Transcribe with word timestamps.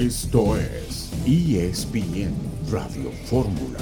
Esto 0.00 0.56
es 0.56 1.10
ESPN 1.26 2.32
Radio 2.70 3.12
Fórmula. 3.26 3.78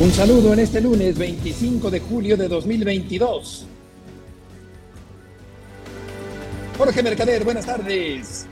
Un 0.00 0.12
saludo 0.12 0.52
en 0.52 0.60
este 0.60 0.80
lunes 0.80 1.18
25 1.18 1.90
de 1.90 1.98
julio 1.98 2.36
de 2.36 2.46
2022. 2.46 3.66
Jorge 6.78 7.02
Mercader, 7.02 7.42
buenas 7.42 7.66
tardes. 7.66 8.46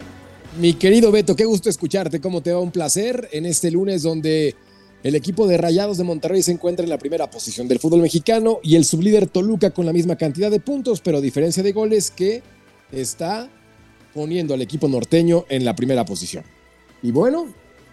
Mi 0.61 0.75
querido 0.75 1.12
Beto, 1.12 1.37
qué 1.37 1.45
gusto 1.45 1.71
escucharte. 1.71 2.21
¿Cómo 2.21 2.41
te 2.41 2.53
va? 2.53 2.59
Un 2.59 2.73
placer 2.73 3.29
en 3.30 3.46
este 3.46 3.71
lunes 3.71 4.03
donde 4.03 4.57
el 5.05 5.14
equipo 5.14 5.46
de 5.46 5.59
Rayados 5.59 5.98
de 5.98 6.05
Monterrey 6.05 6.43
se 6.43 6.50
encuentra 6.50 6.82
en 6.82 6.89
la 6.89 6.96
primera 6.96 7.30
posición 7.30 7.68
del 7.68 7.79
fútbol 7.79 8.00
mexicano 8.00 8.59
y 8.62 8.75
el 8.75 8.86
sublíder 8.86 9.29
Toluca 9.29 9.71
con 9.71 9.85
la 9.85 9.93
misma 9.93 10.17
cantidad 10.17 10.50
de 10.50 10.61
puntos, 10.61 11.03
pero 11.03 11.21
diferencia 11.21 11.63
de 11.63 11.72
goles 11.72 12.11
que 12.11 12.43
está 12.90 13.50
poniendo 14.14 14.54
al 14.54 14.63
equipo 14.63 14.89
norteño 14.89 15.44
en 15.50 15.67
la 15.67 15.77
primera 15.77 16.07
posición. 16.07 16.43
Y 17.03 17.11
bueno, 17.11 17.49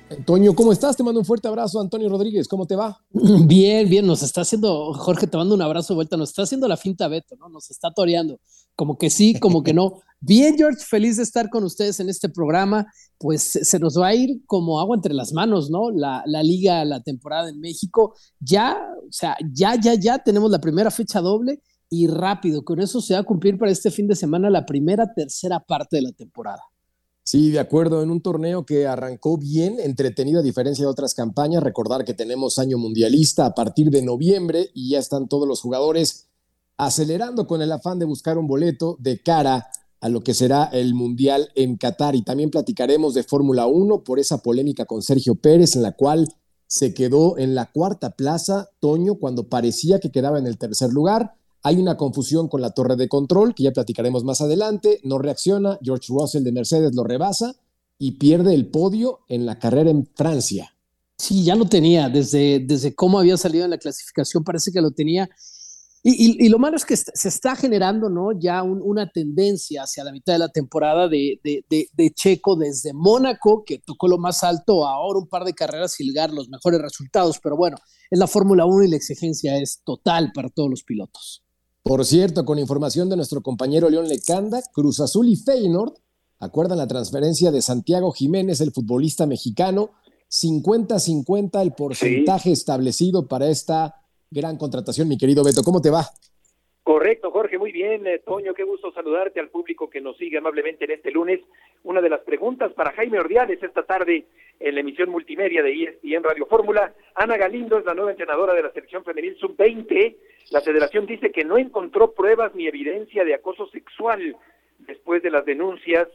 Antonio, 0.09 0.55
¿cómo 0.55 0.71
estás? 0.71 0.95
Te 0.95 1.03
mando 1.03 1.19
un 1.19 1.25
fuerte 1.25 1.49
abrazo, 1.49 1.81
Antonio 1.81 2.07
Rodríguez, 2.07 2.47
¿cómo 2.47 2.65
te 2.65 2.77
va? 2.77 3.03
Bien, 3.11 3.89
bien, 3.89 4.07
nos 4.07 4.23
está 4.23 4.41
haciendo, 4.41 4.93
Jorge, 4.93 5.27
te 5.27 5.35
mando 5.35 5.53
un 5.53 5.61
abrazo 5.61 5.93
de 5.93 5.95
vuelta, 5.95 6.15
nos 6.15 6.29
está 6.29 6.43
haciendo 6.43 6.65
la 6.69 6.77
finta 6.77 7.09
Beto, 7.09 7.35
¿no? 7.35 7.49
Nos 7.49 7.69
está 7.71 7.91
toreando, 7.91 8.39
como 8.75 8.97
que 8.97 9.09
sí, 9.09 9.39
como 9.39 9.63
que 9.63 9.73
no. 9.73 10.01
Bien, 10.23 10.55
George, 10.55 10.85
feliz 10.85 11.17
de 11.17 11.23
estar 11.23 11.49
con 11.49 11.63
ustedes 11.63 11.99
en 11.99 12.07
este 12.07 12.29
programa. 12.29 12.85
Pues 13.17 13.41
se 13.41 13.79
nos 13.79 13.97
va 13.97 14.07
a 14.07 14.15
ir 14.15 14.41
como 14.45 14.79
agua 14.79 14.95
entre 14.95 15.13
las 15.13 15.33
manos, 15.33 15.71
¿no? 15.71 15.89
La, 15.89 16.23
la, 16.27 16.43
liga, 16.43 16.85
la 16.85 17.01
temporada 17.01 17.49
en 17.49 17.59
México. 17.59 18.13
Ya, 18.39 18.77
o 19.07 19.11
sea, 19.11 19.35
ya, 19.51 19.75
ya, 19.81 19.95
ya 19.95 20.19
tenemos 20.19 20.51
la 20.51 20.61
primera 20.61 20.91
fecha 20.91 21.21
doble 21.21 21.61
y 21.89 22.07
rápido. 22.07 22.63
Con 22.63 22.79
eso 22.79 23.01
se 23.01 23.15
va 23.15 23.19
a 23.19 23.23
cumplir 23.23 23.57
para 23.57 23.71
este 23.71 23.91
fin 23.91 24.07
de 24.07 24.15
semana 24.15 24.49
la 24.49 24.65
primera, 24.65 25.13
tercera 25.13 25.59
parte 25.59 25.97
de 25.97 26.03
la 26.03 26.11
temporada. 26.11 26.61
Sí, 27.23 27.51
de 27.51 27.59
acuerdo, 27.59 28.01
en 28.01 28.09
un 28.09 28.21
torneo 28.21 28.65
que 28.65 28.87
arrancó 28.87 29.37
bien, 29.37 29.79
entretenido 29.79 30.39
a 30.39 30.43
diferencia 30.43 30.85
de 30.85 30.91
otras 30.91 31.13
campañas. 31.13 31.61
Recordar 31.61 32.03
que 32.03 32.13
tenemos 32.13 32.57
año 32.57 32.77
mundialista 32.77 33.45
a 33.45 33.53
partir 33.53 33.91
de 33.91 34.01
noviembre 34.01 34.69
y 34.73 34.89
ya 34.91 34.99
están 34.99 35.27
todos 35.27 35.47
los 35.47 35.61
jugadores 35.61 36.30
acelerando 36.81 37.45
con 37.45 37.61
el 37.61 37.71
afán 37.71 37.99
de 37.99 38.05
buscar 38.05 38.39
un 38.39 38.47
boleto 38.47 38.97
de 38.99 39.21
cara 39.21 39.67
a 39.99 40.09
lo 40.09 40.23
que 40.23 40.33
será 40.33 40.63
el 40.63 40.95
Mundial 40.95 41.49
en 41.53 41.77
Qatar. 41.77 42.15
Y 42.15 42.23
también 42.23 42.49
platicaremos 42.49 43.13
de 43.13 43.21
Fórmula 43.21 43.67
1 43.67 44.03
por 44.03 44.17
esa 44.17 44.39
polémica 44.39 44.85
con 44.85 45.03
Sergio 45.03 45.35
Pérez, 45.35 45.75
en 45.75 45.83
la 45.83 45.91
cual 45.91 46.27
se 46.65 46.95
quedó 46.95 47.37
en 47.37 47.53
la 47.53 47.71
cuarta 47.71 48.15
plaza, 48.15 48.69
Toño, 48.79 49.15
cuando 49.19 49.47
parecía 49.47 49.99
que 49.99 50.11
quedaba 50.11 50.39
en 50.39 50.47
el 50.47 50.57
tercer 50.57 50.91
lugar. 50.91 51.35
Hay 51.61 51.77
una 51.77 51.97
confusión 51.97 52.47
con 52.47 52.61
la 52.61 52.71
torre 52.71 52.95
de 52.95 53.07
control, 53.07 53.53
que 53.53 53.61
ya 53.61 53.73
platicaremos 53.73 54.23
más 54.23 54.41
adelante. 54.41 54.99
No 55.03 55.19
reacciona, 55.19 55.77
George 55.83 56.07
Russell 56.09 56.43
de 56.43 56.51
Mercedes 56.51 56.95
lo 56.95 57.03
rebasa 57.03 57.53
y 57.99 58.13
pierde 58.13 58.55
el 58.55 58.65
podio 58.65 59.19
en 59.27 59.45
la 59.45 59.59
carrera 59.59 59.91
en 59.91 60.09
Francia. 60.15 60.73
Sí, 61.19 61.43
ya 61.43 61.55
lo 61.55 61.65
tenía, 61.65 62.09
desde, 62.09 62.59
desde 62.59 62.95
cómo 62.95 63.19
había 63.19 63.37
salido 63.37 63.65
en 63.65 63.69
la 63.69 63.77
clasificación, 63.77 64.43
parece 64.43 64.71
que 64.71 64.81
lo 64.81 64.89
tenía 64.89 65.29
y, 66.03 66.49
lo 66.49 66.57
malo 66.57 66.77
es 66.77 66.85
que 66.85 66.97
se 66.97 67.27
está 67.27 67.55
generando 67.55 68.09
¿no? 68.09 68.31
ya 68.31 68.63
una 68.63 69.11
tendencia 69.11 69.83
hacia 69.83 70.03
la 70.03 70.11
mitad 70.11 70.33
de 70.33 70.39
la 70.39 70.49
temporada 70.49 71.07
de, 71.07 71.39
Checo 72.15 72.55
desde 72.55 72.91
Mónaco, 72.91 73.63
que 73.63 73.77
tocó 73.77 74.07
lo 74.07 74.17
más 74.17 74.43
alto, 74.43 74.87
ahora 74.87 75.19
un 75.19 75.27
par 75.27 75.43
de 75.43 75.53
carreras 75.53 75.99
y 75.99 76.05
ligar 76.05 76.33
los 76.33 76.49
mejores 76.49 76.81
resultados. 76.81 77.39
Pero 77.41 77.55
bueno, 77.55 77.77
es 78.09 78.17
la 78.17 78.25
Fórmula 78.25 78.65
1 78.65 78.85
y 78.85 78.89
la 78.89 78.95
exigencia 78.95 79.57
es 79.57 79.81
total 79.83 80.31
para 80.33 80.49
todos 80.49 80.71
los 80.71 80.83
pilotos. 80.83 81.43
Por 81.83 82.03
cierto, 82.03 82.45
con 82.45 82.57
información 82.57 83.07
de 83.09 83.17
nuestro 83.17 83.41
compañero 83.41 83.87
León 83.87 84.07
Lecanda, 84.07 84.61
Cruz 84.73 84.99
Azul 84.99 85.29
y 85.29 85.35
Feyenoord 85.35 85.93
acuerdan 86.39 86.79
la 86.79 86.87
transferencia 86.87 87.51
de 87.51 87.61
Santiago 87.61 88.11
Jiménez, 88.11 88.59
el 88.61 88.71
futbolista 88.71 89.27
mexicano, 89.27 89.91
50-50 90.31 91.61
el 91.61 91.73
porcentaje 91.73 92.51
establecido 92.51 93.27
para 93.27 93.49
esta 93.49 94.00
gran 94.31 94.57
contratación, 94.57 95.09
mi 95.09 95.17
querido 95.17 95.43
Beto. 95.43 95.61
¿Cómo 95.63 95.81
te 95.81 95.89
va? 95.89 96.05
Correcto, 96.83 97.29
Jorge, 97.29 97.57
muy 97.59 97.71
bien. 97.71 98.07
Eh, 98.07 98.19
Toño, 98.19 98.53
qué 98.53 98.63
gusto 98.63 98.91
saludarte 98.91 99.39
al 99.39 99.49
público 99.49 99.89
que 99.89 100.01
nos 100.01 100.17
sigue 100.17 100.37
amablemente 100.37 100.85
en 100.85 100.91
este 100.91 101.11
lunes. 101.11 101.41
Una 101.83 102.01
de 102.01 102.09
las 102.09 102.21
preguntas 102.21 102.71
para 102.73 102.93
Jaime 102.93 103.19
Ordiales 103.19 103.61
esta 103.61 103.83
tarde 103.83 104.25
en 104.59 104.73
la 104.73 104.81
emisión 104.81 105.09
multimedia 105.09 105.61
de 105.61 105.73
ESPN 105.73 106.23
Radio 106.23 106.45
Fórmula. 106.47 106.93
Ana 107.15 107.37
Galindo 107.37 107.77
es 107.77 107.85
la 107.85 107.93
nueva 107.93 108.11
entrenadora 108.11 108.53
de 108.53 108.63
la 108.63 108.71
selección 108.71 109.03
femenil 109.03 109.37
sub-20. 109.37 110.15
La 110.51 110.61
federación 110.61 111.05
dice 111.05 111.31
que 111.31 111.43
no 111.43 111.57
encontró 111.57 112.13
pruebas 112.13 112.55
ni 112.55 112.67
evidencia 112.67 113.23
de 113.23 113.35
acoso 113.35 113.67
sexual 113.67 114.35
después 114.79 115.21
de 115.21 115.29
las 115.29 115.45
denuncias 115.45 116.07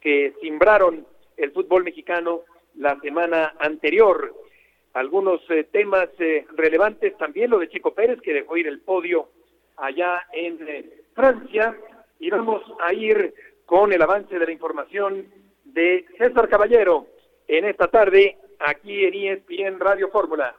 que 0.00 0.34
simbraron 0.40 1.06
el 1.36 1.52
fútbol 1.52 1.84
mexicano 1.84 2.42
la 2.76 2.98
semana 3.00 3.54
anterior 3.58 4.34
algunos 4.94 5.40
eh, 5.50 5.64
temas 5.64 6.08
eh, 6.18 6.46
relevantes, 6.56 7.16
también 7.16 7.50
lo 7.50 7.58
de 7.58 7.68
Chico 7.68 7.94
Pérez, 7.94 8.20
que 8.20 8.32
dejó 8.32 8.56
ir 8.56 8.66
el 8.66 8.80
podio 8.80 9.28
allá 9.76 10.22
en 10.32 10.58
eh, 10.66 11.02
Francia, 11.14 11.76
y 12.18 12.30
vamos 12.30 12.62
a 12.80 12.92
ir 12.92 13.34
con 13.66 13.92
el 13.92 14.02
avance 14.02 14.38
de 14.38 14.44
la 14.44 14.52
información 14.52 15.26
de 15.64 16.04
César 16.18 16.48
Caballero 16.48 17.06
en 17.46 17.64
esta 17.64 17.88
tarde 17.88 18.36
aquí 18.58 19.04
en 19.04 19.14
ESPN 19.14 19.80
Radio 19.80 20.10
Fórmula. 20.10 20.54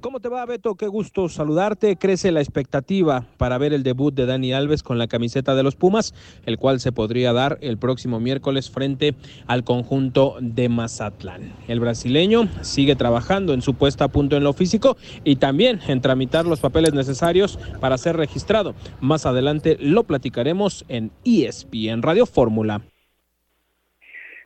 ¿Cómo 0.00 0.20
te 0.20 0.28
va, 0.28 0.44
Beto? 0.44 0.74
Qué 0.74 0.86
gusto 0.86 1.28
saludarte. 1.28 1.96
Crece 1.96 2.30
la 2.30 2.40
expectativa 2.40 3.24
para 3.38 3.58
ver 3.58 3.72
el 3.72 3.82
debut 3.82 4.14
de 4.14 4.26
Dani 4.26 4.52
Alves 4.52 4.82
con 4.82 4.98
la 4.98 5.06
camiseta 5.06 5.54
de 5.54 5.62
los 5.62 5.74
Pumas, 5.74 6.14
el 6.44 6.58
cual 6.58 6.80
se 6.80 6.92
podría 6.92 7.32
dar 7.32 7.58
el 7.62 7.78
próximo 7.78 8.20
miércoles 8.20 8.70
frente 8.70 9.14
al 9.46 9.64
conjunto 9.64 10.36
de 10.40 10.68
Mazatlán. 10.68 11.54
El 11.66 11.80
brasileño 11.80 12.48
sigue 12.60 12.94
trabajando 12.94 13.54
en 13.54 13.62
su 13.62 13.74
puesta 13.74 14.04
a 14.04 14.08
punto 14.08 14.36
en 14.36 14.44
lo 14.44 14.52
físico 14.52 14.96
y 15.24 15.36
también 15.36 15.80
en 15.88 16.00
tramitar 16.00 16.46
los 16.46 16.60
papeles 16.60 16.92
necesarios 16.92 17.58
para 17.80 17.98
ser 17.98 18.16
registrado. 18.16 18.74
Más 19.00 19.24
adelante 19.26 19.76
lo 19.80 20.04
platicaremos 20.04 20.84
en 20.88 21.10
ESPN 21.24 22.02
Radio 22.02 22.26
Fórmula. 22.26 22.82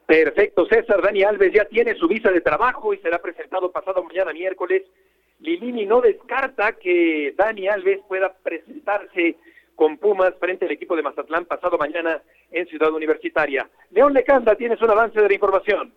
Perfecto, 0.07 0.67
César. 0.67 1.03
Dani 1.03 1.23
Alves 1.23 1.53
ya 1.53 1.65
tiene 1.67 1.95
su 1.95 2.09
visa 2.09 2.31
de 2.31 2.41
trabajo 2.41 2.95
y 2.95 2.99
será 2.99 3.21
presentado 3.21 3.71
pasado 3.71 4.03
mañana 4.03 4.33
miércoles 4.33 4.83
Lilini 5.41 5.87
no 5.87 6.01
descarta 6.01 6.73
que 6.73 7.35
Dani 7.37 7.69
Alves 7.69 8.01
pueda 8.09 8.33
presentarse 8.43 9.37
con 9.75 9.97
Pumas 9.97 10.35
frente 10.39 10.67
al 10.67 10.73
equipo 10.73 10.95
de 10.95 11.03
Mazatlán 11.03 11.47
pasado 11.47 11.79
mañana 11.79 12.21
en 12.51 12.67
Ciudad 12.67 12.93
Universitaria. 12.93 13.69
León 13.91 14.13
Lecanda, 14.13 14.55
tienes 14.55 14.81
un 14.83 14.91
avance 14.91 15.21
de 15.21 15.29
la 15.29 15.35
información. 15.35 15.93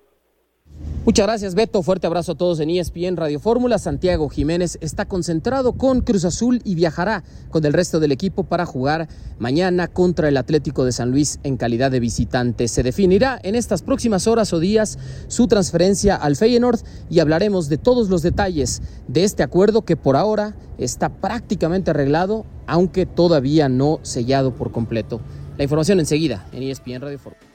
Muchas 1.06 1.28
gracias, 1.28 1.54
Beto. 1.54 1.84
Fuerte 1.84 2.08
abrazo 2.08 2.32
a 2.32 2.36
todos 2.36 2.62
en 2.62 2.70
ESPN 2.70 3.18
Radio 3.18 3.38
Fórmula. 3.38 3.78
Santiago 3.78 4.30
Jiménez 4.30 4.78
está 4.80 5.04
concentrado 5.04 5.74
con 5.74 6.00
Cruz 6.00 6.24
Azul 6.24 6.62
y 6.64 6.76
viajará 6.76 7.26
con 7.50 7.66
el 7.66 7.74
resto 7.74 8.00
del 8.00 8.14
equipo 8.14 8.46
para 8.46 8.66
jugar 8.66 9.10
mañana 9.38 9.90
contra 9.90 10.30
el 10.30 10.38
Atlético 10.38 10.86
de 10.86 10.94
San 10.94 11.12
Luis 11.12 11.42
en 11.44 11.58
calidad 11.58 11.92
de 11.92 12.00
visitante. 12.00 12.70
Se 12.70 12.84
definirá 12.84 13.38
en 13.44 13.56
estas 13.56 13.82
próximas 13.82 14.28
horas 14.28 14.54
o 14.54 14.62
días 14.62 14.98
su 15.28 15.48
transferencia 15.48 16.16
al 16.16 16.38
Feyenoord 16.38 16.80
y 17.10 17.20
hablaremos 17.20 17.68
de 17.68 17.78
todos 17.78 18.08
los 18.08 18.22
detalles 18.22 18.82
de 19.10 19.26
este 19.26 19.44
acuerdo 19.44 19.82
que 19.82 19.98
por 19.98 20.16
ahora 20.16 20.56
está 20.78 21.10
prácticamente 21.10 21.92
arreglado, 21.92 22.46
aunque 22.66 23.06
todavía 23.06 23.68
no 23.68 24.00
sellado 24.04 24.56
por 24.56 24.72
completo. 24.72 25.20
La 25.58 25.66
información 25.66 26.00
enseguida 26.00 26.48
en 26.54 26.64
ESPN 26.64 27.02
Radio 27.02 27.20
Fórmula. 27.20 27.53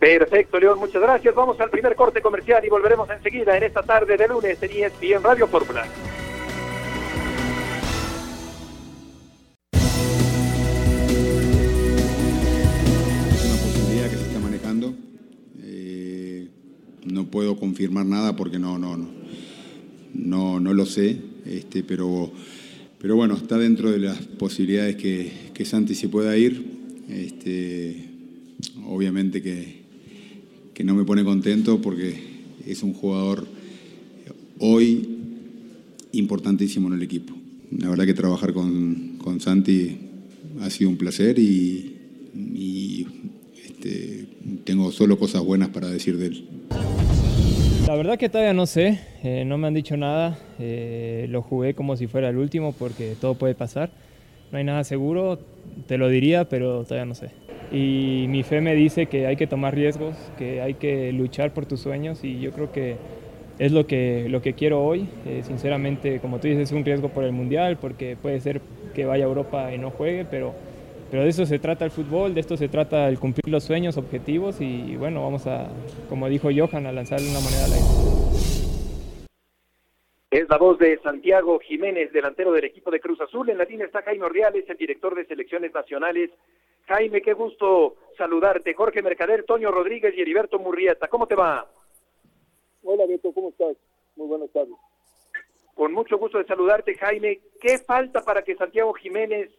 Perfecto, 0.00 0.58
León, 0.58 0.78
muchas 0.78 1.02
gracias. 1.02 1.34
Vamos 1.34 1.60
al 1.60 1.68
primer 1.68 1.94
corte 1.94 2.22
comercial 2.22 2.64
y 2.64 2.70
volveremos 2.70 3.10
enseguida 3.10 3.54
en 3.58 3.64
esta 3.64 3.82
tarde 3.82 4.16
de 4.16 4.28
lunes 4.28 4.56
en 4.62 4.70
ESPN 4.70 5.22
Radio 5.22 5.46
Fórmula. 5.46 5.86
Una 13.44 13.56
posibilidad 13.62 14.08
que 14.08 14.16
se 14.16 14.26
está 14.26 14.38
manejando. 14.38 14.94
Eh, 15.62 16.48
no 17.04 17.26
puedo 17.26 17.58
confirmar 17.58 18.06
nada 18.06 18.34
porque 18.34 18.58
no, 18.58 18.78
no, 18.78 18.96
no, 18.96 19.10
no, 20.14 20.60
no 20.60 20.72
lo 20.72 20.86
sé, 20.86 21.20
este, 21.44 21.82
pero, 21.82 22.32
pero 22.98 23.16
bueno, 23.16 23.34
está 23.34 23.58
dentro 23.58 23.90
de 23.90 23.98
las 23.98 24.16
posibilidades 24.16 24.96
que, 24.96 25.50
que 25.52 25.66
Santi 25.66 25.94
se 25.94 26.08
pueda 26.08 26.34
ir. 26.38 26.80
Este, 27.10 28.06
obviamente 28.86 29.42
que, 29.42 29.79
que 30.80 30.84
no 30.84 30.94
me 30.94 31.04
pone 31.04 31.22
contento 31.24 31.78
porque 31.82 32.14
es 32.66 32.82
un 32.82 32.94
jugador 32.94 33.46
hoy 34.60 35.18
importantísimo 36.12 36.88
en 36.88 36.94
el 36.94 37.02
equipo. 37.02 37.34
La 37.70 37.90
verdad 37.90 38.06
que 38.06 38.14
trabajar 38.14 38.54
con, 38.54 39.18
con 39.18 39.40
Santi 39.40 39.98
ha 40.62 40.70
sido 40.70 40.88
un 40.88 40.96
placer 40.96 41.38
y, 41.38 43.06
este, 43.62 44.24
tengo 44.64 44.90
solo 44.90 45.18
cosas 45.18 45.42
buenas 45.44 45.68
para 45.68 45.90
decir 45.90 46.16
de 46.16 46.28
él. 46.28 46.48
La 47.86 47.94
verdad 47.94 48.18
que 48.18 48.30
todavía 48.30 48.54
no 48.54 48.64
sé, 48.64 49.00
eh, 49.22 49.44
no 49.44 49.58
me 49.58 49.66
han 49.66 49.74
dicho 49.74 49.98
nada, 49.98 50.38
eh, 50.58 51.26
lo 51.28 51.42
jugué 51.42 51.74
como 51.74 51.94
si 51.98 52.06
fuera 52.06 52.30
el 52.30 52.38
último 52.38 52.72
porque 52.72 53.16
todo 53.20 53.34
puede 53.34 53.54
pasar, 53.54 53.90
no 54.50 54.56
hay 54.56 54.64
nada 54.64 54.82
seguro, 54.84 55.40
te 55.86 55.98
lo 55.98 56.08
diría, 56.08 56.48
pero 56.48 56.84
todavía 56.84 57.04
no 57.04 57.14
sé. 57.14 57.32
Y 57.70 58.26
mi 58.28 58.42
fe 58.42 58.60
me 58.60 58.74
dice 58.74 59.06
que 59.06 59.26
hay 59.26 59.36
que 59.36 59.46
tomar 59.46 59.74
riesgos, 59.74 60.16
que 60.38 60.60
hay 60.60 60.74
que 60.74 61.12
luchar 61.12 61.52
por 61.52 61.66
tus 61.66 61.80
sueños 61.80 62.24
y 62.24 62.40
yo 62.40 62.50
creo 62.50 62.72
que 62.72 62.96
es 63.60 63.72
lo 63.72 63.86
que, 63.86 64.26
lo 64.28 64.42
que 64.42 64.54
quiero 64.54 64.82
hoy. 64.82 65.08
Eh, 65.26 65.42
sinceramente, 65.44 66.18
como 66.20 66.40
tú 66.40 66.48
dices, 66.48 66.70
es 66.70 66.72
un 66.72 66.84
riesgo 66.84 67.10
por 67.10 67.24
el 67.24 67.32
Mundial, 67.32 67.78
porque 67.80 68.16
puede 68.20 68.40
ser 68.40 68.60
que 68.94 69.04
vaya 69.04 69.24
a 69.24 69.28
Europa 69.28 69.72
y 69.72 69.78
no 69.78 69.90
juegue, 69.90 70.24
pero, 70.24 70.54
pero 71.10 71.22
de 71.22 71.28
eso 71.28 71.46
se 71.46 71.58
trata 71.58 71.84
el 71.84 71.90
fútbol, 71.90 72.34
de 72.34 72.40
esto 72.40 72.56
se 72.56 72.68
trata 72.68 73.08
el 73.08 73.18
cumplir 73.18 73.52
los 73.52 73.62
sueños, 73.62 73.96
objetivos 73.96 74.60
y 74.60 74.96
bueno, 74.96 75.22
vamos 75.22 75.46
a, 75.46 75.68
como 76.08 76.28
dijo 76.28 76.48
Johan, 76.54 76.86
a 76.86 76.92
lanzarle 76.92 77.30
una 77.30 77.40
moneda 77.40 77.66
al 77.66 77.72
aire. 77.72 78.20
Es 80.30 80.48
la 80.48 80.58
voz 80.58 80.78
de 80.78 80.98
Santiago 81.02 81.58
Jiménez, 81.58 82.12
delantero 82.12 82.52
del 82.52 82.64
equipo 82.64 82.90
de 82.90 83.00
Cruz 83.00 83.20
Azul. 83.20 83.50
En 83.50 83.58
la 83.58 83.64
línea 83.64 83.86
está 83.86 84.02
Jaime 84.02 84.24
Ordiales, 84.24 84.64
el 84.70 84.76
director 84.76 85.14
de 85.14 85.26
selecciones 85.26 85.74
nacionales. 85.74 86.30
Jaime, 86.90 87.22
qué 87.22 87.34
gusto 87.34 87.94
saludarte. 88.18 88.74
Jorge 88.74 89.00
Mercader, 89.00 89.44
Toño 89.44 89.70
Rodríguez 89.70 90.12
y 90.16 90.22
Heriberto 90.22 90.58
Murrieta. 90.58 91.06
¿Cómo 91.06 91.28
te 91.28 91.36
va? 91.36 91.64
Hola 92.82 93.06
Beto, 93.06 93.32
¿cómo 93.32 93.50
estás? 93.50 93.76
Muy 94.16 94.26
buenas 94.26 94.50
tardes. 94.50 94.74
Con 95.76 95.92
mucho 95.92 96.18
gusto 96.18 96.38
de 96.38 96.46
saludarte, 96.46 96.96
Jaime. 96.96 97.38
¿Qué 97.60 97.78
falta 97.78 98.22
para 98.22 98.42
que 98.42 98.56
Santiago 98.56 98.92
Jiménez 98.94 99.52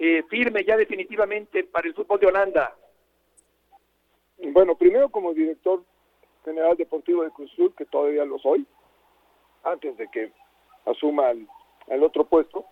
eh, 0.00 0.24
firme 0.28 0.64
ya 0.64 0.76
definitivamente 0.76 1.62
para 1.62 1.86
el 1.86 1.94
fútbol 1.94 2.18
de 2.18 2.26
Holanda? 2.26 2.76
Bueno, 4.38 4.74
primero 4.74 5.08
como 5.08 5.32
director 5.32 5.84
general 6.44 6.76
deportivo 6.76 7.22
de 7.22 7.30
Cruz 7.30 7.52
Azul, 7.52 7.72
que 7.76 7.86
todavía 7.86 8.24
lo 8.24 8.40
soy, 8.40 8.66
antes 9.62 9.96
de 9.96 10.08
que 10.08 10.32
asuma 10.84 11.30
el, 11.30 12.02
otro 12.02 12.24
puesto, 12.24 12.64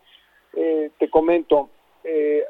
eh, 0.54 0.90
te 0.98 1.08
comento, 1.08 1.70
eh, 2.02 2.44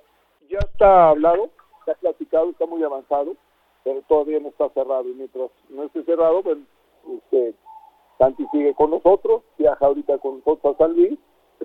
ya 0.49 0.59
está 0.59 1.11
hablado, 1.11 1.51
está 1.81 1.95
platicado, 1.95 2.51
está 2.51 2.67
muy 2.67 2.83
avanzado, 2.83 3.37
pero 3.85 4.03
todavía 4.03 4.41
no 4.41 4.49
está 4.49 4.69
cerrado. 4.71 5.09
Y 5.09 5.15
mientras 5.15 5.51
no 5.69 5.85
esté 5.85 6.03
cerrado, 6.05 6.43
bueno, 6.43 6.63
este, 7.17 7.55
Santi 8.19 8.47
sigue 8.51 8.75
con 8.75 8.91
nosotros, 8.91 9.43
viaja 9.57 9.87
ahorita 9.87 10.19
con 10.19 10.39
nosotros 10.39 10.75
a 10.75 10.79
San 10.79 10.95
Luis 10.95 11.19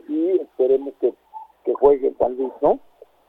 y 0.08 0.40
esperemos 0.40 0.94
que, 1.00 1.14
que 1.66 1.74
juegue 1.74 2.08
en 2.08 2.18
San 2.18 2.36
Luis, 2.38 2.54
¿no? 2.62 2.80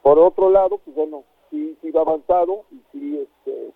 Por 0.03 0.19
otro 0.19 0.51
lado, 0.51 0.79
pues 0.79 0.95
bueno, 0.95 1.25
sí, 1.51 1.77
sí 1.81 1.91
va 1.91 2.03
avanzado 2.03 2.65
y 2.71 2.83
sí 2.93 3.19
este, 3.19 3.73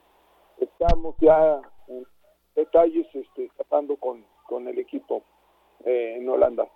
estamos 0.59 1.15
ya 1.21 1.61
en 1.89 2.07
detalles 2.55 3.07
este, 3.15 3.51
tratando 3.57 3.97
con, 3.97 4.25
con 4.47 4.69
el 4.69 4.79
equipo 4.79 5.23
eh, 5.85 6.17
en 6.19 6.29
Holanda. 6.29 6.69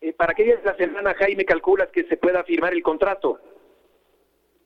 Eh, 0.00 0.12
¿Para 0.12 0.34
qué 0.34 0.44
días 0.44 0.62
de 0.62 0.70
la 0.70 0.76
semana, 0.76 1.14
Jaime, 1.14 1.44
calculas 1.44 1.88
que 1.88 2.04
se 2.04 2.16
pueda 2.16 2.44
firmar 2.44 2.72
el 2.72 2.82
contrato? 2.82 3.38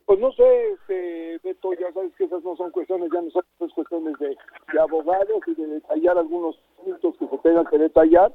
Pues 0.09 0.21
no 0.21 0.33
sé, 0.33 0.71
este, 0.71 1.39
Beto, 1.45 1.75
ya 1.75 1.93
sabes 1.93 2.15
que 2.17 2.25
esas 2.25 2.43
no 2.43 2.57
son 2.57 2.71
cuestiones, 2.71 3.11
ya 3.13 3.21
no 3.21 3.31
son 3.31 3.45
cuestiones 3.75 4.19
de, 4.19 4.39
abogados 4.81 5.43
y 5.47 5.55
de 5.55 5.67
detallar 5.67 6.17
algunos 6.17 6.59
puntos 6.83 7.15
que 7.19 7.27
se 7.27 7.37
tengan 7.43 7.67
que 7.67 7.77
detallar, 7.77 8.33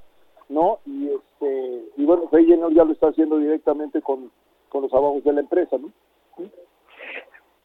¿no? 0.50 0.82
Y 0.86 1.10
este 1.10 1.84
y 1.98 2.06
bueno, 2.06 2.30
Feyenoord 2.30 2.68
pues, 2.68 2.76
ya 2.76 2.84
lo 2.84 2.94
está 2.94 3.08
haciendo 3.08 3.40
directamente 3.40 4.04
con, 4.04 4.32
con 4.70 4.84
los 4.84 4.94
abogados 4.94 5.24
de 5.24 5.34
la 5.34 5.40
empresa, 5.40 5.80
¿no? 5.80 5.92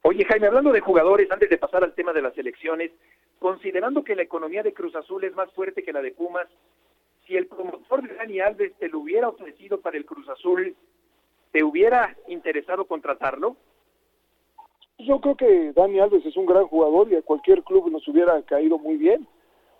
Oye, 0.01 0.25
Jaime, 0.25 0.47
hablando 0.47 0.73
de 0.73 0.81
jugadores, 0.81 1.31
antes 1.31 1.51
de 1.51 1.59
pasar 1.59 1.85
al 1.85 1.93
tema 1.93 2.15
de 2.15 2.23
las 2.23 2.39
elecciones, 2.39 2.91
considerando 3.39 4.05
que 4.05 4.17
la 4.17 4.23
economía 4.23 4.63
de 4.63 4.73
Cruz 4.73 4.97
Azul 4.97 5.23
es 5.25 5.35
más 5.35 5.53
fuerte 5.53 5.83
que 5.83 5.93
la 5.93 6.01
de 6.01 6.13
Pumas, 6.13 6.49
si 7.27 7.37
el 7.37 7.47
promotor 7.47 8.09
de 8.09 8.15
Dani 8.15 8.41
Alves 8.41 8.73
te 8.79 8.89
lo 8.89 9.01
hubiera 9.01 9.29
ofrecido 9.29 9.83
para 9.83 9.99
el 9.99 10.07
Cruz 10.07 10.27
Azul, 10.31 10.75
¿te 11.53 11.63
hubiera 11.63 12.17
interesado 12.27 12.87
contratarlo? 12.87 13.59
Yo 14.99 15.21
creo 15.21 15.37
que 15.37 15.73
Dani 15.73 16.01
Alves 16.01 16.27
es 16.27 16.37
un 16.37 16.47
gran 16.47 16.67
jugador 16.67 17.11
y 17.11 17.15
a 17.15 17.23
cualquier 17.23 17.63
club 17.63 17.89
nos 17.91 18.07
hubiera 18.09 18.43
caído 18.43 18.79
muy 18.79 18.97
bien. 18.97 19.29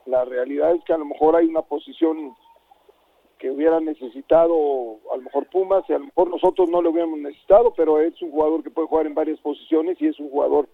La 0.07 0.25
realidad 0.25 0.73
es 0.75 0.85
que 0.85 0.93
a 0.93 0.99
lo 0.99 1.05
mejor 1.05 1.35
hay 1.35 1.47
una 1.47 1.63
posición 1.63 2.37
que 3.39 3.51
hubiera 3.51 3.81
necesitado 3.81 4.99
a 5.13 5.17
lo 5.17 5.23
mejor 5.23 5.47
Pumas 5.51 5.85
y 5.89 5.93
a 5.93 5.99
lo 5.99 6.07
mejor 6.07 6.31
nosotros 6.31 6.69
no 6.71 6.83
lo 6.83 6.91
hubiéramos 6.91 7.19
necesitado, 7.19 7.73
pero 7.77 8.01
es 8.01 8.21
un 8.23 8.31
jugador 8.31 8.63
que 8.63 8.71
puede 8.71 8.89
jugar 8.89 9.07
en 9.07 9.15
varias 9.15 9.41
posiciones 9.41 10.01
y 10.01 10.07
es 10.07 10.19
un 10.21 10.31
jugador 10.31 10.69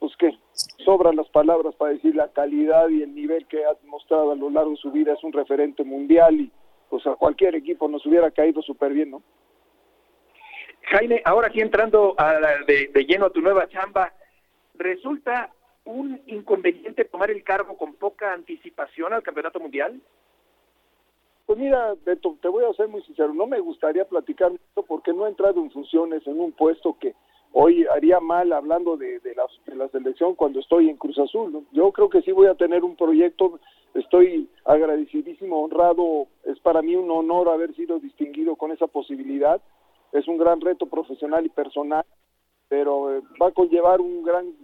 pues 0.00 0.16
que 0.16 0.36
sobran 0.84 1.16
las 1.16 1.28
palabras 1.28 1.74
para 1.76 1.92
decir 1.92 2.14
la 2.14 2.28
calidad 2.28 2.88
y 2.88 3.02
el 3.02 3.14
nivel 3.14 3.46
que 3.46 3.64
ha 3.64 3.76
mostrado 3.86 4.32
a 4.32 4.36
lo 4.36 4.50
largo 4.50 4.72
de 4.72 4.76
su 4.76 4.90
vida, 4.90 5.12
es 5.12 5.22
un 5.22 5.32
referente 5.32 5.84
mundial 5.84 6.40
y 6.40 6.50
pues 6.90 7.06
a 7.06 7.14
cualquier 7.14 7.54
equipo 7.54 7.88
nos 7.88 8.04
hubiera 8.04 8.30
caído 8.32 8.60
súper 8.62 8.92
bien, 8.92 9.12
¿no? 9.12 9.22
Jaime, 10.92 11.22
ahora 11.24 11.48
aquí 11.48 11.62
entrando 11.62 12.14
a 12.18 12.34
de, 12.66 13.06
lleno 13.08 13.24
a 13.24 13.30
tu 13.30 13.40
nueva 13.40 13.66
chamba, 13.66 14.12
¿resulta 14.74 15.50
un 15.86 16.20
inconveniente 16.26 17.06
tomar 17.06 17.30
el 17.30 17.42
cargo 17.42 17.78
con 17.78 17.94
poca 17.94 18.34
anticipación 18.34 19.14
al 19.14 19.22
Campeonato 19.22 19.58
Mundial? 19.58 19.98
Pues 21.46 21.58
mira, 21.58 21.94
Beto, 22.04 22.36
te 22.42 22.48
voy 22.48 22.66
a 22.66 22.74
ser 22.74 22.88
muy 22.88 23.02
sincero, 23.04 23.32
no 23.32 23.46
me 23.46 23.58
gustaría 23.60 24.04
platicar 24.04 24.52
esto 24.52 24.82
porque 24.82 25.14
no 25.14 25.24
he 25.24 25.30
entrado 25.30 25.62
en 25.62 25.70
funciones 25.70 26.26
en 26.26 26.38
un 26.38 26.52
puesto 26.52 26.94
que 27.00 27.14
hoy 27.52 27.86
haría 27.86 28.20
mal 28.20 28.52
hablando 28.52 28.98
de, 28.98 29.18
la, 29.34 29.46
de 29.64 29.74
la, 29.74 29.88
selección 29.88 30.34
cuando 30.34 30.60
estoy 30.60 30.90
en 30.90 30.98
Cruz 30.98 31.18
Azul. 31.18 31.66
Yo 31.72 31.90
creo 31.92 32.10
que 32.10 32.20
sí 32.20 32.32
voy 32.32 32.48
a 32.48 32.54
tener 32.54 32.84
un 32.84 32.96
proyecto, 32.96 33.60
estoy 33.94 34.46
agradecidísimo, 34.66 35.64
honrado, 35.64 36.26
es 36.44 36.60
para 36.60 36.82
mí 36.82 36.96
un 36.96 37.10
honor 37.10 37.48
haber 37.48 37.74
sido 37.76 37.98
distinguido 37.98 38.56
con 38.56 38.72
esa 38.72 38.88
posibilidad 38.88 39.62
es 40.12 40.28
un 40.28 40.38
gran 40.38 40.60
reto 40.60 40.86
profesional 40.86 41.44
y 41.46 41.48
personal, 41.48 42.04
pero 42.68 43.16
eh, 43.16 43.22
va 43.40 43.48
a 43.48 43.52
conllevar 43.52 44.00
un 44.00 44.22
gran 44.22 44.54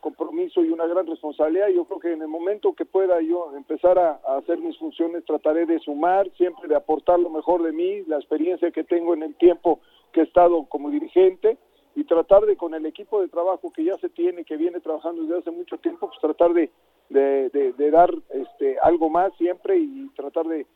compromiso 0.00 0.62
y 0.62 0.70
una 0.70 0.86
gran 0.86 1.06
responsabilidad. 1.06 1.68
Yo 1.68 1.84
creo 1.84 2.00
que 2.00 2.12
en 2.12 2.22
el 2.22 2.28
momento 2.28 2.74
que 2.74 2.84
pueda 2.84 3.20
yo 3.20 3.56
empezar 3.56 3.98
a, 3.98 4.20
hacer 4.38 4.58
mis 4.58 4.78
funciones, 4.78 5.24
trataré 5.24 5.66
de 5.66 5.78
sumar, 5.80 6.30
siempre 6.36 6.68
de 6.68 6.76
aportar 6.76 7.18
lo 7.18 7.30
mejor 7.30 7.62
de 7.62 7.72
mí, 7.72 8.02
la 8.06 8.16
experiencia 8.16 8.70
que 8.70 8.84
tengo 8.84 9.14
en 9.14 9.22
el 9.22 9.34
tiempo 9.36 9.80
que 10.12 10.20
he 10.20 10.24
estado 10.24 10.64
como 10.68 10.90
dirigente 10.90 11.58
y 11.94 12.04
tratar 12.04 12.44
de 12.44 12.56
con 12.56 12.74
el 12.74 12.86
equipo 12.86 13.20
de 13.20 13.28
trabajo 13.28 13.72
que 13.72 13.84
ya 13.84 13.96
se 13.98 14.08
tiene, 14.10 14.44
que 14.44 14.56
viene 14.56 14.80
trabajando 14.80 15.22
desde 15.22 15.38
hace 15.38 15.50
mucho 15.50 15.78
tiempo, 15.78 16.08
pues 16.08 16.20
tratar 16.20 16.52
de, 16.52 16.70
de, 17.08 17.90
dar 17.90 18.10
este, 18.30 18.78
algo 18.82 19.08
más 19.08 19.32
siempre 19.38 19.78
y 19.78 20.08
tratar 20.14 20.46
de 20.46 20.66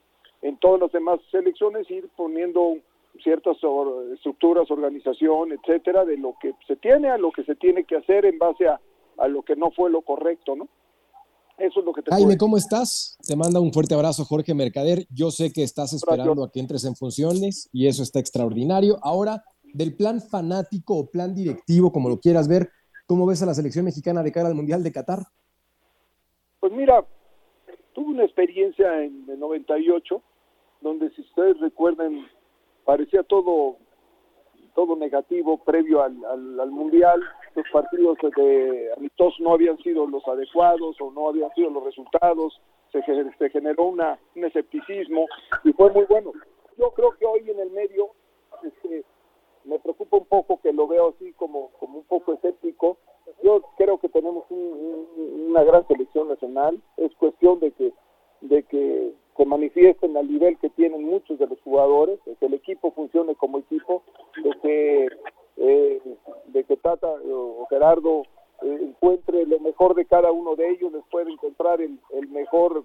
en 0.43 0.57
todas 0.57 0.81
las 0.81 0.93
demás 0.93 1.21
selecciones 1.31 1.91
ir 1.91 2.09
poniendo 2.17 2.79
ciertas 3.23 3.57
estructuras, 4.15 4.71
organización, 4.71 5.53
etcétera, 5.53 6.05
de 6.05 6.17
lo 6.17 6.35
que 6.41 6.53
se 6.67 6.77
tiene 6.77 7.09
a 7.11 7.19
lo 7.19 7.31
que 7.33 7.45
se 7.45 7.55
tiene 7.55 7.85
que 7.85 7.97
hacer 7.97 8.25
en 8.25 8.39
base 8.39 8.69
a, 8.69 8.81
a 9.19 9.29
lo 9.29 9.43
que 9.43 9.57
no 9.57 9.71
fue 9.71 9.91
lo 9.91 10.03
correcto, 10.03 10.57
¿no? 10.57 10.69
Eso 11.61 11.81
es 11.81 11.87
lo 11.87 11.93
que 11.93 12.01
te 12.01 12.11
Jaime, 12.11 12.39
¿cómo 12.39 12.57
estás? 12.57 13.19
Te 13.27 13.37
manda 13.37 13.61
un 13.61 13.71
fuerte 13.71 13.95
abrazo 13.95 14.25
Jorge 14.25 14.55
Mercader. 14.55 15.05
Yo 15.11 15.31
sé 15.31 15.53
que 15.53 15.63
estás 15.63 15.93
esperando 15.93 16.43
a 16.43 16.51
que 16.51 16.59
entres 16.59 16.87
en 16.87 16.97
funciones 16.97 17.69
y 17.71 17.87
eso 17.87 18.03
está 18.03 18.19
extraordinario. 18.19 18.97
Ahora, 19.03 19.45
del 19.75 19.95
plan 19.95 20.23
fanático 20.23 20.97
o 20.97 21.11
plan 21.11 21.35
directivo, 21.35 21.93
como 21.93 22.09
lo 22.09 22.19
quieras 22.19 22.49
ver, 22.49 22.71
¿cómo 23.07 23.27
ves 23.27 23.43
a 23.43 23.47
la 23.47 23.53
selección 23.53 23.85
mexicana 23.85 24.23
de 24.23 24.33
cara 24.33 24.49
al 24.49 24.55
Mundial 24.55 24.83
de 24.83 24.91
Qatar? 24.91 25.21
Pues 26.61 26.73
mira, 26.73 27.05
tuve 27.93 28.07
una 28.07 28.25
experiencia 28.25 29.03
en 29.03 29.27
el 29.29 29.39
98, 29.39 30.23
donde 30.81 31.11
si 31.11 31.21
ustedes 31.21 31.61
recuerdan, 31.61 32.27
parecía 32.85 33.23
todo 33.23 33.77
todo 34.75 34.97
negativo 34.97 35.59
previo 35.59 36.03
al, 36.03 36.25
al, 36.25 36.71
mundial. 36.71 37.21
Los 37.55 37.67
partidos 37.73 38.17
de 38.37 38.93
amistosos 38.97 39.41
no 39.41 39.53
habían 39.53 39.77
sido 39.79 40.07
los 40.07 40.27
adecuados 40.27 40.97
o 41.01 41.11
no 41.11 41.29
habían 41.29 41.53
sido 41.55 41.71
los 41.71 41.85
resultados. 41.85 42.61
Se, 42.93 43.03
se 43.03 43.51
generó 43.51 43.85
una, 43.85 44.19
un 44.37 44.45
escepticismo 44.45 45.27
y 45.65 45.73
fue 45.73 45.91
muy 45.91 46.05
bueno. 46.07 46.33
Yo 46.79 46.93
creo 46.93 47.13
que 47.19 47.27
hoy 47.27 47.51
en 47.51 47.61
el 47.61 47.71
medio 47.71 48.11
este, 48.63 49.05
me 49.65 49.79
preocupa 49.79 50.17
un 50.17 50.27
poco 50.27 50.61
que 50.61 50.73
lo 50.73 50.87
veo 50.89 51.11
así 51.11 51.33
como, 51.35 51.71
como 51.79 51.99
un 51.99 52.05
poco 52.05 52.35
escéptico. 52.35 52.99
Yo 53.43 53.63
creo 53.77 53.99
que 53.99 54.09
tenemos 54.09 54.45
una 54.51 55.63
gran 55.65 55.87
selección 55.87 56.29
nacional. 56.29 56.81
Es 56.97 57.15
cuestión 57.17 57.61
de 57.61 57.71
que 57.73 57.93
de 58.41 58.63
que 58.65 59.13
se 59.37 59.45
manifiesten 59.47 60.17
al 60.17 60.31
nivel 60.31 60.59
que 60.59 60.71
tienen 60.71 61.05
muchos 61.05 61.39
de 61.39 61.47
los 61.47 61.61
jugadores, 61.63 62.23
de 62.25 62.37
que 62.37 62.47
el 62.47 62.55
equipo 62.55 62.91
funcione 62.93 63.35
como 63.35 63.59
equipo, 63.59 64.03
de 64.43 64.51
que, 64.63 65.09
eh, 65.57 66.01
de 66.47 66.65
que 66.65 66.77
Tata 66.77 67.09
o 67.09 67.67
Gerardo 67.71 68.23
eh, 68.63 68.79
encuentre 68.83 69.47
lo 69.47 69.59
mejor 69.61 69.95
de 69.95 70.05
cada 70.05 70.31
uno 70.31 70.57
de 70.57 70.71
ellos, 70.71 70.93
les 70.93 71.05
puede 71.11 71.33
encontrar 71.33 71.81
el, 71.81 71.99
el 72.13 72.29
mejor 72.29 72.85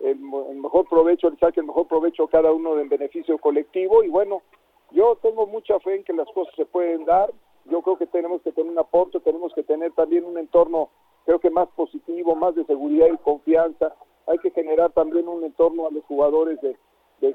el, 0.00 0.18
mejor 0.18 0.88
provecho, 0.88 1.30
le 1.30 1.36
saque 1.38 1.60
el 1.60 1.66
mejor 1.66 1.86
provecho 1.86 2.24
a 2.24 2.30
cada 2.30 2.52
uno 2.52 2.78
en 2.78 2.88
beneficio 2.88 3.38
colectivo. 3.38 4.02
Y 4.02 4.08
bueno, 4.08 4.42
yo 4.90 5.16
tengo 5.22 5.46
mucha 5.46 5.78
fe 5.80 5.96
en 5.96 6.04
que 6.04 6.12
las 6.12 6.28
cosas 6.32 6.54
se 6.56 6.66
pueden 6.66 7.04
dar, 7.04 7.32
yo 7.66 7.80
creo 7.80 7.96
que 7.96 8.06
tenemos 8.06 8.42
que 8.42 8.52
tener 8.52 8.70
un 8.70 8.78
aporte, 8.78 9.20
tenemos 9.20 9.54
que 9.54 9.62
tener 9.62 9.92
también 9.92 10.24
un 10.24 10.38
entorno 10.38 10.90
creo 11.24 11.38
que 11.38 11.48
más 11.48 11.68
positivo, 11.70 12.34
más 12.34 12.54
de 12.54 12.66
seguridad 12.66 13.06
y 13.10 13.16
confianza, 13.16 13.94
hay 14.26 14.38
que 14.38 14.50
generar 14.50 14.92
también 14.92 15.28
un 15.28 15.44
entorno 15.44 15.86
a 15.86 15.90
los 15.90 16.04
jugadores 16.04 16.60
de, 16.60 16.76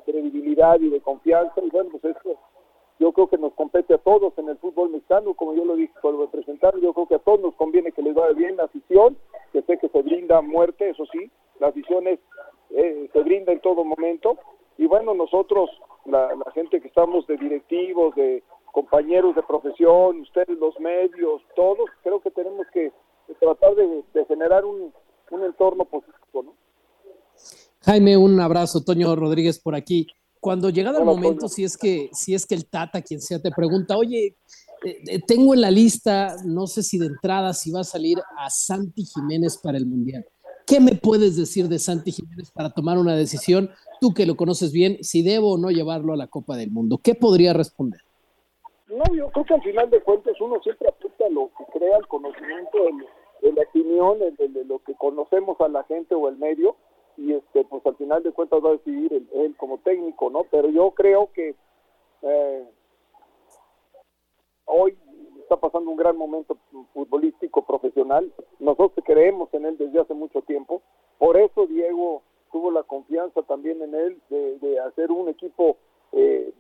credibilidad 0.06 0.80
y 0.80 0.90
de 0.90 1.02
confianza 1.02 1.60
y 1.64 1.70
bueno 1.72 1.90
pues 1.90 2.16
esto 2.16 2.38
yo 3.00 3.12
creo 3.12 3.28
que 3.28 3.40
nos 3.40 3.54
compete 3.54 3.96
a 3.96 3.98
todos 3.98 4.38
en 4.38 4.50
el 4.50 4.58
fútbol 4.58 4.90
mexicano, 4.90 5.34
como 5.34 5.56
yo 5.56 5.66
lo 5.66 5.76
dije 5.76 5.94
cuando 6.02 6.22
me 6.22 6.28
presentaron, 6.28 6.82
yo 6.82 6.94
creo 6.94 7.08
que 7.08 7.16
a 7.16 7.20
todos 7.20 7.40
nos 7.40 7.56
conviene 7.56 7.92
que 7.92 8.02
les 8.02 8.14
vaya 8.14 8.34
bien 8.34 8.58
la 8.58 8.66
afición, 8.66 9.18
que 9.54 9.62
sé 9.64 9.78
que 9.78 9.88
se 9.88 10.02
brinda 10.02 10.42
muerte, 10.42 10.90
eso 10.90 11.06
sí, 11.12 11.32
la 11.60 11.70
afición 11.70 12.08
es, 12.08 12.20
eh, 12.72 13.10
se 13.12 13.20
brinda 13.22 13.54
en 13.54 13.62
todo 13.62 13.86
momento, 13.86 14.38
y 14.78 14.86
bueno, 14.86 15.14
nosotros, 15.14 15.70
la, 16.06 16.36
la 16.36 16.52
gente 16.52 16.82
que 16.82 16.90
estamos 16.90 17.26
de 17.28 17.38
directivos, 17.38 18.14
de 18.16 18.44
compañeros 18.72 19.36
de 19.36 19.44
profesión, 19.44 20.20
ustedes 20.20 20.58
los 20.60 20.78
medios, 20.80 21.42
todos, 21.56 21.90
creo 22.04 22.20
que 22.20 22.32
tenemos 22.32 22.68
que 22.74 22.92
tratar 23.40 23.76
de, 23.76 24.04
de 24.14 24.26
generar 24.26 24.66
un, 24.66 24.94
un 25.32 25.44
entorno 25.44 25.86
positivo, 25.86 26.44
¿no? 26.44 26.69
Jaime, 27.82 28.18
un 28.18 28.40
abrazo, 28.42 28.84
Toño 28.84 29.16
Rodríguez 29.16 29.60
por 29.60 29.74
aquí. 29.74 30.08
Cuando 30.42 30.70
llegado 30.70 31.00
el 31.00 31.06
momento, 31.06 31.48
si 31.48 31.64
es 31.64 31.78
que, 31.78 32.10
si 32.14 32.34
es 32.34 32.46
que 32.46 32.56
el 32.56 32.66
Tata, 32.66 33.02
quien 33.02 33.22
sea, 33.22 33.42
te 33.42 33.52
pregunta, 33.52 33.98
oye, 33.98 34.38
eh, 34.86 35.02
eh, 35.08 35.20
tengo 35.26 35.54
en 35.54 35.62
la 35.62 35.72
lista, 35.72 36.36
no 36.46 36.68
sé 36.68 36.84
si 36.84 36.98
de 36.98 37.08
entrada, 37.08 37.54
si 37.54 37.72
va 37.72 37.82
a 37.82 37.86
salir 37.86 38.20
a 38.38 38.50
Santi 38.50 39.06
Jiménez 39.06 39.58
para 39.58 39.78
el 39.78 39.86
Mundial. 39.86 40.26
¿Qué 40.66 40.80
me 40.80 40.96
puedes 40.96 41.36
decir 41.36 41.68
de 41.68 41.80
Santi 41.80 42.12
Jiménez 42.12 42.52
para 42.52 42.70
tomar 42.70 42.98
una 42.98 43.16
decisión? 43.16 43.72
Tú 44.00 44.14
que 44.14 44.26
lo 44.26 44.36
conoces 44.36 44.72
bien, 44.72 44.98
si 45.02 45.24
debo 45.24 45.54
o 45.54 45.58
no 45.58 45.72
llevarlo 45.72 46.14
a 46.14 46.18
la 46.18 46.28
Copa 46.28 46.56
del 46.58 46.72
Mundo. 46.72 47.00
¿Qué 47.02 47.16
podría 47.16 47.54
responder? 47.54 48.02
No, 48.88 49.04
yo 49.16 49.30
creo 49.32 49.46
que 49.46 49.54
al 49.54 49.64
final 49.64 49.90
de 49.90 50.02
cuentas 50.02 50.34
uno 50.42 50.62
siempre 50.62 50.90
apunta 50.90 51.26
a 51.26 51.30
lo 51.30 51.50
que 51.58 51.64
crea 51.78 51.98
el 51.98 52.08
conocimiento, 52.08 52.78
de 53.42 53.54
la 53.54 53.64
opinión, 53.64 54.20
de 54.20 54.66
lo 54.66 54.80
que 54.80 54.94
conocemos 54.96 55.60
a 55.62 55.70
la 55.70 55.84
gente 55.86 56.14
o 56.14 56.28
el 56.28 56.38
medio 56.38 56.76
y 57.20 57.34
este 57.34 57.66
pues 57.66 57.86
al 57.86 57.96
final 57.98 58.24
de 58.24 58.32
cuentas 58.32 58.64
va 58.64 58.70
a 58.70 58.78
decidir 58.78 59.12
él, 59.14 59.56
como 59.58 59.78
técnico, 59.80 60.30
¿no? 60.30 60.46
Pero 60.50 60.70
yo 60.70 60.92
creo 60.92 61.30
que 61.34 61.54
eh, 62.22 62.68
hoy 64.66 64.98
está 65.42 65.58
pasando 65.58 65.92
un 65.92 65.98
gran 65.98 66.16
momento 66.16 66.58
futbolístico 66.94 67.66
profesional. 67.66 68.32
Nosotros 68.60 69.04
creemos 69.06 69.54
en 69.54 69.66
él 69.66 69.78
desde 69.78 70.00
hace 70.00 70.14
mucho 70.14 70.42
tiempo. 70.44 70.82
Por 71.18 71.38
eso 71.38 71.68
Diego 71.68 72.22
tuvo 72.52 72.72
la 72.72 72.84
confianza 72.84 73.42
también 73.44 73.82
en 73.82 73.96
él 73.96 74.22
de, 74.30 74.80
hacer 74.80 75.12
un 75.12 75.28
equipo 75.28 75.78
eh, 76.14 76.54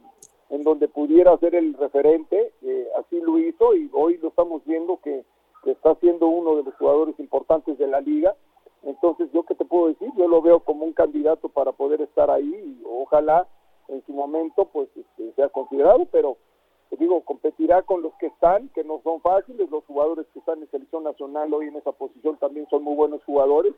en 0.49 0.63
donde 0.63 0.87
pudiera 0.89 1.37
ser 1.37 1.55
el 1.55 1.73
referente. 1.75 2.51
Eh, 2.63 2.87
así 2.99 3.21
lo 3.21 3.39
hizo 3.39 3.75
y 3.75 3.89
hoy 3.93 4.17
lo 4.17 4.29
estamos 4.29 4.65
viendo 4.65 4.97
que 4.97 5.23
está 5.65 5.95
siendo 5.95 6.27
uno 6.27 6.57
de 6.57 6.63
los 6.63 6.75
jugadores 6.75 7.17
importantes 7.19 7.77
de 7.77 7.87
la 7.87 8.01
liga 8.01 8.35
entonces, 8.83 9.29
¿yo 9.33 9.43
qué 9.43 9.55
te 9.55 9.65
puedo 9.65 9.87
decir? 9.87 10.09
Yo 10.17 10.27
lo 10.27 10.41
veo 10.41 10.61
como 10.61 10.85
un 10.85 10.93
candidato 10.93 11.49
para 11.49 11.71
poder 11.71 12.01
estar 12.01 12.29
ahí 12.31 12.47
y 12.47 12.83
ojalá 12.85 13.47
en 13.87 14.03
su 14.05 14.13
momento 14.13 14.65
pues 14.71 14.89
este, 14.95 15.33
sea 15.35 15.49
considerado, 15.49 16.05
pero 16.11 16.37
te 16.89 16.97
digo, 16.97 17.23
competirá 17.23 17.83
con 17.83 18.01
los 18.01 18.13
que 18.19 18.27
están, 18.27 18.69
que 18.69 18.83
no 18.83 19.01
son 19.03 19.21
fáciles, 19.21 19.69
los 19.69 19.83
jugadores 19.85 20.25
que 20.33 20.39
están 20.39 20.61
en 20.61 20.71
selección 20.71 21.03
nacional 21.03 21.53
hoy 21.53 21.67
en 21.67 21.75
esa 21.75 21.91
posición 21.91 22.37
también 22.37 22.67
son 22.69 22.83
muy 22.83 22.95
buenos 22.95 23.23
jugadores 23.25 23.73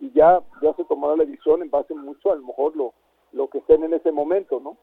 y 0.00 0.10
ya, 0.12 0.42
ya 0.62 0.74
se 0.74 0.84
tomará 0.84 1.16
la 1.16 1.24
decisión 1.24 1.62
en 1.62 1.70
base 1.70 1.94
mucho 1.94 2.32
a 2.32 2.36
lo 2.36 2.46
mejor 2.46 2.76
lo, 2.76 2.94
lo 3.32 3.48
que 3.48 3.58
estén 3.58 3.84
en 3.84 3.94
ese 3.94 4.10
momento, 4.10 4.58
¿no? 4.60 4.76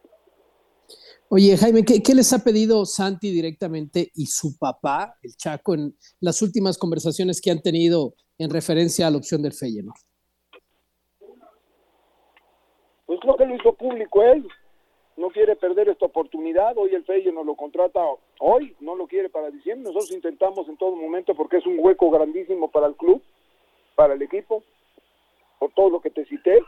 Oye, 1.30 1.58
Jaime, 1.58 1.84
¿qué, 1.84 2.04
¿qué, 2.04 2.14
les 2.14 2.32
ha 2.34 2.40
pedido 2.44 2.86
Santi 2.86 3.32
directamente 3.32 4.12
y 4.14 4.28
su 4.28 4.58
papá, 4.58 5.16
el 5.24 5.36
Chaco, 5.36 5.74
en 5.74 5.96
las 6.20 6.42
últimas 6.42 6.78
conversaciones 6.78 7.42
que 7.42 7.52
han 7.52 7.62
tenido 7.62 8.14
en 8.38 8.50
referencia 8.50 9.08
a 9.08 9.12
la 9.12 9.18
opción 9.18 9.42
del 9.42 9.54
Feyenoord? 9.54 10.00
Pues 13.06 13.20
lo 13.24 13.36
que 13.36 13.46
lo 13.46 13.56
hizo 13.56 13.74
público 13.74 14.24
él. 14.24 14.48
No 15.16 15.30
quiere 15.30 15.56
perder 15.56 15.90
esta 15.90 16.08
oportunidad. 16.08 16.76
Hoy 16.76 16.96
el 16.96 17.06
Feyenoord 17.06 17.46
lo 17.46 17.56
contrata 17.56 18.02
hoy, 18.40 18.76
no 18.80 18.96
lo 18.96 19.06
quiere 19.06 19.30
para 19.30 19.52
diciembre. 19.52 19.94
Nosotros 19.94 20.12
intentamos 20.12 20.68
en 20.68 20.78
todo 20.78 20.96
momento 20.96 21.36
porque 21.36 21.58
es 21.58 21.66
un 21.68 21.78
hueco 21.78 22.10
grandísimo 22.10 22.72
para 22.72 22.88
el 22.88 22.96
club, 22.96 23.22
para 23.96 24.16
el 24.16 24.22
equipo, 24.24 24.64
por 25.60 25.72
todo 25.74 25.92
lo 25.92 26.02
que 26.02 26.10
te 26.10 26.26
cité. 26.26 26.64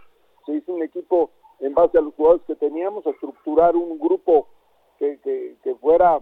Se 0.45 0.53
hizo 0.53 0.73
un 0.73 0.83
equipo 0.83 1.31
en 1.59 1.73
base 1.73 1.97
a 1.97 2.01
los 2.01 2.13
jugadores 2.13 2.45
que 2.45 2.55
teníamos, 2.55 3.07
a 3.07 3.11
estructurar 3.11 3.75
un 3.75 3.97
grupo 3.97 4.47
que, 4.99 5.17
que, 5.63 5.75
fuera 5.81 6.21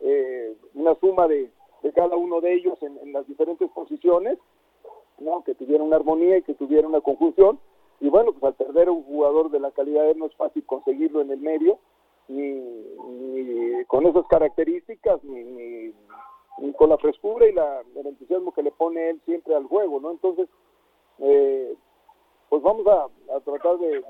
eh, 0.00 0.56
una 0.74 0.94
suma 1.00 1.26
de, 1.26 1.50
de, 1.82 1.92
cada 1.92 2.16
uno 2.16 2.40
de 2.40 2.54
ellos 2.54 2.78
en 2.82 3.12
las 3.12 3.26
diferentes 3.26 3.68
posiciones 3.70 4.38
¿no? 5.18 5.42
que 5.44 5.54
tuviera 5.54 5.82
una 5.82 5.96
armonía 5.96 6.38
y 6.38 6.42
que 6.42 6.54
tuviera 6.54 6.86
una 6.86 7.00
conjunción. 7.00 7.58
Y 8.00 8.08
bueno, 8.08 8.32
pues 8.32 8.44
al 8.44 8.54
perder 8.54 8.88
a 8.88 8.92
un 8.92 9.02
jugador 9.04 9.50
de 9.50 9.60
la 9.60 9.70
calidad 9.70 10.02
de 10.04 10.12
él 10.12 10.18
no 10.18 10.26
es 10.26 10.36
fácil 10.36 10.64
conseguirlo 10.66 11.22
en 11.22 11.30
el 11.30 11.40
medio, 11.40 11.78
ni, 12.28 13.84
con 13.86 14.06
esas 14.06 14.26
características, 14.26 15.22
ni, 15.24 15.92
con 16.76 16.90
la 16.90 16.98
frescura 16.98 17.46
y 17.46 17.52
la, 17.52 17.82
el 17.94 18.06
entusiasmo 18.06 18.52
que 18.52 18.62
le 18.62 18.70
pone 18.72 19.10
él 19.10 19.20
siempre 19.24 19.54
al 19.54 19.66
juego, 19.66 20.00
¿no? 20.00 20.10
Entonces, 20.10 20.48
eh, 21.18 21.74
pues 22.48 22.62
vamos 22.62 22.86
a, 22.86 23.08
tratar 23.40 23.78
de, 23.78 24.02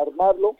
armarlo 0.00 0.56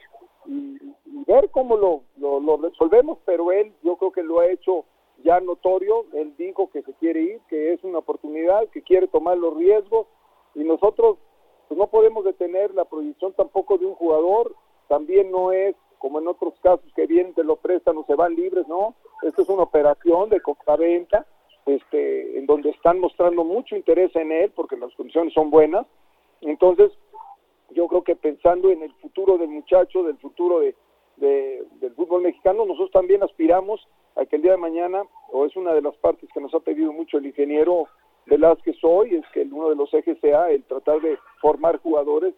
y, 0.46 0.78
ver 1.26 1.50
cómo 1.50 1.76
lo, 1.76 2.02
lo 2.16 2.56
resolvemos, 2.56 3.18
pero 3.24 3.52
él 3.52 3.72
yo 3.82 3.96
creo 3.96 4.10
que 4.10 4.22
lo 4.22 4.40
ha 4.40 4.48
hecho 4.48 4.84
ya 5.22 5.40
notorio, 5.40 6.06
él 6.14 6.34
dijo 6.36 6.70
que 6.70 6.82
se 6.82 6.92
quiere 6.94 7.22
ir, 7.22 7.40
que 7.48 7.72
es 7.72 7.84
una 7.84 7.98
oportunidad, 7.98 8.68
que 8.68 8.82
quiere 8.82 9.06
tomar 9.08 9.38
los 9.38 9.56
riesgos 9.56 10.06
y 10.54 10.64
nosotros 10.64 11.18
pues 11.68 11.78
no 11.78 11.86
podemos 11.86 12.24
detener 12.24 12.74
la 12.74 12.84
proyección 12.84 13.32
tampoco 13.34 13.78
de 13.78 13.86
un 13.86 13.94
jugador, 13.94 14.54
también 14.88 15.30
no 15.30 15.52
es 15.52 15.76
como 15.98 16.18
en 16.18 16.26
otros 16.26 16.54
casos 16.62 16.90
que 16.96 17.06
vienen, 17.06 17.34
te 17.34 17.44
lo 17.44 17.56
prestan 17.56 17.96
o 17.98 18.04
se 18.06 18.14
van 18.14 18.34
libres, 18.34 18.66
no, 18.66 18.96
esto 19.22 19.42
es 19.42 19.48
una 19.48 19.62
operación 19.62 20.30
de 20.30 20.40
compra-venta, 20.40 21.26
este, 21.66 22.38
en 22.38 22.46
donde 22.46 22.70
están 22.70 22.98
mostrando 22.98 23.44
mucho 23.44 23.76
interés 23.76 24.14
en 24.16 24.32
él 24.32 24.50
porque 24.50 24.76
las 24.76 24.92
condiciones 24.94 25.32
son 25.34 25.50
buenas, 25.50 25.86
entonces 26.40 26.90
yo 27.70 27.86
creo 27.86 28.02
que 28.02 28.16
pensando 28.16 28.70
en 28.70 28.82
el 28.82 28.92
futuro 28.94 29.38
del 29.38 29.50
muchacho, 29.50 30.02
del 30.02 30.16
futuro 30.18 30.60
de, 30.60 30.74
del 31.16 31.94
fútbol 31.94 32.22
mexicano, 32.22 32.64
nosotros 32.64 32.90
también 32.90 33.22
aspiramos 33.22 33.86
a 34.16 34.24
que 34.26 34.36
el 34.36 34.42
día 34.42 34.52
de 34.52 34.58
mañana, 34.58 35.02
o 35.32 35.46
es 35.46 35.56
una 35.56 35.72
de 35.72 35.82
las 35.82 35.96
partes 35.96 36.28
que 36.32 36.40
nos 36.40 36.54
ha 36.54 36.60
pedido 36.60 36.92
mucho 36.92 37.18
el 37.18 37.26
ingeniero 37.26 37.86
Velázquez 38.26 38.76
hoy, 38.82 39.14
es 39.14 39.24
que 39.32 39.42
uno 39.42 39.70
de 39.70 39.76
los 39.76 39.92
ejes 39.94 40.18
sea 40.20 40.50
el 40.50 40.64
tratar 40.64 41.00
de 41.00 41.18
formar 41.40 41.78
jugadores 41.78 42.34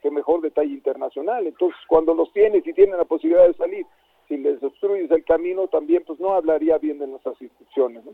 que 0.00 0.10
mejor 0.10 0.40
detalle 0.40 0.72
internacional. 0.72 1.46
Entonces, 1.46 1.78
cuando 1.86 2.12
los 2.14 2.32
tienes 2.32 2.66
y 2.66 2.72
tienen 2.72 2.96
la 2.96 3.04
posibilidad 3.04 3.46
de 3.46 3.54
salir, 3.54 3.86
si 4.28 4.36
les 4.36 4.62
obstruyes 4.62 5.10
el 5.10 5.24
camino, 5.24 5.68
también 5.68 6.02
pues 6.06 6.18
no 6.18 6.32
hablaría 6.32 6.78
bien 6.78 6.98
de 6.98 7.06
nuestras 7.06 7.40
instituciones. 7.40 8.04
¿no? 8.04 8.12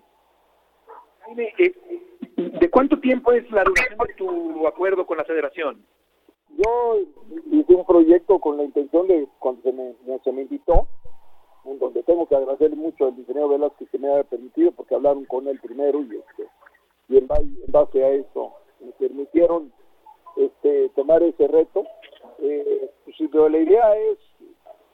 Eh, 1.37 1.75
¿De 2.37 2.71
cuánto 2.71 2.99
tiempo 3.01 3.33
es 3.33 3.51
la 3.51 3.65
duración 3.65 3.99
de 4.07 4.15
tu 4.15 4.67
acuerdo 4.67 5.07
con 5.07 5.19
la 5.19 5.25
federación? 5.25 5.85
Yo 6.51 6.97
hice 7.53 7.75
un 7.75 7.85
proyecto 7.85 8.39
con 8.39 8.57
la 8.57 8.65
intención 8.65 9.07
de, 9.07 9.29
cuando 9.39 9.63
se 9.63 9.73
me, 9.73 9.95
se 10.25 10.33
me 10.33 10.43
invitó, 10.43 10.89
donde 11.77 12.03
tengo 12.03 12.27
que 12.27 12.37
agradecer 12.37 12.75
mucho 12.77 13.07
al 13.07 13.19
ingeniero 13.19 13.49
Velázquez 13.49 13.89
que 13.91 13.99
me 13.99 14.13
haya 14.13 14.25
permitido, 14.25 14.73
porque 14.73 14.95
hablaron 14.95 15.25
con 15.25 15.49
él 15.49 15.59
primero 15.61 16.01
y, 16.01 16.17
este, 16.17 16.49
y 17.09 17.19
en, 17.19 17.29
base 17.69 18.05
a 18.05 18.11
eso 18.11 18.53
me 18.81 18.93
permitieron 18.93 19.73
este, 20.37 20.89
tomar 20.91 21.23
ese 21.23 21.47
reto. 21.49 21.85
Eh, 22.39 22.91
pues, 23.05 23.51
la 23.51 23.59
idea 23.59 23.97
es 23.97 24.19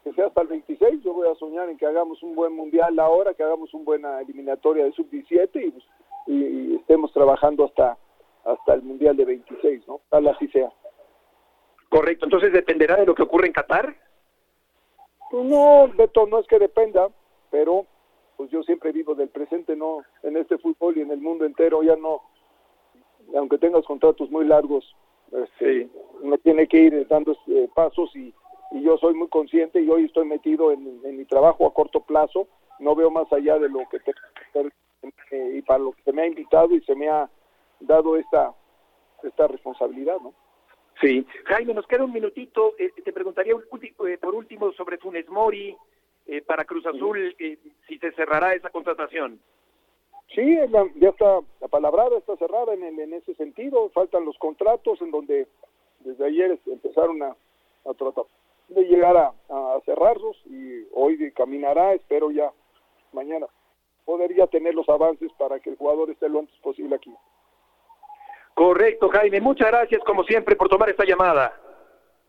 que 0.02 0.12
sea 0.12 0.26
hasta 0.26 0.42
el 0.42 0.48
26, 0.48 1.02
yo 1.02 1.14
voy 1.14 1.28
a 1.28 1.34
soñar 1.36 1.68
en 1.68 1.78
que 1.78 1.86
hagamos 1.86 2.22
un 2.22 2.34
buen 2.34 2.52
mundial 2.52 2.98
ahora, 2.98 3.34
que 3.34 3.42
hagamos 3.42 3.72
una 3.74 3.84
buena 3.84 4.20
eliminatoria 4.20 4.84
de 4.84 4.92
sub-17 4.92 5.50
y, 5.54 5.70
pues, 5.70 5.84
y, 6.26 6.74
estemos 6.76 7.12
trabajando 7.12 7.64
hasta 7.64 7.98
hasta 8.44 8.74
el 8.74 8.82
mundial 8.82 9.16
de 9.16 9.24
26, 9.24 9.88
¿no? 9.88 10.00
Tal 10.10 10.28
así 10.28 10.46
sea. 10.48 10.70
Correcto, 11.88 12.26
entonces 12.26 12.52
dependerá 12.52 12.96
de 12.96 13.06
lo 13.06 13.14
que 13.14 13.22
ocurre 13.22 13.46
en 13.46 13.52
Qatar. 13.52 13.96
Pues 15.30 15.44
no, 15.44 15.88
Beto, 15.96 16.26
no 16.26 16.38
es 16.38 16.46
que 16.46 16.58
dependa, 16.58 17.08
pero 17.50 17.86
pues 18.36 18.50
yo 18.50 18.62
siempre 18.62 18.92
vivo 18.92 19.14
del 19.14 19.28
presente, 19.28 19.76
no 19.76 20.02
en 20.22 20.36
este 20.36 20.58
fútbol 20.58 20.96
y 20.96 21.02
en 21.02 21.10
el 21.10 21.20
mundo 21.20 21.44
entero 21.44 21.82
ya 21.82 21.96
no, 21.96 22.22
aunque 23.36 23.58
tengas 23.58 23.84
contratos 23.84 24.30
muy 24.30 24.44
largos, 24.44 24.84
este, 25.32 25.88
uno 26.20 26.38
tiene 26.38 26.66
que 26.66 26.78
ir 26.78 27.08
dando 27.08 27.36
eh, 27.48 27.68
pasos 27.74 28.14
y, 28.14 28.34
y, 28.72 28.82
yo 28.82 28.96
soy 28.98 29.14
muy 29.14 29.28
consciente 29.28 29.80
y 29.80 29.88
hoy 29.88 30.04
estoy 30.04 30.26
metido 30.26 30.72
en, 30.72 31.00
mi 31.16 31.24
trabajo 31.24 31.66
a 31.66 31.72
corto 31.72 32.00
plazo, 32.00 32.46
no 32.78 32.94
veo 32.94 33.10
más 33.10 33.32
allá 33.32 33.58
de 33.58 33.68
lo 33.68 33.80
que 33.90 34.00
tengo 34.00 34.18
que 34.34 34.58
hacer 34.60 34.72
eh, 35.30 35.54
y 35.58 35.62
para 35.62 35.78
lo 35.78 35.92
que 35.92 36.02
se 36.02 36.12
me 36.12 36.22
ha 36.22 36.26
invitado 36.26 36.74
y 36.74 36.80
se 36.82 36.94
me 36.94 37.08
ha 37.08 37.28
dado 37.80 38.16
esta, 38.16 38.54
esta 39.22 39.46
responsabilidad, 39.46 40.18
¿no? 40.20 40.34
Sí. 41.00 41.26
Jaime, 41.46 41.74
nos 41.74 41.86
queda 41.86 42.04
un 42.04 42.12
minutito. 42.12 42.74
Eh, 42.78 42.90
te 43.04 43.12
preguntaría 43.12 43.54
eh, 43.54 44.18
por 44.18 44.34
último 44.34 44.72
sobre 44.72 44.98
Funes 44.98 45.28
Mori 45.28 45.76
eh, 46.26 46.42
para 46.42 46.64
Cruz 46.64 46.86
Azul, 46.86 47.34
si 47.38 47.98
se 47.98 48.12
cerrará 48.12 48.54
esa 48.54 48.70
contratación. 48.70 49.40
Sí, 50.34 50.56
ya 50.96 51.08
está 51.10 51.40
la 51.60 51.68
palabrada, 51.68 52.18
está 52.18 52.36
cerrada 52.36 52.74
en, 52.74 52.82
en 52.82 53.12
ese 53.12 53.34
sentido. 53.34 53.90
Faltan 53.90 54.24
los 54.24 54.36
contratos 54.38 55.00
en 55.02 55.10
donde 55.10 55.46
desde 56.00 56.26
ayer 56.26 56.58
empezaron 56.66 57.22
a, 57.22 57.36
tratar 57.98 58.24
de 58.68 58.84
llegar 58.84 59.16
a, 59.16 59.32
cerrarlos 59.84 60.36
y 60.46 60.86
hoy 60.92 61.30
caminará, 61.32 61.94
espero 61.94 62.30
ya 62.30 62.50
mañana 63.12 63.46
poder 64.04 64.34
ya 64.34 64.46
tener 64.46 64.74
los 64.74 64.88
avances 64.88 65.32
para 65.38 65.60
que 65.60 65.70
el 65.70 65.76
jugador 65.76 66.10
esté 66.10 66.28
lo 66.28 66.40
antes 66.40 66.56
posible 66.60 66.94
aquí. 66.96 67.12
Correcto, 68.54 69.08
Jaime. 69.08 69.40
Muchas 69.40 69.68
gracias, 69.68 70.02
como 70.04 70.24
siempre, 70.24 70.56
por 70.56 70.68
tomar 70.68 70.88
esta 70.88 71.04
llamada. 71.04 71.60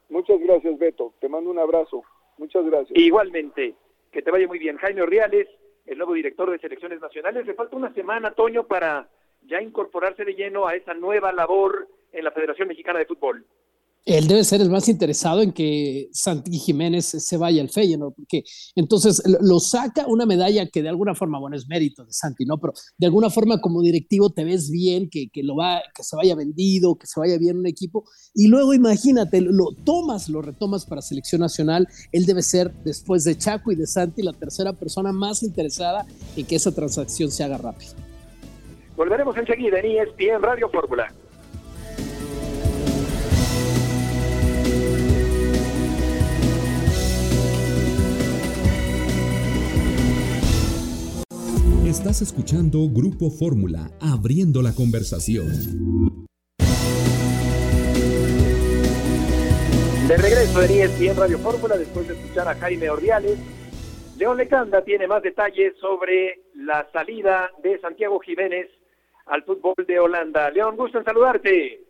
Muchas 0.10 0.39
gracias, 0.39 0.77
Beto. 0.77 1.13
Te 1.20 1.29
mando 1.29 1.50
un 1.50 1.60
abrazo. 1.60 2.03
Muchas 2.38 2.65
gracias. 2.65 2.98
Igualmente. 2.98 3.75
Que 4.12 4.22
te 4.22 4.32
vaya 4.32 4.48
muy 4.48 4.60
bien. 4.60 4.77
Jaime 4.77 5.01
Ordiales, 5.01 5.48
el 5.86 5.98
nuevo 5.98 6.13
director 6.13 6.50
de 6.50 6.60
selecciones 6.60 7.00
nacionales. 7.00 7.46
Le 7.46 7.53
falta 7.53 7.75
una 7.75 7.94
semana, 7.94 8.32
Toño, 8.32 8.63
para 8.65 9.08
ya 9.44 9.62
incorporarse 9.62 10.25
de 10.25 10.34
lleno 10.34 10.67
a 10.67 10.75
esa 10.75 10.94
nueva 10.94 11.32
labor 11.32 11.88
en 12.12 12.24
la 12.24 12.32
Federación 12.32 12.67
Mexicana 12.67 13.00
de 13.00 13.05
Fútbol 13.05 13.46
él 14.05 14.27
debe 14.27 14.43
ser 14.43 14.62
el 14.62 14.69
más 14.69 14.88
interesado 14.88 15.41
en 15.41 15.51
que 15.51 16.09
Santi 16.12 16.59
Jiménez 16.59 17.05
se 17.05 17.38
vaya 17.38 17.62
al 17.62 17.69
Feyenoord, 17.69 18.13
porque 18.13 18.43
entonces 18.75 19.24
lo 19.41 19.59
saca 19.59 20.05
una 20.07 20.27
medalla 20.27 20.67
que 20.67 20.83
de 20.83 20.89
alguna 20.89 21.15
forma, 21.15 21.39
bueno, 21.39 21.55
es 21.55 21.67
mérito 21.67 22.05
de 22.05 22.13
Santi, 22.13 22.45
¿no? 22.45 22.59
Pero 22.59 22.74
de 22.97 23.07
alguna 23.07 23.31
forma 23.31 23.59
como 23.59 23.81
directivo 23.81 24.29
te 24.29 24.43
ves 24.43 24.69
bien 24.69 25.09
que, 25.09 25.29
que 25.29 25.41
lo 25.41 25.55
va, 25.55 25.81
que 25.95 26.03
se 26.03 26.15
vaya 26.15 26.35
vendido, 26.35 26.95
que 26.97 27.07
se 27.07 27.19
vaya 27.19 27.38
bien 27.39 27.57
un 27.57 27.65
equipo, 27.65 28.05
y 28.35 28.47
luego 28.47 28.75
imagínate, 28.75 29.41
lo 29.41 29.71
tomas, 29.83 30.29
lo 30.29 30.43
retomas 30.43 30.85
para 30.85 31.01
selección 31.01 31.41
nacional, 31.41 31.88
él 32.12 32.27
debe 32.27 32.43
ser, 32.43 32.71
después 32.83 33.24
de 33.24 33.35
Chaco 33.35 33.71
y 33.71 33.75
de 33.75 33.88
Santi, 33.88 34.21
la 34.21 34.33
tercera 34.33 34.74
persona 34.74 35.12
más 35.12 35.41
interesada 35.41 36.05
en 36.35 36.45
que 36.45 36.55
esa 36.55 36.71
transacción 36.74 37.31
se 37.31 37.43
haga 37.43 37.57
rápido. 37.57 37.93
Volveremos 38.95 39.35
enseguida 39.35 39.79
en 39.79 39.97
ESPN 39.97 40.41
Radio 40.41 40.69
Fórmula. 40.69 41.12
Estás 51.86 52.24
escuchando 52.24 52.80
Grupo 52.89 53.30
Fórmula, 53.30 53.92
abriendo 54.01 54.63
la 54.63 54.74
conversación. 54.74 56.25
De 60.08 60.18
regreso 60.18 60.63
en 60.63 60.72
ESPN 60.82 61.15
Radio 61.15 61.38
Fórmula, 61.38 61.77
después 61.77 62.08
de 62.08 62.15
escuchar 62.15 62.48
a 62.48 62.56
Jaime 62.56 62.89
Ordiales, 62.89 63.38
León 64.18 64.38
Lecanda 64.38 64.84
tiene 64.84 65.06
más 65.06 65.22
detalles 65.22 65.77
sobre 65.77 66.42
la 66.56 66.89
salida 66.92 67.51
de 67.62 67.80
Santiago 67.80 68.20
Jiménez 68.20 68.68
al 69.27 69.44
fútbol 69.44 69.75
de 69.88 70.00
Holanda. 70.00 70.50
León, 70.50 70.77
gusto 70.77 70.98
en 70.98 71.06
saludarte. 71.06 71.84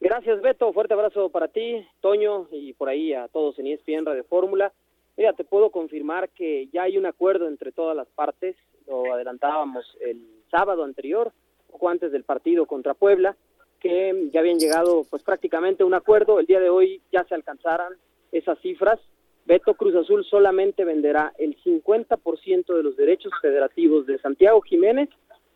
Gracias, 0.00 0.40
Beto. 0.40 0.72
Fuerte 0.72 0.94
abrazo 0.94 1.28
para 1.28 1.48
ti, 1.48 1.86
Toño, 2.00 2.48
y 2.50 2.72
por 2.72 2.88
ahí 2.88 3.12
a 3.12 3.28
todos 3.28 3.58
en 3.58 3.66
ESPN 3.66 4.06
Radio 4.06 4.24
Fórmula. 4.24 4.72
Mira, 5.18 5.34
te 5.34 5.44
puedo 5.44 5.70
confirmar 5.70 6.30
que 6.30 6.70
ya 6.72 6.84
hay 6.84 6.96
un 6.96 7.04
acuerdo 7.04 7.46
entre 7.46 7.72
todas 7.72 7.94
las 7.94 8.08
partes 8.08 8.56
lo 8.86 9.12
adelantábamos 9.12 9.96
el 10.00 10.20
sábado 10.50 10.84
anterior, 10.84 11.32
poco 11.70 11.88
antes 11.88 12.12
del 12.12 12.24
partido 12.24 12.66
contra 12.66 12.94
Puebla, 12.94 13.36
que 13.80 14.28
ya 14.32 14.40
habían 14.40 14.58
llegado 14.58 15.04
pues 15.10 15.22
prácticamente 15.22 15.82
a 15.82 15.86
un 15.86 15.94
acuerdo, 15.94 16.40
el 16.40 16.46
día 16.46 16.60
de 16.60 16.70
hoy 16.70 17.02
ya 17.12 17.24
se 17.24 17.34
alcanzaran 17.34 17.92
esas 18.32 18.58
cifras, 18.60 18.98
Beto 19.46 19.74
Cruz 19.74 19.94
Azul 19.94 20.24
solamente 20.24 20.84
venderá 20.84 21.34
el 21.38 21.56
50% 21.62 22.74
de 22.74 22.82
los 22.82 22.96
derechos 22.96 23.32
federativos 23.42 24.06
de 24.06 24.18
Santiago 24.18 24.60
Jiménez 24.62 25.10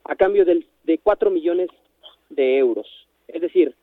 a 0.05 0.15
cambio 0.15 0.45
de 0.45 0.99
4 0.99 1.31
millones 1.31 1.71
de 2.29 2.59
euros. 2.59 2.87
Es 3.27 3.41
decir, 3.41 3.75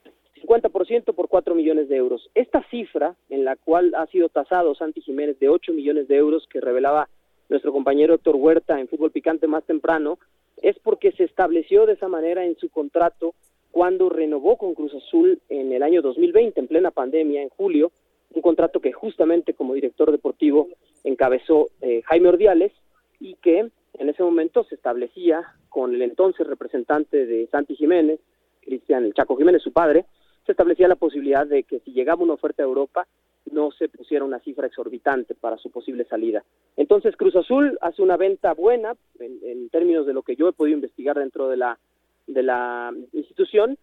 50% 0.44 1.14
por 1.16 1.28
4 1.28 1.56
millones 1.56 1.90
de 1.90 1.96
euros. 1.96 2.30
Esta 2.36 2.64
cifra, 2.70 3.16
en 3.30 3.46
la 3.46 3.56
cual 3.56 3.94
ha 3.96 4.06
sido 4.08 4.30
tasado 4.30 4.76
Santi 4.76 5.02
Jiménez 5.02 5.40
de 5.40 5.50
8 5.50 5.74
millones 5.74 6.08
de 6.08 6.18
euros, 6.18 6.48
que 6.48 6.62
revelaba 6.62 7.10
nuestro 7.50 7.72
compañero 7.72 8.16
Héctor 8.16 8.36
Huerta 8.36 8.80
en 8.80 8.88
Fútbol 8.88 9.12
Picante 9.12 9.48
más 9.48 9.64
temprano, 9.66 10.20
es 10.62 10.78
porque 10.80 11.12
se 11.12 11.24
estableció 11.24 11.86
de 11.86 11.94
esa 11.94 12.08
manera 12.08 12.46
en 12.46 12.58
su 12.58 12.70
contrato 12.70 13.36
cuando 13.72 14.10
renovó 14.10 14.58
con 14.58 14.74
Cruz 14.74 14.94
Azul 14.96 15.40
en 15.50 15.74
el 15.74 15.84
año 15.84 16.02
2020, 16.02 16.60
en 16.60 16.68
plena 16.68 16.92
pandemia, 16.92 17.42
en 17.42 17.50
julio, 17.50 17.92
un 18.34 18.42
contrato 18.42 18.80
que 18.80 18.94
justamente 18.94 19.54
como 19.54 19.74
director 19.74 20.12
deportivo 20.12 20.70
encabezó 21.04 21.70
eh, 21.82 22.02
Jaime 22.06 22.30
Ordiales 22.30 22.72
y 23.20 23.36
que 23.36 23.70
en 23.98 24.10
ese 24.10 24.24
momento 24.24 24.64
se 24.64 24.76
establecía 24.76 25.44
con 25.70 25.94
el 25.94 26.02
entonces 26.02 26.48
representante 26.48 27.26
de 27.26 27.48
Santi 27.48 27.76
Jiménez, 27.76 28.20
Cristian 28.62 29.04
El 29.04 29.14
Chaco 29.14 29.38
Jiménez, 29.38 29.62
su 29.62 29.72
padre, 29.72 30.06
se 30.46 30.52
establecía 30.52 30.88
la 30.88 30.96
posibilidad 30.96 31.46
de 31.46 31.64
que 31.64 31.80
si 31.80 31.92
llegaba 31.92 32.24
una 32.24 32.34
oferta 32.34 32.64
a 32.64 32.66
Europa, 32.66 33.08
no 33.52 33.72
se 33.72 33.90
pusiera 33.90 34.26
una 34.26 34.40
cifra 34.40 34.68
exorbitante 34.68 35.36
para 35.36 35.58
su 35.58 35.70
posible 35.70 36.06
salida. 36.06 36.44
Entonces 36.76 37.16
Cruz 37.16 37.36
Azul 37.36 37.78
hace 37.82 38.02
una 38.02 38.18
venta 38.18 38.54
buena 38.54 38.96
en, 39.20 39.70
términos 39.70 40.06
de 40.06 40.14
lo 40.14 40.24
que 40.24 40.36
yo 40.36 40.48
he 40.48 40.54
podido 40.54 40.76
investigar 40.76 41.18
dentro 41.18 41.50
de 41.50 41.58
la, 41.58 41.80
de 42.28 42.44
la 42.44 42.94
institución, 43.14 43.78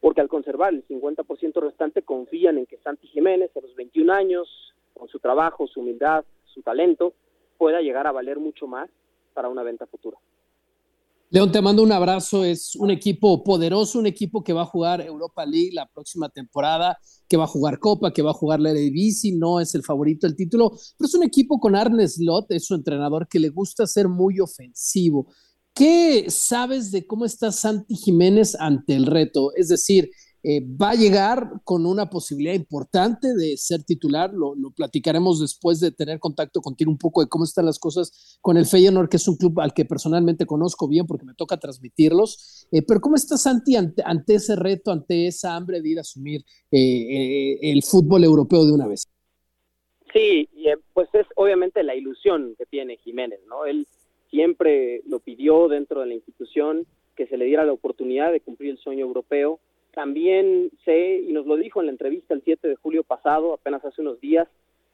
porque 0.00 0.20
al 0.20 0.28
conservar 0.28 0.74
el 0.74 0.86
50% 0.86 1.60
restante 1.60 2.02
confían 2.02 2.58
en 2.58 2.66
que 2.66 2.78
Santi 2.78 3.06
Jiménez 3.08 3.56
a 3.56 3.60
los 3.60 3.74
21 3.74 4.12
años, 4.12 4.74
con 4.92 5.08
su 5.08 5.18
trabajo, 5.18 5.66
su 5.66 5.80
humildad, 5.80 6.24
su 6.44 6.62
talento, 6.62 7.14
pueda 7.56 7.80
llegar 7.80 8.06
a 8.06 8.12
valer 8.12 8.38
mucho 8.38 8.66
más 8.66 8.90
para 9.32 9.48
una 9.48 9.62
venta 9.62 9.86
futura. 9.86 10.18
León, 11.30 11.50
te 11.50 11.60
mando 11.60 11.82
un 11.82 11.92
abrazo. 11.92 12.44
Es 12.44 12.76
un 12.76 12.90
equipo 12.90 13.42
poderoso, 13.42 13.98
un 13.98 14.06
equipo 14.06 14.44
que 14.44 14.52
va 14.52 14.62
a 14.62 14.66
jugar 14.66 15.00
Europa 15.00 15.44
League 15.44 15.70
la 15.72 15.88
próxima 15.88 16.28
temporada, 16.28 16.98
que 17.28 17.36
va 17.36 17.44
a 17.44 17.48
jugar 17.48 17.78
Copa, 17.78 18.12
que 18.12 18.22
va 18.22 18.30
a 18.30 18.34
jugar 18.34 18.60
la 18.60 18.70
Eredivisie, 18.70 19.36
no 19.36 19.58
es 19.60 19.74
el 19.74 19.82
favorito 19.82 20.26
del 20.26 20.36
título, 20.36 20.70
pero 20.96 21.08
es 21.08 21.14
un 21.14 21.24
equipo 21.24 21.58
con 21.58 21.74
Arne 21.74 22.06
Slot, 22.06 22.50
es 22.50 22.66
su 22.66 22.74
entrenador 22.74 23.26
que 23.28 23.40
le 23.40 23.48
gusta 23.48 23.86
ser 23.86 24.08
muy 24.08 24.38
ofensivo. 24.40 25.26
¿Qué 25.74 26.26
sabes 26.28 26.92
de 26.92 27.04
cómo 27.04 27.24
está 27.24 27.50
Santi 27.50 27.96
Jiménez 27.96 28.54
ante 28.54 28.94
el 28.94 29.06
reto? 29.06 29.52
Es 29.56 29.68
decir, 29.68 30.10
eh, 30.46 30.60
va 30.60 30.90
a 30.90 30.94
llegar 30.94 31.48
con 31.64 31.86
una 31.86 32.10
posibilidad 32.10 32.52
importante 32.52 33.32
de 33.34 33.56
ser 33.56 33.82
titular. 33.82 34.30
Lo, 34.34 34.54
platicaremos 34.76 35.40
después 35.40 35.80
de 35.80 35.90
tener 35.90 36.18
contacto 36.18 36.60
contigo 36.60 36.90
un 36.90 36.98
poco 36.98 37.22
de 37.22 37.28
cómo 37.28 37.44
están 37.44 37.64
las 37.64 37.78
cosas 37.78 38.38
con 38.42 38.58
el 38.58 38.66
Feyenoord, 38.66 39.08
que 39.08 39.16
es 39.16 39.26
un 39.26 39.36
club 39.36 39.58
al 39.60 39.72
que 39.72 39.86
personalmente 39.86 40.44
conozco 40.44 40.86
bien 40.86 41.06
porque 41.06 41.24
me 41.24 41.32
toca 41.32 41.56
transmitirlos. 41.56 42.68
Eh, 42.70 42.82
pero 42.86 43.00
¿cómo 43.00 43.16
está 43.16 43.38
Santi 43.38 43.74
ante, 43.74 44.34
ese 44.34 44.54
reto, 44.54 44.92
ante 44.92 45.28
esa 45.28 45.56
hambre 45.56 45.80
de 45.80 45.88
ir 45.88 45.98
a 45.98 46.02
asumir 46.02 46.44
eh, 46.70 47.58
el 47.62 47.82
fútbol 47.82 48.22
europeo 48.22 48.66
de 48.66 48.72
una 48.72 48.86
vez? 48.86 49.06
Sí, 50.12 50.48
pues 50.92 51.08
es 51.14 51.26
obviamente 51.36 51.82
la 51.82 51.96
ilusión 51.96 52.54
que 52.58 52.66
tiene 52.66 52.98
Jiménez, 52.98 53.40
¿no? 53.48 53.64
Él 53.64 53.88
siempre 54.30 55.02
lo 55.06 55.20
pidió 55.20 55.68
dentro 55.68 56.00
de 56.00 56.06
la 56.06 56.14
institución 56.14 56.86
que 57.16 57.26
se 57.26 57.38
le 57.38 57.46
diera 57.46 57.64
la 57.64 57.72
oportunidad 57.72 58.30
de 58.30 58.40
cumplir 58.40 58.72
el 58.72 58.78
sueño 58.78 59.06
europeo 59.06 59.58
también 59.94 60.70
sé, 60.84 61.20
y 61.26 61.32
nos 61.32 61.46
lo 61.46 61.56
dijo 61.56 61.80
en 61.80 61.86
la 61.86 61.92
entrevista 61.92 62.34
el 62.34 62.42
7 62.42 62.68
de 62.68 62.76
julio 62.76 63.04
pasado, 63.04 63.54
apenas 63.54 63.84
hace 63.84 64.02
unos 64.02 64.20
días, 64.20 64.48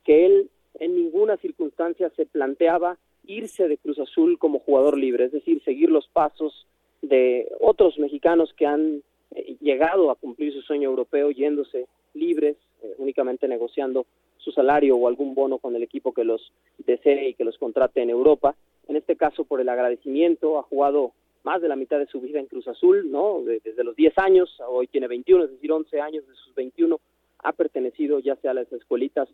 que 0.05 0.27
él 0.27 0.51
en 0.79 0.95
ninguna 0.95 1.37
circunstancia 1.39 2.11
se 2.17 2.27
planteaba 2.27 2.99
irse 3.27 3.69
de 3.69 3.79
Cruz 3.79 3.99
Azul 3.99 4.39
como 4.39 4.61
jugador 4.61 4.99
libre, 4.99 5.25
es 5.27 5.33
decir, 5.33 5.63
seguir 5.63 5.91
los 5.91 6.09
pasos 6.09 6.67
de 7.03 7.51
otros 7.61 7.99
mexicanos 7.99 8.53
que 8.55 8.67
han 8.67 9.03
eh, 9.33 9.57
llegado 9.61 10.11
a 10.11 10.17
cumplir 10.17 10.53
su 10.53 10.63
sueño 10.63 10.89
europeo 10.89 11.31
yéndose 11.31 11.87
libres, 12.15 12.57
eh, 12.83 12.95
únicamente 12.99 13.49
negociando 13.49 14.07
su 14.39 14.53
salario 14.53 14.97
o 14.97 15.09
algún 15.09 15.35
bono 15.35 15.59
con 15.59 15.77
el 15.77 15.83
equipo 15.83 16.13
que 16.13 16.25
los 16.25 16.53
desee 16.79 17.29
y 17.29 17.35
que 17.35 17.45
los 17.45 17.59
contrate 17.59 18.03
en 18.03 18.11
Europa. 18.11 18.55
En 18.89 18.97
este 18.97 19.17
caso, 19.17 19.45
por 19.45 19.61
el 19.61 19.69
agradecimiento, 19.69 20.59
ha 20.59 20.63
jugado 20.63 21.13
más 21.43 21.63
de 21.63 21.69
la 21.69 21.77
mitad 21.77 21.99
de 21.99 22.07
su 22.07 22.21
vida 22.21 22.39
en 22.39 22.47
Cruz 22.47 22.69
Azul, 22.69 23.11
¿no? 23.11 23.43
desde 23.43 23.85
los 23.85 23.97
10 23.97 24.19
años, 24.19 24.61
hoy 24.69 24.87
tiene 24.87 25.09
21, 25.09 25.45
es 25.45 25.51
decir, 25.51 25.73
11 25.73 26.01
años 26.01 26.27
de 26.27 26.35
sus 26.35 26.55
21 26.55 27.01
ha 27.43 27.53
pertenecido 27.53 28.19
ya 28.19 28.37
sea 28.37 28.51
a 28.51 28.55
las 28.55 28.71
escuelitas 28.73 29.29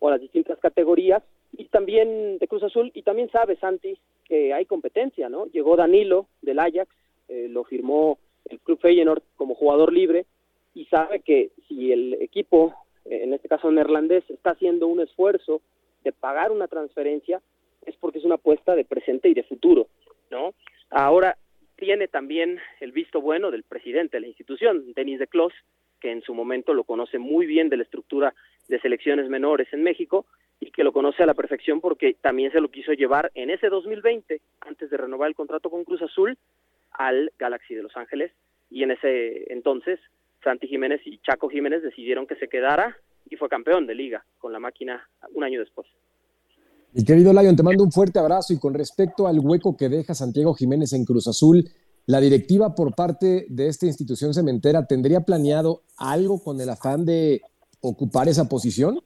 o 0.00 0.08
a 0.08 0.12
las 0.12 0.20
distintas 0.20 0.58
categorías 0.58 1.22
y 1.52 1.66
también 1.66 2.38
de 2.38 2.48
Cruz 2.48 2.62
Azul 2.62 2.90
y 2.94 3.02
también 3.02 3.30
sabe 3.30 3.56
Santi 3.56 3.96
que 4.24 4.52
hay 4.52 4.64
competencia, 4.66 5.28
¿no? 5.28 5.46
Llegó 5.46 5.76
Danilo 5.76 6.26
del 6.42 6.58
Ajax, 6.58 6.90
eh, 7.28 7.46
lo 7.48 7.64
firmó 7.64 8.18
el 8.46 8.58
club 8.60 8.80
Feyenoord 8.80 9.22
como 9.36 9.54
jugador 9.54 9.92
libre 9.92 10.26
y 10.74 10.86
sabe 10.86 11.20
que 11.20 11.50
si 11.68 11.92
el 11.92 12.14
equipo, 12.14 12.74
en 13.04 13.32
este 13.32 13.48
caso 13.48 13.70
neerlandés, 13.70 14.28
está 14.28 14.50
haciendo 14.50 14.88
un 14.88 15.00
esfuerzo 15.00 15.60
de 16.02 16.12
pagar 16.12 16.50
una 16.50 16.68
transferencia 16.68 17.40
es 17.86 17.96
porque 17.96 18.18
es 18.18 18.24
una 18.24 18.36
apuesta 18.36 18.74
de 18.74 18.84
presente 18.84 19.28
y 19.28 19.34
de 19.34 19.42
futuro, 19.42 19.88
¿no? 20.30 20.54
Ahora 20.90 21.36
tiene 21.76 22.08
también 22.08 22.58
el 22.80 22.92
visto 22.92 23.20
bueno 23.20 23.50
del 23.50 23.62
presidente 23.62 24.16
de 24.16 24.22
la 24.22 24.28
institución, 24.28 24.92
Denis 24.94 25.18
de 25.18 25.26
Clos, 25.26 25.52
que 26.00 26.10
en 26.10 26.22
su 26.22 26.34
momento 26.34 26.74
lo 26.74 26.84
conoce 26.84 27.18
muy 27.18 27.46
bien 27.46 27.68
de 27.68 27.76
la 27.76 27.82
estructura 27.82 28.34
de 28.68 28.80
selecciones 28.80 29.28
menores 29.28 29.72
en 29.72 29.82
México 29.82 30.26
y 30.60 30.70
que 30.70 30.84
lo 30.84 30.92
conoce 30.92 31.22
a 31.22 31.26
la 31.26 31.34
perfección 31.34 31.80
porque 31.80 32.14
también 32.20 32.52
se 32.52 32.60
lo 32.60 32.70
quiso 32.70 32.92
llevar 32.92 33.30
en 33.34 33.50
ese 33.50 33.68
2020, 33.68 34.40
antes 34.60 34.90
de 34.90 34.96
renovar 34.96 35.28
el 35.28 35.34
contrato 35.34 35.70
con 35.70 35.84
Cruz 35.84 36.02
Azul, 36.02 36.36
al 36.92 37.32
Galaxy 37.38 37.74
de 37.74 37.82
Los 37.82 37.96
Ángeles 37.96 38.32
y 38.70 38.82
en 38.82 38.92
ese 38.92 39.52
entonces 39.52 40.00
Santi 40.42 40.68
Jiménez 40.68 41.00
y 41.04 41.18
Chaco 41.18 41.48
Jiménez 41.48 41.82
decidieron 41.82 42.26
que 42.26 42.36
se 42.36 42.48
quedara 42.48 42.96
y 43.28 43.36
fue 43.36 43.48
campeón 43.48 43.86
de 43.86 43.94
liga 43.94 44.24
con 44.38 44.52
la 44.52 44.60
máquina 44.60 45.08
un 45.32 45.42
año 45.42 45.60
después. 45.60 45.86
Mi 46.96 47.04
querido 47.04 47.32
Lion, 47.32 47.56
te 47.56 47.64
mando 47.64 47.82
un 47.82 47.90
fuerte 47.90 48.20
abrazo 48.20 48.52
y 48.52 48.60
con 48.60 48.72
respecto 48.72 49.26
al 49.26 49.40
hueco 49.40 49.76
que 49.76 49.88
deja 49.88 50.14
Santiago 50.14 50.54
Jiménez 50.54 50.92
en 50.92 51.04
Cruz 51.04 51.26
Azul, 51.26 51.64
¿la 52.06 52.20
directiva 52.20 52.76
por 52.76 52.94
parte 52.94 53.46
de 53.48 53.66
esta 53.66 53.86
institución 53.86 54.32
cementera 54.32 54.86
tendría 54.86 55.22
planeado 55.22 55.82
algo 55.98 56.40
con 56.40 56.60
el 56.60 56.70
afán 56.70 57.04
de 57.04 57.40
ocupar 57.80 58.28
esa 58.28 58.48
posición? 58.48 59.00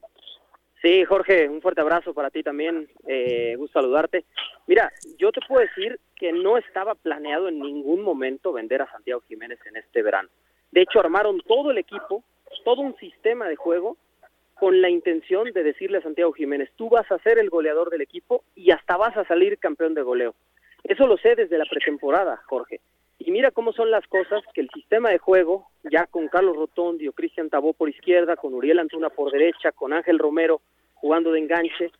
Sí, 0.83 1.03
Jorge, 1.07 1.49
un 1.49 1.63
fuerte 1.63 1.81
abrazo 1.81 2.13
para 2.13 2.29
ti 2.29 2.43
también. 2.43 2.91
Eh, 3.07 3.55
gusto 3.57 3.81
saludarte. 3.81 4.27
Mira, 4.67 4.93
yo 5.17 5.33
te 5.33 5.41
puedo 5.49 5.63
decir 5.63 5.99
que 6.15 6.31
no 6.31 6.59
estaba 6.59 6.95
planeado 6.95 7.49
en 7.49 7.59
ningún 7.59 8.03
momento 8.03 8.53
vender 8.53 8.83
a 8.83 8.93
Santiago 8.93 9.23
Jiménez 9.27 9.61
en 9.65 9.77
este 9.77 10.03
verano. 10.03 10.29
De 10.73 10.83
hecho, 10.83 11.01
armaron 11.01 11.41
todo 11.41 11.71
el 11.71 11.79
equipo, 11.79 12.23
todo 12.67 12.83
un 12.83 12.95
sistema 12.97 13.49
de 13.49 13.57
juego 13.57 13.97
con 14.59 14.81
la 14.83 14.91
intención 14.91 15.53
de 15.53 15.63
decirle 15.63 15.99
a 15.99 16.03
Santiago 16.03 16.33
Jiménez, 16.33 16.71
tú 16.77 16.89
vas 16.89 17.11
a 17.13 17.19
ser 17.21 17.39
el 17.39 17.51
goleador 17.51 17.91
del 17.91 18.01
equipo 18.01 18.45
y 18.57 18.71
hasta 18.73 18.97
vas 18.97 19.17
a 19.17 19.25
salir 19.25 19.59
campeón 19.59 19.95
de 19.95 20.03
goleo. 20.03 20.35
Eso 20.85 21.07
lo 21.07 21.17
sé 21.17 21.37
desde 21.37 21.59
la 21.59 21.65
pretemporada, 21.65 22.43
Jorge. 22.47 22.81
Y 23.19 23.31
mira 23.31 23.51
cómo 23.51 23.73
son 23.73 23.91
las 23.91 24.07
cosas, 24.07 24.43
que 24.55 24.61
el 24.61 24.71
sistema 24.71 25.11
de 25.11 25.19
juego, 25.19 25.69
ya 25.91 26.07
con 26.07 26.29
Carlos 26.29 26.57
Rotondi 26.57 27.09
o 27.09 27.13
Cristian 27.13 27.51
Tabó 27.51 27.73
por 27.73 27.89
izquierda, 27.89 28.37
con 28.37 28.55
Uriel 28.55 28.79
Antuna 28.79 29.11
por 29.11 29.31
derecha, 29.31 29.73
con 29.73 29.93
Ángel 29.93 30.19
Romero 30.19 30.61
jugando 30.95 31.33
de 31.33 31.41
enganche, 31.41 31.91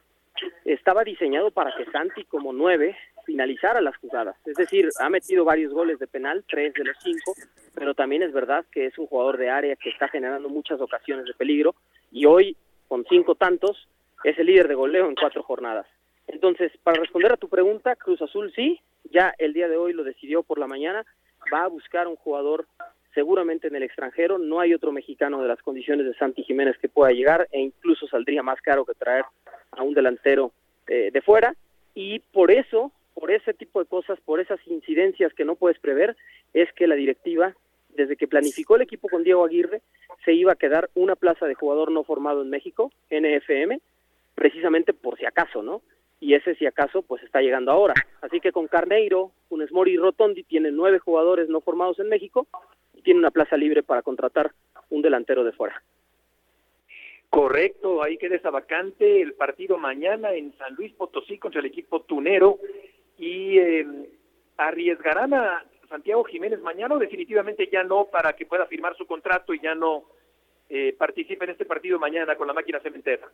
estaba 0.65 1.05
diseñado 1.05 1.51
para 1.51 1.75
que 1.77 1.91
Santi 1.91 2.25
como 2.25 2.53
nueve 2.53 2.97
finalizara 3.27 3.81
las 3.81 3.97
jugadas. 3.99 4.37
Es 4.47 4.57
decir, 4.57 4.89
ha 5.01 5.11
metido 5.11 5.45
varios 5.45 5.73
goles 5.73 5.99
de 5.99 6.07
penal, 6.07 6.45
tres 6.49 6.73
de 6.75 6.85
los 6.85 6.97
cinco, 7.03 7.35
pero 7.75 7.95
también 7.95 8.23
es 8.23 8.33
verdad 8.33 8.65
que 8.73 8.87
es 8.87 8.97
un 8.99 9.07
jugador 9.07 9.37
de 9.37 9.51
área 9.51 9.77
que 9.77 9.91
está 9.91 10.09
generando 10.09 10.49
muchas 10.49 10.81
ocasiones 10.81 11.27
de 11.27 11.35
peligro 11.35 11.75
y 12.11 12.27
hoy, 12.27 12.57
con 12.89 13.05
cinco 13.09 13.35
tantos, 13.35 13.89
es 14.25 14.39
el 14.39 14.47
líder 14.47 14.69
de 14.69 14.75
goleo 14.75 15.09
en 15.09 15.15
cuatro 15.15 15.43
jornadas. 15.43 15.87
Entonces, 16.27 16.73
para 16.83 17.01
responder 17.01 17.33
a 17.33 17.37
tu 17.37 17.49
pregunta, 17.49 17.97
Cruz 17.97 18.21
Azul 18.21 18.53
sí, 18.55 18.81
ya 19.11 19.35
el 19.39 19.53
día 19.53 19.69
de 19.69 19.77
hoy 19.77 19.93
lo 19.93 20.05
decidió 20.05 20.43
por 20.43 20.59
la 20.59 20.67
mañana, 20.67 21.05
va 21.53 21.65
a 21.65 21.69
buscar 21.69 22.07
un 22.07 22.17
jugador 22.17 22.67
seguramente 23.15 23.69
en 23.69 23.77
el 23.77 23.83
extranjero, 23.83 24.39
no 24.39 24.61
hay 24.61 24.75
otro 24.75 24.93
mexicano 24.93 25.43
de 25.43 25.49
las 25.49 25.61
condiciones 25.63 26.07
de 26.07 26.15
Santi 26.15 26.45
Jiménez 26.45 26.77
que 26.79 26.89
pueda 26.89 27.11
llegar 27.13 27.49
e 27.51 27.61
incluso 27.61 28.07
saldría 28.07 28.43
más 28.43 28.61
caro 28.61 28.85
que 28.85 28.95
traer 28.95 29.25
a 29.73 29.83
un 29.83 29.95
delantero 29.95 30.53
eh, 30.87 31.11
de 31.13 31.21
fuera 31.23 31.55
y 31.95 32.21
por 32.21 32.51
eso, 32.51 32.93
por 33.15 33.31
ese 33.31 33.55
tipo 33.55 33.81
de 33.81 33.87
cosas, 33.87 34.21
por 34.21 34.39
esas 34.39 34.61
incidencias 34.67 35.33
que 35.35 35.45
no 35.45 35.57
puedes 35.57 35.79
prever, 35.81 36.17
es 36.53 36.73
que 36.75 36.87
la 36.87 36.95
directiva, 36.95 37.55
desde 37.99 38.17
que 38.17 38.29
planificó 38.29 38.77
el 38.77 38.83
equipo 38.83 39.09
con 39.09 39.25
Diego 39.25 39.45
Aguirre, 39.45 39.83
se 40.25 40.33
iba 40.33 40.53
a 40.53 40.57
quedar 40.57 40.89
una 40.95 41.17
plaza 41.17 41.47
de 41.47 41.55
jugador 41.55 41.91
no 41.91 42.05
formado 42.05 42.41
en 42.41 42.49
México, 42.49 42.91
NFM, 43.11 43.81
precisamente 44.35 44.95
por 44.95 45.19
si 45.19 45.27
acaso, 45.27 45.63
¿no? 45.63 45.83
y 46.21 46.35
ese 46.35 46.55
si 46.57 46.67
acaso 46.67 47.03
pues 47.03 47.23
está 47.23 47.41
llegando 47.41 47.71
ahora. 47.71 47.95
Así 48.21 48.41
que 48.41 48.53
con 48.53 48.67
Carneiro, 48.67 49.31
Funes 49.49 49.73
Mori 49.73 49.93
y 49.93 49.97
Rotondi 49.97 50.43
tienen 50.45 50.77
nueve 50.77 50.99
jugadores 50.99 51.49
no 51.49 51.61
formados 51.61 51.99
en 52.01 52.09
México 52.09 52.47
y 52.95 53.03
tiene 53.03 53.21
una 53.21 53.31
plaza 53.31 53.57
libre 53.57 53.83
para 53.83 54.03
contratar 54.03 54.53
un 54.91 55.03
delantero 55.03 55.45
de 55.45 55.53
fuera. 55.53 55.83
Correcto, 57.31 58.03
ahí 58.03 58.17
queda 58.17 58.37
esa 58.37 58.51
vacante 58.51 59.21
el 59.21 59.35
partido 59.35 59.77
mañana 59.77 60.33
en 60.33 60.57
San 60.57 60.75
Luis 60.75 60.93
Potosí 60.95 61.39
contra 61.39 61.61
el 61.61 61.67
equipo 61.67 62.01
tunero 62.01 62.59
y 63.19 63.59
eh, 63.59 63.87
arriesgarán 64.57 65.35
a 65.35 65.65
Santiago 65.89 66.25
Jiménez 66.25 66.61
mañana 66.61 66.95
o 66.95 66.99
definitivamente 66.99 67.69
ya 67.71 67.83
no 67.83 68.07
para 68.07 68.35
que 68.35 68.47
pueda 68.47 68.67
firmar 68.67 68.97
su 68.97 69.07
contrato 69.07 69.55
y 69.55 69.61
ya 69.61 69.75
no 69.75 70.05
eh, 70.69 70.95
participe 70.99 71.45
en 71.45 71.53
este 71.53 71.65
partido 71.65 71.99
mañana 71.99 72.37
con 72.37 72.47
la 72.47 72.53
máquina 72.53 72.81
cementera. 72.81 73.29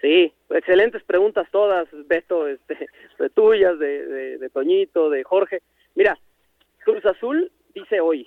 Sí, 0.00 0.32
excelentes 0.50 1.02
preguntas 1.02 1.48
todas, 1.50 1.88
Beto, 2.06 2.46
este, 2.48 2.88
de 3.18 3.30
tuyas, 3.30 3.78
de, 3.78 4.38
de, 4.38 4.50
Toñito, 4.50 5.10
de 5.10 5.24
Jorge. 5.24 5.62
Mira, 5.94 6.18
Cruz 6.84 7.04
Azul 7.04 7.50
dice 7.74 8.00
hoy, 8.00 8.26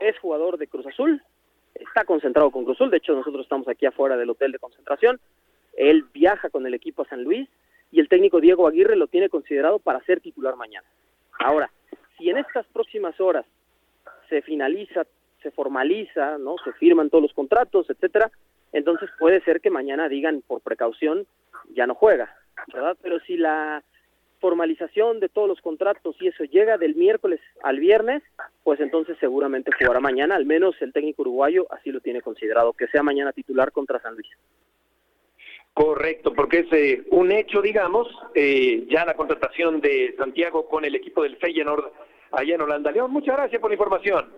es 0.00 0.18
jugador 0.18 0.58
de 0.58 0.66
Cruz 0.66 0.86
Azul, 0.86 1.22
está 1.74 2.04
concentrado 2.04 2.50
con 2.50 2.64
Cruz 2.64 2.76
Azul, 2.78 2.90
de 2.90 2.96
hecho 2.96 3.14
nosotros 3.14 3.42
estamos 3.42 3.68
aquí 3.68 3.86
afuera 3.86 4.16
del 4.16 4.30
hotel 4.30 4.52
de 4.52 4.58
concentración, 4.58 5.20
él 5.76 6.04
viaja 6.12 6.50
con 6.50 6.66
el 6.66 6.74
equipo 6.74 7.02
a 7.02 7.08
San 7.08 7.22
Luis 7.22 7.48
y 7.90 8.00
el 8.00 8.08
técnico 8.08 8.40
Diego 8.40 8.66
Aguirre 8.66 8.96
lo 8.96 9.06
tiene 9.06 9.28
considerado 9.28 9.78
para 9.78 10.02
ser 10.04 10.20
titular 10.20 10.56
mañana. 10.56 10.86
Ahora, 11.38 11.70
si 12.22 12.30
en 12.30 12.38
estas 12.38 12.66
próximas 12.66 13.20
horas 13.20 13.44
se 14.28 14.42
finaliza, 14.42 15.04
se 15.42 15.50
formaliza, 15.50 16.38
¿no? 16.38 16.54
Se 16.64 16.72
firman 16.74 17.10
todos 17.10 17.22
los 17.22 17.32
contratos, 17.32 17.90
etcétera, 17.90 18.30
entonces 18.72 19.10
puede 19.18 19.40
ser 19.42 19.60
que 19.60 19.70
mañana 19.70 20.08
digan 20.08 20.42
por 20.46 20.60
precaución 20.60 21.26
ya 21.74 21.86
no 21.86 21.94
juega, 21.94 22.34
¿verdad? 22.72 22.96
Pero 23.02 23.18
si 23.20 23.36
la 23.36 23.82
formalización 24.38 25.20
de 25.20 25.28
todos 25.28 25.48
los 25.48 25.60
contratos 25.60 26.16
y 26.20 26.28
eso 26.28 26.44
llega 26.44 26.78
del 26.78 26.94
miércoles 26.94 27.40
al 27.62 27.80
viernes, 27.80 28.22
pues 28.62 28.78
entonces 28.80 29.16
seguramente 29.18 29.72
jugará 29.76 30.00
mañana, 30.00 30.36
al 30.36 30.46
menos 30.46 30.80
el 30.80 30.92
técnico 30.92 31.22
uruguayo 31.22 31.66
así 31.72 31.90
lo 31.90 32.00
tiene 32.00 32.22
considerado, 32.22 32.72
que 32.72 32.86
sea 32.86 33.02
mañana 33.02 33.32
titular 33.32 33.72
contra 33.72 34.00
San 34.00 34.14
Luis. 34.14 34.28
Correcto, 35.74 36.34
porque 36.34 36.60
es 36.60 36.72
eh, 36.72 37.02
un 37.10 37.32
hecho, 37.32 37.62
digamos, 37.62 38.06
eh, 38.34 38.84
ya 38.90 39.06
la 39.06 39.14
contratación 39.14 39.80
de 39.80 40.14
Santiago 40.18 40.68
con 40.68 40.84
el 40.84 40.94
equipo 40.94 41.22
del 41.22 41.36
Feyenoord 41.36 41.90
allá 42.32 42.54
en 42.54 42.60
Holanda. 42.60 42.90
León, 42.90 43.10
muchas 43.10 43.36
gracias 43.36 43.60
por 43.60 43.70
la 43.70 43.74
información. 43.74 44.32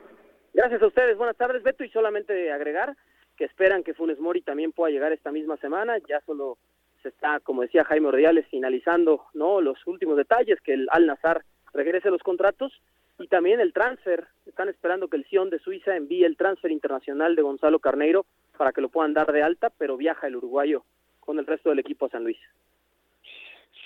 Gracias 0.52 0.83
a 0.83 0.87
ustedes, 0.87 1.16
buenas 1.16 1.37
tardes, 1.37 1.62
Beto, 1.62 1.85
y 1.85 1.90
solamente 1.90 2.52
agregar 2.52 2.94
que 3.37 3.44
esperan 3.44 3.83
que 3.83 3.94
Funes 3.94 4.20
Mori 4.20 4.42
también 4.42 4.72
pueda 4.72 4.92
llegar 4.92 5.12
esta 5.12 5.33
misma 5.33 5.57
semana. 5.57 5.98
Ya 6.09 6.20
solo 6.20 6.59
se 7.02 7.09
está, 7.09 7.40
como 7.40 7.62
decía 7.62 7.85
Jaime 7.85 8.09
Ordiales, 8.09 8.46
finalizando 8.48 9.24
no 9.35 9.61
los 9.61 9.85
últimos 9.87 10.16
detalles, 10.16 10.61
que 10.61 10.74
el 10.74 10.87
Al 10.90 11.07
Nazar 11.07 11.44
regrese 11.72 12.11
los 12.11 12.22
contratos 12.22 12.72
y 13.18 13.26
también 13.28 13.61
el 13.61 13.72
transfer. 13.72 14.26
Están 14.46 14.68
esperando 14.68 15.09
que 15.09 15.16
el 15.16 15.24
Sion 15.24 15.50
de 15.50 15.59
Suiza 15.59 15.96
envíe 15.96 16.24
el 16.24 16.37
transfer 16.37 16.70
internacional 16.70 17.35
de 17.35 17.42
Gonzalo 17.42 17.78
Carneiro 17.80 18.24
para 18.57 18.72
que 18.72 18.80
lo 18.80 18.88
puedan 18.88 19.14
dar 19.14 19.33
de 19.33 19.42
alta, 19.42 19.70
pero 19.76 19.96
viaja 19.96 20.26
el 20.28 20.37
uruguayo 20.37 20.85
con 21.20 21.38
el 21.38 21.46
resto 21.46 21.70
del 21.70 21.80
equipo 21.80 22.07
a 22.07 22.11
San 22.11 22.22
Luis. 22.22 22.38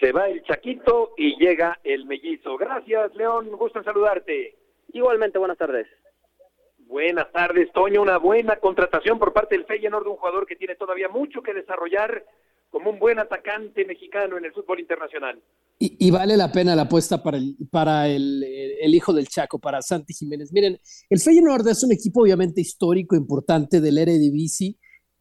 Se 0.00 0.12
va 0.12 0.28
el 0.28 0.42
Chaquito 0.44 1.14
y 1.16 1.36
llega 1.36 1.78
el 1.82 2.06
mellizo. 2.06 2.56
Gracias, 2.56 3.14
León. 3.14 3.50
Gusto 3.52 3.80
en 3.80 3.84
saludarte. 3.84 4.56
Igualmente, 4.92 5.38
buenas 5.38 5.58
tardes. 5.58 5.86
Buenas 6.86 7.30
tardes, 7.32 7.70
Toño. 7.72 8.00
Una 8.00 8.18
buena 8.18 8.56
contratación 8.56 9.18
por 9.18 9.32
parte 9.32 9.56
del 9.56 9.66
Feyenoord 9.66 10.04
de 10.04 10.10
un 10.10 10.16
jugador 10.16 10.46
que 10.46 10.56
tiene 10.56 10.76
todavía 10.76 11.08
mucho 11.08 11.42
que 11.42 11.52
desarrollar 11.52 12.24
como 12.70 12.90
un 12.90 12.98
buen 12.98 13.18
atacante 13.18 13.84
mexicano 13.84 14.38
en 14.38 14.44
el 14.44 14.52
fútbol 14.52 14.80
internacional. 14.80 15.42
Y, 15.80 16.10
vale 16.10 16.36
la 16.36 16.50
pena 16.50 16.74
la 16.74 16.82
apuesta 16.82 17.22
para, 17.22 17.36
el, 17.36 17.56
para 17.70 18.08
el, 18.08 18.42
el, 18.80 18.94
hijo 18.94 19.12
del 19.12 19.28
Chaco, 19.28 19.60
para 19.60 19.80
Santi 19.80 20.12
Jiménez. 20.12 20.52
Miren, 20.52 20.78
el 21.08 21.20
Feyenoord 21.20 21.68
es 21.68 21.84
un 21.84 21.92
equipo 21.92 22.22
obviamente 22.22 22.60
histórico, 22.60 23.14
importante 23.14 23.80
del 23.80 23.98
Eredivisie. 23.98 24.76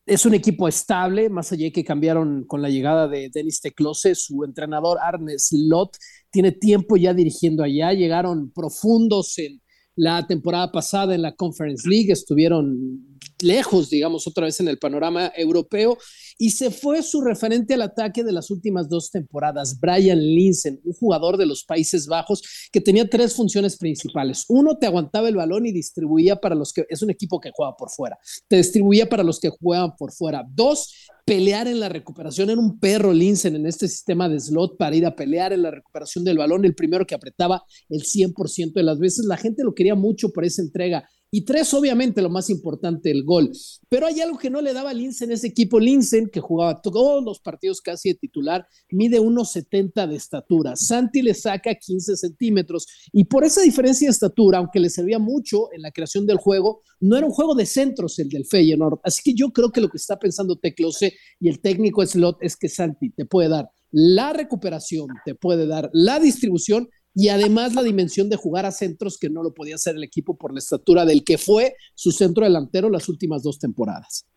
Es 0.07 0.25
un 0.25 0.33
equipo 0.33 0.69
estable, 0.69 1.29
más 1.29 1.51
allá 1.51 1.65
de 1.65 1.71
que 1.73 1.83
cambiaron 1.83 2.45
con 2.45 2.61
la 2.61 2.69
llegada 2.69 3.09
de 3.09 3.29
Denis 3.29 3.59
Teclose, 3.59 4.15
su 4.15 4.45
entrenador 4.45 4.97
Arne 5.01 5.37
Slot 5.37 5.97
tiene 6.29 6.53
tiempo 6.53 6.95
ya 6.95 7.13
dirigiendo 7.13 7.61
allá, 7.61 7.91
llegaron 7.91 8.49
profundos 8.51 9.37
en, 9.37 9.61
la 9.97 10.25
temporada 10.27 10.71
pasada 10.71 11.15
en 11.15 11.23
la 11.23 11.35
Conference 11.35 11.89
League, 11.89 12.13
estuvieron 12.13 13.17
lejos, 13.41 13.89
digamos, 13.89 14.27
otra 14.27 14.45
vez 14.45 14.59
en 14.59 14.67
el 14.67 14.77
panorama 14.77 15.31
europeo, 15.35 15.97
y 16.37 16.51
se 16.51 16.69
fue 16.69 17.01
su 17.01 17.21
referente 17.21 17.73
al 17.73 17.81
ataque 17.81 18.23
de 18.23 18.31
las 18.31 18.51
últimas 18.51 18.89
dos 18.89 19.09
temporadas, 19.09 19.79
Brian 19.79 20.19
Linsen, 20.19 20.79
un 20.83 20.93
jugador 20.93 21.37
de 21.37 21.47
los 21.47 21.63
Países 21.63 22.05
Bajos 22.05 22.69
que 22.71 22.79
tenía 22.79 23.09
tres 23.09 23.35
funciones 23.35 23.75
principales. 23.77 24.45
Uno, 24.49 24.77
te 24.77 24.85
aguantaba 24.85 25.29
el 25.29 25.35
balón 25.35 25.65
y 25.65 25.71
distribuía 25.71 26.35
para 26.35 26.53
los 26.53 26.73
que, 26.73 26.85
es 26.89 27.01
un 27.01 27.09
equipo 27.09 27.39
que 27.39 27.51
juega 27.53 27.75
por 27.75 27.89
fuera, 27.89 28.19
te 28.47 28.57
distribuía 28.57 29.09
para 29.09 29.23
los 29.23 29.39
que 29.39 29.49
juegan 29.49 29.95
por 29.95 30.11
fuera. 30.11 30.45
Dos, 30.47 30.93
pelear 31.27 31.67
en 31.67 31.81
la 31.81 31.89
recuperación. 31.89 32.49
Era 32.49 32.61
un 32.61 32.79
perro 32.79 33.11
Linsen 33.11 33.57
en 33.57 33.65
este 33.65 33.89
sistema 33.89 34.29
de 34.29 34.39
slot 34.39 34.77
para 34.77 34.95
ir 34.95 35.05
a 35.05 35.13
pelear 35.13 35.51
en 35.51 35.61
la 35.61 35.71
recuperación 35.71 36.23
del 36.23 36.37
balón, 36.37 36.63
el 36.63 36.73
primero 36.73 37.05
que 37.05 37.15
apretaba 37.15 37.65
el 37.89 38.03
100% 38.03 38.71
de 38.71 38.83
las 38.83 38.97
veces. 38.97 39.25
La 39.25 39.35
gente 39.35 39.61
lo 39.65 39.75
quería 39.75 39.93
mucho 39.93 40.29
por 40.29 40.45
esa 40.45 40.61
entrega. 40.61 41.03
Y 41.29 41.41
tres, 41.41 41.73
obviamente, 41.73 42.21
lo 42.21 42.29
más 42.29 42.49
importante, 42.49 43.11
el 43.11 43.23
gol. 43.23 43.51
Pero 43.89 44.07
hay 44.07 44.21
algo 44.21 44.37
que 44.37 44.49
no 44.49 44.61
le 44.61 44.73
daba 44.73 44.91
a 44.91 44.93
Linsen 44.93 45.31
ese 45.31 45.47
equipo. 45.47 45.79
Linsen, 45.79 46.29
que 46.29 46.39
jugaba 46.39 46.81
todos 46.81 47.23
los 47.23 47.39
partidos 47.39 47.81
casi 47.81 48.09
de 48.09 48.15
titular, 48.15 48.65
mide 48.91 49.19
1,70 49.19 50.07
de 50.07 50.15
estatura. 50.15 50.75
Santi 50.75 51.21
le 51.21 51.33
saca 51.33 51.75
15 51.75 52.15
centímetros. 52.15 52.87
Y 53.11 53.25
por 53.25 53.43
esa 53.43 53.61
diferencia 53.61 54.07
de 54.07 54.11
estatura, 54.11 54.59
aunque 54.59 54.79
le 54.79 54.89
servía 54.89 55.19
mucho 55.19 55.71
en 55.73 55.81
la 55.81 55.91
creación 55.91 56.25
del 56.25 56.37
juego, 56.37 56.81
no 57.01 57.17
era 57.17 57.27
un 57.27 57.33
juego 57.33 57.55
de 57.55 57.65
centros 57.65 58.17
el 58.19 58.29
del 58.29 58.45
Feyenoord. 58.45 58.99
Así 59.03 59.21
que 59.23 59.33
yo 59.33 59.49
creo 59.49 59.71
que 59.71 59.81
lo 59.81 59.89
que 59.89 59.97
está 59.97 60.17
pensando 60.17 60.57
Teclose 60.57 61.13
y 61.39 61.49
el 61.49 61.59
técnico 61.59 62.05
Slot 62.05 62.37
es 62.41 62.55
que 62.55 62.69
Santi 62.69 63.09
te 63.09 63.25
puede 63.25 63.49
dar 63.49 63.69
la 63.91 64.33
recuperación, 64.33 65.07
te 65.25 65.35
puede 65.35 65.65
dar 65.65 65.89
la 65.93 66.19
distribución 66.19 66.89
y 67.19 67.29
además 67.29 67.73
la 67.73 67.81
dimensión 67.81 68.29
de 68.29 68.35
jugar 68.35 68.67
a 68.67 68.71
centros 68.71 69.17
que 69.19 69.27
no 69.27 69.41
lo 69.41 69.51
podía 69.51 69.73
hacer 69.73 69.95
el 69.95 70.03
equipo 70.03 70.37
por 70.37 70.53
la 70.53 70.59
estatura 70.59 71.03
del 71.03 71.23
que 71.25 71.39
fue 71.39 71.73
su 71.95 72.11
centro 72.11 72.43
delantero 72.43 72.91
las 72.91 73.09
últimas 73.09 73.41
dos 73.41 73.57
temporadas. 73.57 74.29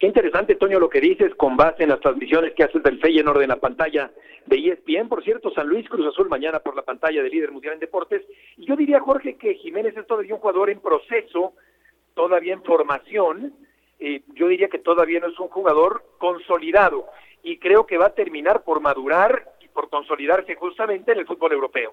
Qué 0.00 0.08
interesante, 0.08 0.56
Toño, 0.56 0.80
lo 0.80 0.88
que 0.88 1.00
dices 1.00 1.32
con 1.36 1.56
base 1.56 1.84
en 1.84 1.90
las 1.90 2.00
transmisiones 2.00 2.54
que 2.56 2.64
haces 2.64 2.82
del 2.82 2.98
Feyenoord 2.98 3.42
en 3.42 3.50
la 3.50 3.60
pantalla 3.60 4.10
de 4.46 4.56
ESPN. 4.56 5.08
Por 5.08 5.22
cierto, 5.22 5.52
San 5.54 5.68
Luis 5.68 5.88
Cruz 5.88 6.08
Azul 6.08 6.28
mañana 6.28 6.58
por 6.58 6.74
la 6.74 6.82
pantalla 6.82 7.22
de 7.22 7.30
líder 7.30 7.52
mundial 7.52 7.74
en 7.74 7.80
deportes. 7.80 8.22
Y 8.56 8.66
yo 8.66 8.74
diría, 8.74 8.98
Jorge, 8.98 9.36
que 9.36 9.54
Jiménez 9.54 9.96
es 9.96 10.06
todavía 10.08 10.34
un 10.34 10.40
jugador 10.40 10.70
en 10.70 10.80
proceso, 10.80 11.52
todavía 12.14 12.54
en 12.54 12.64
formación. 12.64 13.54
Eh, 14.00 14.22
yo 14.34 14.48
diría 14.48 14.68
que 14.68 14.78
todavía 14.78 15.20
no 15.20 15.28
es 15.28 15.38
un 15.38 15.48
jugador 15.48 16.04
consolidado. 16.18 17.06
Y 17.44 17.58
creo 17.58 17.86
que 17.86 17.96
va 17.96 18.06
a 18.06 18.14
terminar 18.14 18.64
por 18.64 18.80
madurar 18.80 19.52
por 19.78 19.88
consolidarse 19.90 20.56
justamente 20.56 21.12
en 21.12 21.18
el 21.18 21.26
fútbol 21.26 21.52
europeo. 21.52 21.92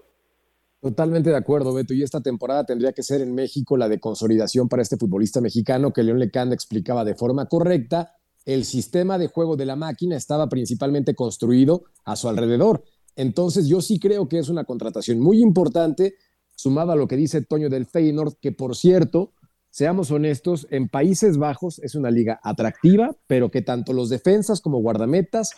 Totalmente 0.82 1.30
de 1.30 1.36
acuerdo, 1.36 1.72
Beto. 1.72 1.94
Y 1.94 2.02
esta 2.02 2.20
temporada 2.20 2.66
tendría 2.66 2.94
que 2.94 3.04
ser 3.04 3.22
en 3.22 3.36
México 3.36 3.78
la 3.78 3.88
de 3.88 4.00
consolidación 4.00 4.68
para 4.68 4.82
este 4.82 4.98
futbolista 4.98 5.40
mexicano 5.40 5.94
que 5.94 6.02
León 6.02 6.18
Lecanda 6.18 6.56
explicaba 6.56 7.06
de 7.06 7.14
forma 7.14 7.46
correcta. 7.46 8.16
El 8.44 8.66
sistema 8.66 9.20
de 9.20 9.28
juego 9.28 9.56
de 9.56 9.68
la 9.68 9.76
máquina 9.76 10.16
estaba 10.16 10.50
principalmente 10.50 11.14
construido 11.14 11.84
a 12.06 12.16
su 12.16 12.28
alrededor. 12.28 12.84
Entonces 13.16 13.68
yo 13.68 13.82
sí 13.82 14.00
creo 14.00 14.28
que 14.28 14.40
es 14.40 14.50
una 14.50 14.64
contratación 14.64 15.20
muy 15.20 15.44
importante, 15.44 16.16
sumada 16.56 16.94
a 16.94 16.96
lo 16.96 17.08
que 17.08 17.18
dice 17.18 17.44
Toño 17.44 17.70
del 17.70 17.86
Feyenoord, 17.86 18.40
que 18.42 18.52
por 18.52 18.76
cierto, 18.76 19.34
seamos 19.70 20.10
honestos, 20.10 20.66
en 20.72 20.90
Países 20.90 21.38
Bajos 21.38 21.78
es 21.84 21.94
una 21.94 22.10
liga 22.10 22.40
atractiva, 22.42 23.16
pero 23.28 23.52
que 23.52 23.62
tanto 23.62 23.94
los 23.94 24.10
defensas 24.10 24.60
como 24.60 24.80
guardametas 24.80 25.52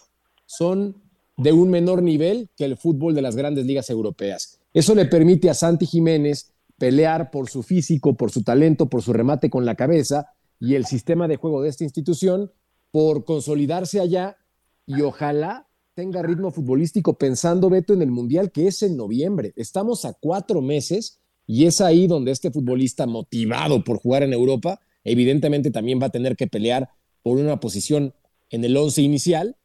son 0.46 1.07
de 1.38 1.52
un 1.52 1.70
menor 1.70 2.02
nivel 2.02 2.50
que 2.58 2.66
el 2.66 2.78
fútbol 2.78 3.14
de 3.14 3.22
las 3.22 3.36
grandes 3.36 3.66
ligas 3.66 3.90
europeas. 3.90 4.60
Eso 4.74 4.96
le 4.96 5.06
permite 5.06 5.50
a 5.50 5.54
Santi 5.54 5.86
Jiménez 5.86 6.54
pelear 6.78 7.32
por 7.32 7.50
su 7.50 7.64
físico, 7.64 8.16
por 8.16 8.32
su 8.32 8.44
talento, 8.44 8.90
por 8.90 9.02
su 9.02 9.14
remate 9.14 9.50
con 9.50 9.66
la 9.66 9.76
cabeza 9.76 10.34
y 10.60 10.76
el 10.76 10.86
sistema 10.86 11.28
de 11.28 11.38
juego 11.38 11.62
de 11.62 11.70
esta 11.70 11.84
institución 11.84 12.52
por 12.92 13.26
consolidarse 13.26 14.00
allá 14.00 14.38
y 14.86 15.02
ojalá 15.02 15.68
tenga 15.94 16.22
ritmo 16.22 16.52
futbolístico 16.52 17.18
pensando, 17.18 17.70
Beto, 17.70 17.94
en 17.94 18.02
el 18.02 18.12
Mundial 18.12 18.52
que 18.52 18.68
es 18.68 18.84
en 18.84 18.98
noviembre. 18.98 19.54
Estamos 19.56 20.06
a 20.06 20.14
cuatro 20.14 20.62
meses 20.62 21.20
y 21.46 21.66
es 21.66 21.82
ahí 21.82 22.08
donde 22.08 22.32
este 22.32 22.52
futbolista 22.52 23.08
motivado 23.08 23.84
por 23.84 24.00
jugar 24.00 24.24
en 24.24 24.34
Europa, 24.34 24.80
evidentemente 25.04 25.72
también 25.72 26.00
va 26.02 26.08
a 26.08 26.12
tener 26.12 26.36
que 26.36 26.48
pelear 26.48 26.90
por 27.24 27.38
una 27.38 27.60
posición 27.60 28.14
en 28.50 28.64
el 28.64 28.78
once 28.78 29.02
inicial, 29.02 29.58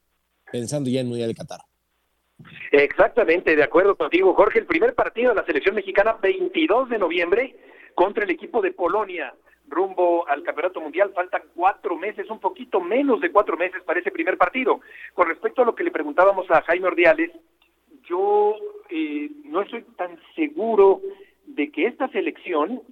pensando 0.52 0.90
ya 0.90 1.00
en 1.00 1.08
Mundial 1.08 1.28
de 1.28 1.34
Qatar. 1.34 1.60
Exactamente, 2.70 3.56
de 3.56 3.62
acuerdo 3.62 3.96
contigo, 3.96 4.34
Jorge. 4.34 4.60
El 4.60 4.66
primer 4.66 4.94
partido 4.94 5.30
de 5.30 5.36
la 5.36 5.46
selección 5.46 5.74
mexicana, 5.74 6.16
22 6.20 6.90
de 6.90 6.98
noviembre, 6.98 7.56
contra 7.94 8.24
el 8.24 8.30
equipo 8.30 8.60
de 8.60 8.72
Polonia, 8.72 9.34
rumbo 9.68 10.26
al 10.28 10.42
Campeonato 10.42 10.80
Mundial. 10.80 11.12
Faltan 11.14 11.42
cuatro 11.54 11.96
meses, 11.96 12.28
un 12.30 12.40
poquito 12.40 12.80
menos 12.80 13.20
de 13.20 13.30
cuatro 13.30 13.56
meses 13.56 13.82
para 13.84 14.00
ese 14.00 14.10
primer 14.10 14.36
partido. 14.36 14.80
Con 15.14 15.28
respecto 15.28 15.62
a 15.62 15.64
lo 15.64 15.74
que 15.74 15.84
le 15.84 15.90
preguntábamos 15.90 16.50
a 16.50 16.62
Jaime 16.62 16.88
Ordiales, 16.88 17.30
yo 18.08 18.56
eh, 18.90 19.30
no 19.44 19.62
estoy 19.62 19.82
tan 19.96 20.18
seguro 20.34 21.00
de 21.46 21.70
que 21.70 21.86
esta 21.86 22.08
selección 22.08 22.82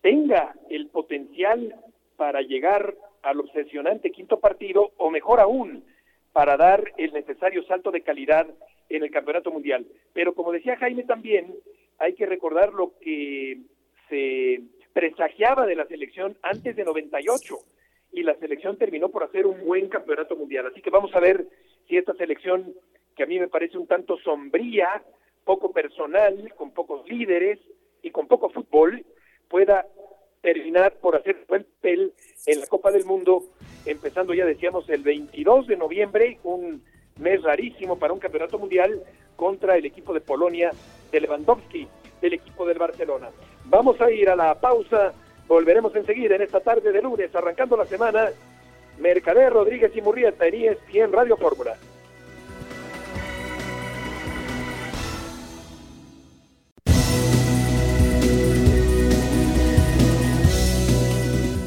tenga 0.00 0.54
el 0.70 0.88
potencial 0.88 1.74
para 2.16 2.40
llegar 2.42 2.94
al 3.22 3.40
obsesionante 3.40 4.12
quinto 4.12 4.38
partido, 4.38 4.92
o 4.96 5.10
mejor 5.10 5.40
aún, 5.40 5.84
para 6.36 6.58
dar 6.58 6.92
el 6.98 7.14
necesario 7.14 7.64
salto 7.64 7.90
de 7.90 8.02
calidad 8.02 8.46
en 8.90 9.02
el 9.02 9.10
Campeonato 9.10 9.50
Mundial. 9.50 9.86
Pero 10.12 10.34
como 10.34 10.52
decía 10.52 10.76
Jaime 10.76 11.04
también, 11.04 11.54
hay 11.98 12.12
que 12.12 12.26
recordar 12.26 12.74
lo 12.74 12.92
que 13.00 13.60
se 14.10 14.60
presagiaba 14.92 15.64
de 15.64 15.76
la 15.76 15.86
selección 15.86 16.36
antes 16.42 16.76
de 16.76 16.84
98 16.84 17.56
y 18.12 18.22
la 18.22 18.34
selección 18.34 18.76
terminó 18.76 19.08
por 19.08 19.24
hacer 19.24 19.46
un 19.46 19.64
buen 19.64 19.88
Campeonato 19.88 20.36
Mundial. 20.36 20.66
Así 20.66 20.82
que 20.82 20.90
vamos 20.90 21.14
a 21.14 21.20
ver 21.20 21.46
si 21.88 21.96
esta 21.96 22.12
selección, 22.12 22.74
que 23.16 23.22
a 23.22 23.26
mí 23.26 23.38
me 23.38 23.48
parece 23.48 23.78
un 23.78 23.86
tanto 23.86 24.18
sombría, 24.18 25.02
poco 25.42 25.72
personal, 25.72 26.52
con 26.54 26.72
pocos 26.72 27.08
líderes 27.08 27.58
y 28.02 28.10
con 28.10 28.28
poco 28.28 28.50
fútbol, 28.50 29.06
pueda 29.48 29.86
terminar 30.46 30.92
por 31.00 31.16
hacer 31.16 31.44
buen 31.48 31.64
papel 31.64 32.12
en 32.46 32.60
la 32.60 32.66
Copa 32.68 32.92
del 32.92 33.04
Mundo, 33.04 33.42
empezando 33.84 34.32
ya 34.32 34.44
decíamos 34.44 34.88
el 34.88 35.02
22 35.02 35.66
de 35.66 35.76
noviembre, 35.76 36.38
un 36.44 36.84
mes 37.18 37.42
rarísimo 37.42 37.98
para 37.98 38.12
un 38.12 38.20
campeonato 38.20 38.56
mundial 38.56 39.02
contra 39.34 39.76
el 39.76 39.84
equipo 39.86 40.14
de 40.14 40.20
Polonia 40.20 40.70
de 41.10 41.20
Lewandowski, 41.20 41.88
del 42.22 42.34
equipo 42.34 42.64
del 42.64 42.78
Barcelona. 42.78 43.30
Vamos 43.64 44.00
a 44.00 44.08
ir 44.08 44.30
a 44.30 44.36
la 44.36 44.54
pausa, 44.60 45.12
volveremos 45.48 45.96
enseguida 45.96 46.36
en 46.36 46.42
esta 46.42 46.60
tarde 46.60 46.92
de 46.92 47.02
lunes, 47.02 47.34
arrancando 47.34 47.76
la 47.76 47.86
semana, 47.86 48.30
Mercader 49.00 49.52
Rodríguez 49.52 49.90
y 49.96 50.00
Murrieta 50.00 50.46
en 50.46 50.78
en 50.92 51.12
Radio 51.12 51.36
Fórmula. 51.36 51.76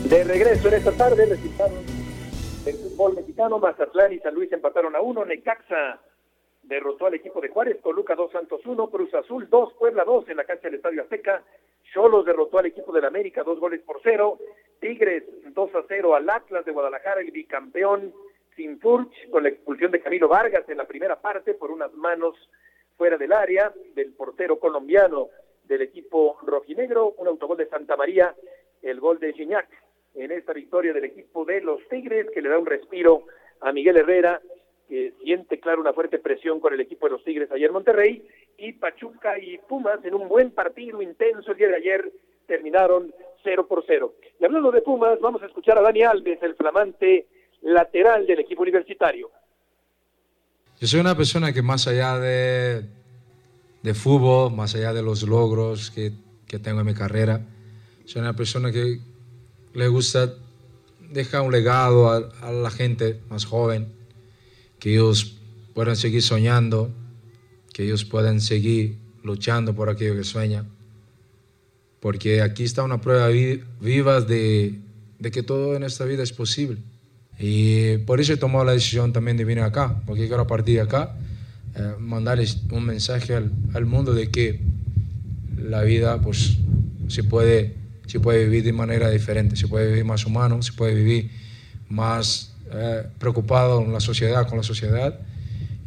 De 0.10 0.24
regreso 0.24 0.70
en 0.70 0.74
esta 0.74 0.92
tarde, 0.94 1.24
resultaron 1.28 1.86
del 2.66 2.76
fútbol 2.78 3.14
mexicano, 3.14 3.60
Mazatlán 3.60 4.12
y 4.12 4.18
San 4.18 4.34
Luis 4.34 4.52
empataron 4.52 4.96
a 4.96 5.02
uno, 5.02 5.24
Necaxa 5.24 6.00
derrotó 6.64 7.06
al 7.06 7.14
equipo 7.14 7.40
de 7.40 7.50
Juárez, 7.50 7.80
Toluca 7.84 8.16
2 8.16 8.32
Santos 8.32 8.66
1, 8.66 8.90
Cruz 8.90 9.14
Azul 9.14 9.48
2, 9.48 9.74
Puebla 9.76 10.04
2 10.06 10.30
en 10.30 10.38
la 10.38 10.46
cancha 10.46 10.64
del 10.64 10.78
Estadio 10.78 11.04
Azteca, 11.04 11.44
Cholos 11.94 12.26
derrotó 12.26 12.58
al 12.58 12.66
equipo 12.66 12.92
del 12.92 13.06
América 13.06 13.44
dos 13.44 13.60
goles 13.60 13.82
por 13.82 14.00
cero, 14.02 14.40
Tigres 14.80 15.26
2 15.54 15.76
a 15.76 15.84
0 15.88 16.16
al 16.16 16.28
Atlas 16.28 16.66
de 16.66 16.72
Guadalajara, 16.72 17.22
el 17.22 17.30
bicampeón 17.30 18.12
sin 18.56 18.80
Furch 18.80 19.30
con 19.30 19.44
la 19.44 19.50
expulsión 19.50 19.92
de 19.92 20.02
Camilo 20.02 20.28
Vargas 20.28 20.68
en 20.70 20.78
la 20.78 20.86
primera 20.86 21.22
parte 21.22 21.54
por 21.54 21.70
unas 21.70 21.94
manos 21.94 22.36
fuera 22.98 23.16
del 23.16 23.32
área 23.32 23.72
del 23.94 24.12
portero 24.14 24.58
colombiano 24.58 25.30
del 25.66 25.84
equipo 25.84 26.40
rojinegro, 26.42 27.14
un 27.18 27.28
autogol 27.28 27.58
de 27.58 27.70
Santa 27.70 27.96
María, 27.96 28.34
el 28.82 29.00
gol 29.00 29.20
de 29.20 29.34
Gignac 29.34 29.70
en 30.16 30.32
esta 30.32 30.54
victoria 30.54 30.94
del 30.94 31.06
equipo 31.06 31.46
de 31.46 31.62
los 31.62 31.80
Tigres, 31.90 32.28
que 32.34 32.42
le 32.42 32.50
da 32.50 32.58
un 32.58 32.66
respiro 32.66 33.24
a 33.62 33.72
Miguel 33.72 33.98
Herrera, 33.98 34.42
que 34.88 35.14
siente, 35.24 35.60
claro, 35.60 35.82
una 35.82 35.94
fuerte 35.94 36.20
presión 36.20 36.60
con 36.60 36.74
el 36.74 36.82
equipo 36.82 37.06
de 37.06 37.12
los 37.14 37.24
Tigres 37.24 37.52
ayer 37.52 37.72
Monterrey, 37.72 38.28
y 38.58 38.74
Pachuca 38.74 39.38
y 39.40 39.58
Pumas 39.60 40.04
en 40.04 40.16
un 40.16 40.28
buen 40.28 40.52
partido 40.52 41.02
intenso 41.02 41.52
el 41.52 41.58
día 41.58 41.68
de 41.68 41.76
ayer 41.76 42.12
terminaron 42.48 43.14
0 43.44 43.68
por 43.68 43.84
0. 43.86 44.14
Y 44.40 44.46
hablando 44.46 44.72
de 44.72 44.82
Pumas, 44.82 45.20
vamos 45.22 45.42
a 45.44 45.46
escuchar 45.46 45.78
a 45.78 45.82
Dani 45.82 46.02
Alves, 46.02 46.42
el 46.42 46.56
flamante 46.56 47.28
lateral 47.62 48.26
del 48.26 48.40
equipo 48.40 48.64
universitario. 48.64 49.30
Yo 50.80 50.88
soy 50.88 51.00
una 51.00 51.16
persona 51.16 51.54
que 51.54 51.62
más 51.62 51.88
allá 51.88 52.18
de, 52.18 52.84
de 53.84 53.94
fútbol, 53.94 54.54
más 54.54 54.76
allá 54.76 54.94
de 54.94 55.04
los 55.04 55.24
logros 55.24 55.92
que, 55.92 56.12
que 56.48 56.58
tengo 56.58 56.80
en 56.80 56.88
mi 56.88 56.94
carrera, 56.94 57.42
soy 58.06 58.22
una 58.22 58.34
persona 58.34 58.72
que 58.72 58.98
le 59.74 59.88
gusta 59.88 60.34
dejar 61.12 61.42
un 61.42 61.52
legado 61.52 62.10
a, 62.10 62.52
la 62.52 62.70
gente 62.70 63.20
más 63.30 63.46
joven, 63.46 63.88
que 64.80 64.94
ellos 64.94 65.36
puedan 65.74 65.96
seguir 65.96 66.22
soñando, 66.22 66.92
que 67.74 67.84
ellos 67.84 68.06
puedan 68.06 68.42
seguir 68.42 68.98
luchando 69.24 69.76
por 69.76 69.90
aquello 69.90 70.16
que 70.16 70.24
sueñan. 70.24 70.68
Porque 72.00 72.42
aquí 72.42 72.64
está 72.64 72.84
una 72.84 73.02
prueba 73.02 73.28
viva 73.28 74.22
de, 74.22 74.80
de 75.20 75.32
que 75.32 75.44
todo 75.44 75.76
en 75.76 75.84
esta 75.84 76.06
vida 76.06 76.24
es 76.24 76.32
posible. 76.32 76.78
Y 77.38 77.98
por 78.00 78.20
eso 78.20 78.34
he 78.34 78.38
tomado 78.38 78.66
la 78.66 78.74
decisión 78.74 79.14
también 79.14 79.38
de 79.38 79.46
venir 79.46 79.64
acá, 79.64 80.02
porque 80.06 80.28
quiero 80.28 80.42
a 80.42 80.48
partir 80.48 80.76
de 80.76 80.82
acá 80.82 81.16
eh, 81.76 81.94
mandarles 82.00 82.60
un 82.72 82.86
mensaje 82.86 83.36
al, 83.36 83.52
al, 83.74 83.86
mundo 83.86 84.14
de 84.14 84.30
que 84.30 84.60
la 85.58 85.84
vida 85.84 86.20
pues 86.20 86.58
se 87.08 87.24
puede 87.24 87.76
se 88.10 88.20
puede 88.20 88.46
vivir 88.46 88.64
de 88.64 88.74
manera 88.74 89.08
diferente, 89.10 89.56
se 89.56 89.68
puede 89.68 89.88
vivir 89.88 90.04
más 90.04 90.26
humano, 90.26 90.60
se 90.64 90.74
puede 90.74 90.96
vivir 90.96 91.30
más 91.90 92.56
eh, 92.72 93.04
preocupado 93.20 93.84
en 93.84 93.94
la 93.94 94.00
sociedad, 94.00 94.48
con 94.48 94.58
la 94.58 94.64
sociedad, 94.64 95.20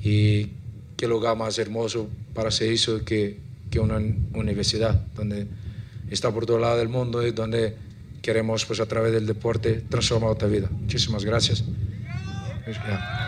y 0.00 0.50
qué 0.96 1.08
lugar 1.08 1.36
más 1.36 1.58
hermoso 1.58 2.08
para 2.32 2.50
hacer 2.50 2.70
eso 2.70 3.04
que, 3.04 3.40
que 3.70 3.80
una 3.80 4.00
universidad, 4.34 4.94
donde 5.16 5.48
está 6.10 6.30
por 6.30 6.46
todo 6.46 6.60
lado 6.60 6.78
del 6.78 6.88
mundo 6.88 7.26
y 7.26 7.32
donde 7.32 7.76
queremos, 8.22 8.64
pues 8.66 8.78
a 8.78 8.86
través 8.86 9.12
del 9.12 9.26
deporte, 9.26 9.82
transformar 9.88 10.30
otra 10.30 10.46
vida. 10.46 10.68
Muchísimas 10.70 11.24
gracias. 11.24 11.64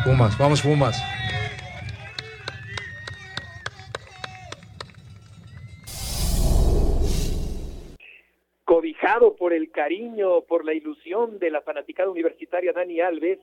Pumas, 0.05 0.39
vamos 0.39 0.61
Pumas. 0.63 0.97
El 9.55 9.71
cariño, 9.71 10.43
por 10.43 10.65
la 10.65 10.75
ilusión 10.75 11.39
de 11.39 11.51
la 11.51 11.63
fanaticada 11.63 12.11
universitaria 12.11 12.73
Dani 12.73 13.01
Alves, 13.01 13.39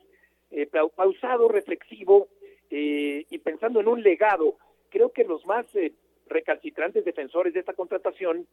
eh, 0.50 0.66
pausado, 0.66 1.48
reflexivo 1.48 2.28
eh, 2.70 3.24
y 3.28 3.38
pensando 3.38 3.80
en 3.80 3.88
un 3.88 4.02
legado. 4.02 4.56
Creo 4.90 5.10
que 5.10 5.24
los 5.24 5.44
más 5.46 5.66
eh, 5.74 5.92
recalcitrantes 6.28 7.04
defensores 7.04 7.54
de 7.54 7.60
esta 7.60 7.74
contratación 7.74 8.46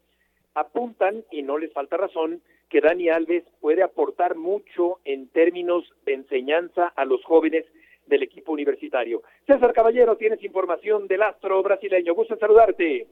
apuntan, 0.56 1.24
y 1.32 1.41
no 1.41 1.58
les 1.58 1.72
falta 1.74 1.98
razón, 1.98 2.41
que 2.69 2.82
Dani 2.82 3.10
Alves 3.10 3.43
puede 3.60 3.84
aportar 3.84 4.36
mucho 4.36 5.00
en 5.06 5.28
términos 5.30 5.84
de 6.06 6.13
enseñanza 6.13 6.88
a 6.88 7.06
los 7.06 7.24
jóvenes 7.24 7.65
del 8.08 8.24
equipo 8.24 8.52
universitario. 8.52 9.22
César 9.45 9.74
Caballero, 9.74 10.17
tienes 10.17 10.43
información 10.43 11.08
del 11.08 11.22
astro 11.24 11.62
brasileño. 11.62 12.15
Gusto 12.15 12.34
en 12.34 12.39
saludarte. 12.39 13.08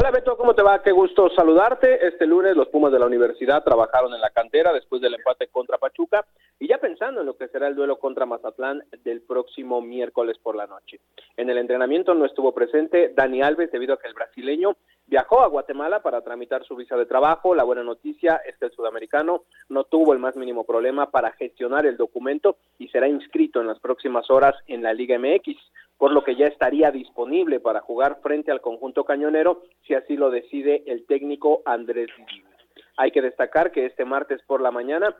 Hola 0.00 0.12
Beto, 0.12 0.36
¿cómo 0.36 0.54
te 0.54 0.62
va? 0.62 0.80
Qué 0.80 0.92
gusto 0.92 1.28
saludarte. 1.30 2.06
Este 2.06 2.24
lunes 2.24 2.54
los 2.54 2.68
Pumas 2.68 2.92
de 2.92 3.00
la 3.00 3.06
universidad 3.06 3.64
trabajaron 3.64 4.14
en 4.14 4.20
la 4.20 4.30
cantera 4.30 4.72
después 4.72 5.02
del 5.02 5.14
empate 5.14 5.48
contra 5.48 5.76
Pachuca 5.76 6.24
y 6.60 6.68
ya 6.68 6.78
pensando 6.78 7.18
en 7.18 7.26
lo 7.26 7.36
que 7.36 7.48
será 7.48 7.66
el 7.66 7.74
duelo 7.74 7.98
contra 7.98 8.24
Mazatlán 8.24 8.84
del 9.02 9.22
próximo 9.22 9.80
miércoles 9.80 10.38
por 10.40 10.54
la 10.54 10.68
noche. 10.68 11.00
En 11.36 11.50
el 11.50 11.58
entrenamiento 11.58 12.14
no 12.14 12.26
estuvo 12.26 12.54
presente 12.54 13.12
Dani 13.12 13.42
Alves 13.42 13.72
debido 13.72 13.94
a 13.94 13.98
que 13.98 14.06
el 14.06 14.14
brasileño 14.14 14.76
Viajó 15.08 15.40
a 15.40 15.46
Guatemala 15.46 16.02
para 16.02 16.20
tramitar 16.20 16.64
su 16.64 16.76
visa 16.76 16.94
de 16.94 17.06
trabajo. 17.06 17.54
La 17.54 17.64
buena 17.64 17.82
noticia 17.82 18.42
es 18.46 18.58
que 18.58 18.66
el 18.66 18.72
sudamericano 18.72 19.44
no 19.70 19.84
tuvo 19.84 20.12
el 20.12 20.18
más 20.18 20.36
mínimo 20.36 20.64
problema 20.64 21.10
para 21.10 21.32
gestionar 21.32 21.86
el 21.86 21.96
documento 21.96 22.58
y 22.78 22.88
será 22.88 23.08
inscrito 23.08 23.58
en 23.62 23.68
las 23.68 23.80
próximas 23.80 24.30
horas 24.30 24.54
en 24.66 24.82
la 24.82 24.92
Liga 24.92 25.18
MX, 25.18 25.56
por 25.98 26.12
lo 26.12 26.24
que 26.24 26.36
ya 26.36 26.46
estaría 26.46 26.90
disponible 26.90 27.60
para 27.60 27.80
jugar 27.80 28.20
frente 28.22 28.50
al 28.50 28.60
conjunto 28.60 29.04
cañonero 29.04 29.62
si 29.86 29.94
así 29.94 30.16
lo 30.16 30.30
decide 30.30 30.84
el 30.86 31.04
técnico 31.06 31.60
Andrés 31.66 32.08
Divino. 32.16 32.48
Hay 32.96 33.12
que 33.12 33.22
destacar 33.22 33.70
que 33.70 33.86
este 33.86 34.04
martes 34.04 34.42
por 34.42 34.60
la 34.60 34.72
mañana 34.72 35.14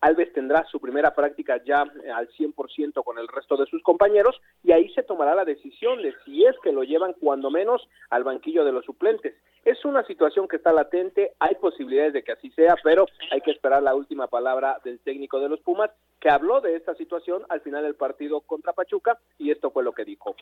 Alves 0.00 0.32
tendrá 0.34 0.64
su 0.64 0.78
primera 0.78 1.14
práctica 1.14 1.62
ya 1.64 1.84
eh, 2.04 2.10
al 2.10 2.28
100% 2.28 3.02
con 3.02 3.18
el 3.18 3.28
resto 3.28 3.56
de 3.56 3.66
sus 3.66 3.82
compañeros 3.82 4.40
y 4.62 4.72
ahí 4.72 4.90
se 4.90 5.02
tomará 5.02 5.34
la 5.34 5.46
decisión 5.46 6.02
de 6.02 6.14
si 6.24 6.44
es 6.44 6.54
que 6.62 6.72
lo 6.72 6.82
llevan 6.82 7.14
cuando 7.14 7.50
menos 7.50 7.88
al 8.10 8.24
banquillo 8.24 8.64
de 8.64 8.72
los 8.72 8.84
suplentes. 8.84 9.34
Es 9.64 9.84
una 9.84 10.06
situación 10.06 10.46
que 10.46 10.56
está 10.56 10.72
latente, 10.72 11.32
hay 11.38 11.54
posibilidades 11.54 12.12
de 12.12 12.22
que 12.22 12.32
así 12.32 12.50
sea, 12.50 12.76
pero 12.82 13.06
hay 13.32 13.40
que 13.40 13.50
esperar 13.50 13.82
la 13.82 13.94
última 13.94 14.26
palabra 14.26 14.78
del 14.84 15.00
técnico 15.00 15.40
de 15.40 15.48
los 15.48 15.60
Pumas 15.60 15.90
que 16.20 16.28
habló 16.28 16.60
de 16.60 16.76
esta 16.76 16.94
situación 16.94 17.42
al 17.48 17.60
final 17.60 17.82
del 17.82 17.94
partido 17.94 18.40
contra 18.42 18.72
Pachuca 18.72 19.18
y 19.38 19.50
esto 19.50 19.70
fue 19.70 19.82
lo 19.82 19.92
que 19.92 20.04
dijo. 20.04 20.34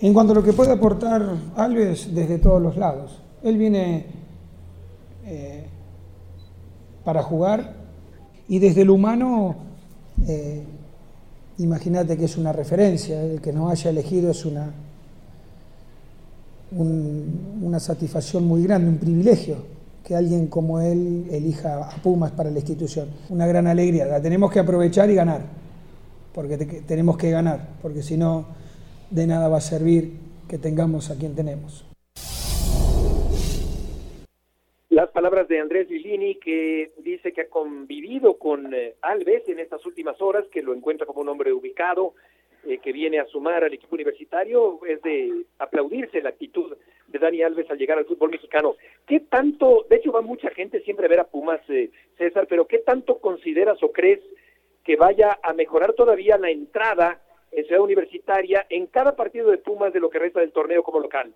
En 0.00 0.14
cuanto 0.14 0.32
a 0.32 0.36
lo 0.36 0.42
que 0.42 0.52
puede 0.52 0.72
aportar 0.72 1.22
Alves 1.56 2.14
desde 2.14 2.38
todos 2.38 2.60
los 2.60 2.76
lados, 2.76 3.22
él 3.42 3.56
viene 3.56 4.06
eh, 5.24 5.66
para 7.04 7.22
jugar. 7.22 7.74
Y 8.48 8.58
desde 8.58 8.82
el 8.82 8.90
humano, 8.90 9.56
eh, 10.26 10.64
imagínate 11.58 12.16
que 12.16 12.24
es 12.26 12.36
una 12.36 12.52
referencia, 12.52 13.22
el 13.22 13.40
que 13.40 13.52
nos 13.52 13.70
haya 13.70 13.90
elegido 13.90 14.30
es 14.30 14.44
una, 14.44 14.72
una 16.70 17.80
satisfacción 17.80 18.44
muy 18.44 18.62
grande, 18.62 18.88
un 18.88 18.98
privilegio 18.98 19.56
que 20.06 20.14
alguien 20.14 20.46
como 20.46 20.80
él 20.80 21.26
elija 21.30 21.86
a 21.86 22.02
Pumas 22.02 22.32
para 22.32 22.50
la 22.50 22.58
institución. 22.58 23.08
Una 23.28 23.46
gran 23.46 23.66
alegría, 23.66 24.06
la 24.06 24.22
tenemos 24.22 24.50
que 24.50 24.58
aprovechar 24.58 25.10
y 25.10 25.14
ganar, 25.14 25.42
porque 26.32 26.56
tenemos 26.56 27.18
que 27.18 27.30
ganar, 27.30 27.68
porque 27.82 28.02
si 28.02 28.16
no, 28.16 28.46
de 29.10 29.26
nada 29.26 29.48
va 29.48 29.58
a 29.58 29.60
servir 29.60 30.12
que 30.48 30.58
tengamos 30.58 31.10
a 31.10 31.18
quien 31.18 31.34
tenemos. 31.34 31.84
Las 34.88 35.10
palabras 35.10 35.46
de 35.48 35.60
Andrés 35.60 35.90
Lilini, 35.90 36.36
que 36.36 36.92
dice 37.04 37.32
que 37.32 37.42
ha 37.42 37.48
convivido 37.48 38.38
con 38.38 38.72
eh, 38.72 38.94
Alves 39.02 39.46
en 39.48 39.58
estas 39.58 39.84
últimas 39.84 40.20
horas, 40.22 40.46
que 40.50 40.62
lo 40.62 40.74
encuentra 40.74 41.06
como 41.06 41.20
un 41.20 41.28
hombre 41.28 41.52
ubicado, 41.52 42.14
eh, 42.68 42.80
que 42.80 42.92
viene 42.92 43.18
a 43.18 43.24
sumar 43.24 43.64
al 43.64 43.72
equipo 43.72 43.94
universitario, 43.94 44.78
es 44.86 45.00
de 45.00 45.46
aplaudirse 45.58 46.20
la 46.20 46.28
actitud 46.28 46.76
de 47.06 47.18
Dani 47.18 47.42
Alves 47.42 47.70
al 47.70 47.78
llegar 47.78 47.96
al 47.96 48.04
fútbol 48.04 48.30
mexicano. 48.30 48.76
¿Qué 49.06 49.20
tanto, 49.20 49.86
de 49.88 49.96
hecho 49.96 50.12
va 50.12 50.20
mucha 50.20 50.50
gente 50.50 50.82
siempre 50.82 51.06
a 51.06 51.08
ver 51.08 51.20
a 51.20 51.24
Pumas, 51.24 51.62
eh, 51.70 51.90
César, 52.18 52.46
pero 52.46 52.66
qué 52.66 52.80
tanto 52.80 53.20
consideras 53.20 53.82
o 53.82 53.90
crees 53.90 54.20
que 54.84 54.96
vaya 54.96 55.38
a 55.42 55.54
mejorar 55.54 55.94
todavía 55.94 56.36
la 56.36 56.50
entrada 56.50 57.22
en 57.52 57.64
Ciudad 57.64 57.82
Universitaria 57.82 58.66
en 58.68 58.86
cada 58.88 59.16
partido 59.16 59.50
de 59.50 59.56
Pumas 59.56 59.94
de 59.94 60.00
lo 60.00 60.10
que 60.10 60.18
resta 60.18 60.40
del 60.40 60.52
torneo 60.52 60.82
como 60.82 61.00
local? 61.00 61.32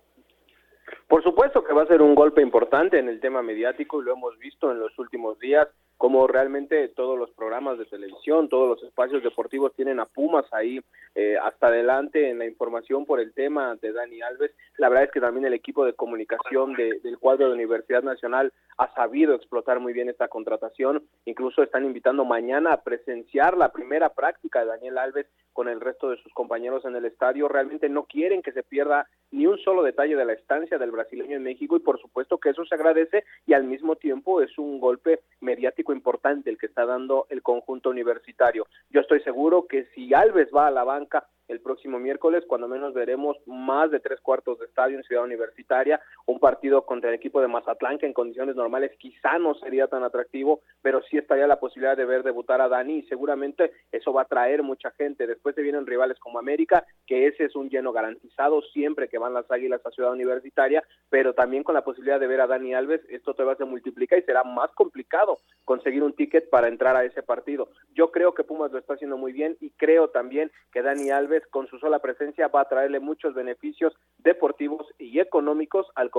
Por 1.07 1.23
supuesto 1.23 1.63
que 1.63 1.73
va 1.73 1.81
a 1.81 1.87
ser 1.87 2.03
un 2.03 2.13
golpe 2.13 2.43
importante 2.43 2.99
en 2.99 3.09
el 3.09 3.19
tema 3.19 3.41
mediático 3.41 3.99
y 3.99 4.05
lo 4.05 4.13
hemos 4.13 4.37
visto 4.37 4.71
en 4.71 4.79
los 4.79 4.99
últimos 4.99 5.39
días 5.39 5.67
como 6.03 6.27
realmente 6.27 6.89
todos 6.89 7.17
los 7.17 7.31
programas 7.31 7.77
de 7.77 7.85
televisión, 7.85 8.49
todos 8.49 8.67
los 8.67 8.83
espacios 8.83 9.23
deportivos 9.23 9.73
tienen 9.73 10.01
a 10.01 10.05
Pumas 10.05 10.43
ahí 10.51 10.81
eh, 11.15 11.37
hasta 11.41 11.67
adelante 11.67 12.29
en 12.29 12.39
la 12.39 12.45
información 12.45 13.05
por 13.05 13.21
el 13.21 13.31
tema 13.33 13.77
de 13.81 13.93
Dani 13.93 14.21
Alves. 14.21 14.51
La 14.79 14.89
verdad 14.89 15.05
es 15.05 15.11
que 15.11 15.21
también 15.21 15.45
el 15.45 15.53
equipo 15.53 15.85
de 15.85 15.93
comunicación 15.93 16.73
del 16.73 17.17
cuadro 17.19 17.47
de 17.47 17.53
Universidad 17.53 18.03
Nacional 18.03 18.51
ha 18.77 18.93
sabido 18.95 19.33
explotar 19.33 19.79
muy 19.79 19.93
bien 19.93 20.09
esta 20.09 20.27
contratación. 20.27 21.03
Incluso 21.23 21.63
están 21.63 21.85
invitando 21.85 22.25
mañana 22.25 22.73
a 22.73 22.81
presenciar 22.81 23.55
la 23.55 23.71
primera 23.71 24.09
práctica 24.09 24.59
de 24.59 24.65
Daniel 24.65 24.97
Alves 24.97 25.27
con 25.53 25.69
el 25.69 25.79
resto 25.79 26.09
de 26.09 26.17
sus 26.17 26.33
compañeros 26.33 26.83
en 26.83 26.95
el 26.97 27.05
estadio. 27.05 27.47
Realmente 27.47 27.87
no 27.87 28.03
quieren 28.03 28.41
que 28.41 28.51
se 28.51 28.63
pierda 28.63 29.07
ni 29.31 29.47
un 29.47 29.57
solo 29.59 29.83
detalle 29.83 30.15
de 30.15 30.25
la 30.25 30.33
estancia 30.33 30.77
del 30.77 30.91
brasileño 30.91 31.37
en 31.37 31.43
México 31.43 31.75
y 31.77 31.79
por 31.79 31.99
supuesto 31.99 32.39
que 32.39 32.49
eso 32.49 32.65
se 32.65 32.75
agradece 32.75 33.23
y 33.45 33.53
al 33.53 33.63
mismo 33.63 33.95
tiempo 33.95 34.41
es 34.41 34.57
un 34.57 34.79
golpe 34.79 35.21
mediático 35.39 35.92
importante 35.93 36.49
el 36.49 36.57
que 36.57 36.65
está 36.65 36.85
dando 36.85 37.27
el 37.29 37.41
conjunto 37.41 37.89
universitario. 37.89 38.67
Yo 38.89 39.01
estoy 39.01 39.21
seguro 39.21 39.67
que 39.67 39.85
si 39.95 40.13
Alves 40.13 40.49
va 40.55 40.67
a 40.67 40.71
la 40.71 40.83
banca 40.83 41.27
el 41.47 41.61
próximo 41.61 41.99
miércoles, 41.99 42.43
cuando 42.47 42.67
menos 42.67 42.93
veremos 42.93 43.37
más 43.45 43.91
de 43.91 43.99
tres 43.99 44.19
cuartos 44.21 44.59
de 44.59 44.65
estadio 44.65 44.97
en 44.97 45.03
Ciudad 45.03 45.23
Universitaria, 45.23 46.01
un 46.25 46.39
partido 46.39 46.85
contra 46.85 47.09
el 47.09 47.15
equipo 47.15 47.41
de 47.41 47.47
Mazatlán 47.47 47.97
que 47.97 48.05
en 48.05 48.13
condiciones 48.13 48.55
normales 48.55 48.91
quizá 48.97 49.37
no 49.39 49.55
sería 49.55 49.87
tan 49.87 50.03
atractivo, 50.03 50.61
pero 50.81 51.01
sí 51.03 51.17
estaría 51.17 51.47
la 51.47 51.59
posibilidad 51.59 51.97
de 51.97 52.05
ver 52.05 52.23
debutar 52.23 52.61
a 52.61 52.69
Dani 52.69 52.99
y 52.99 53.07
seguramente 53.07 53.71
eso 53.91 54.13
va 54.13 54.23
a 54.23 54.27
traer 54.27 54.63
mucha 54.63 54.91
gente. 54.91 55.27
Después 55.27 55.55
se 55.55 55.61
vienen 55.61 55.85
rivales 55.85 56.19
como 56.19 56.39
América, 56.39 56.85
que 57.05 57.27
ese 57.27 57.45
es 57.45 57.55
un 57.55 57.69
lleno 57.69 57.91
garantizado 57.91 58.61
siempre 58.61 59.09
que 59.09 59.17
van 59.17 59.33
las 59.33 59.49
Águilas 59.51 59.85
a 59.85 59.91
Ciudad 59.91 60.11
Universitaria, 60.11 60.83
pero 61.09 61.33
también 61.33 61.63
con 61.63 61.75
la 61.75 61.83
posibilidad 61.83 62.19
de 62.19 62.27
ver 62.27 62.41
a 62.41 62.47
Dani 62.47 62.73
Alves, 62.73 63.01
esto 63.09 63.33
te 63.33 63.43
va 63.43 63.53
a 63.53 63.55
se 63.55 63.65
multiplica 63.65 64.17
y 64.17 64.23
será 64.23 64.43
más 64.43 64.71
complicado 64.71 65.39
conseguir 65.65 66.03
un 66.03 66.13
ticket 66.13 66.49
para 66.49 66.67
entrar 66.67 66.95
a 66.95 67.05
ese 67.05 67.23
partido. 67.23 67.69
Yo 67.93 68.11
creo 68.11 68.33
que 68.33 68.43
Pumas 68.43 68.71
lo 68.71 68.79
está 68.79 68.95
haciendo 68.95 69.17
muy 69.17 69.31
bien 69.31 69.57
y 69.59 69.69
creo 69.71 70.09
también 70.09 70.51
que 70.71 70.81
Dani 70.81 71.11
Alves 71.11 71.45
con 71.47 71.67
su 71.67 71.77
sola 71.79 71.99
presencia 71.99 72.47
va 72.47 72.61
a 72.61 72.69
traerle 72.69 72.99
muchos 72.99 73.33
beneficios 73.33 73.93
deportivos 74.19 74.87
y 74.97 75.19
económicos 75.19 75.87
al 75.95 76.09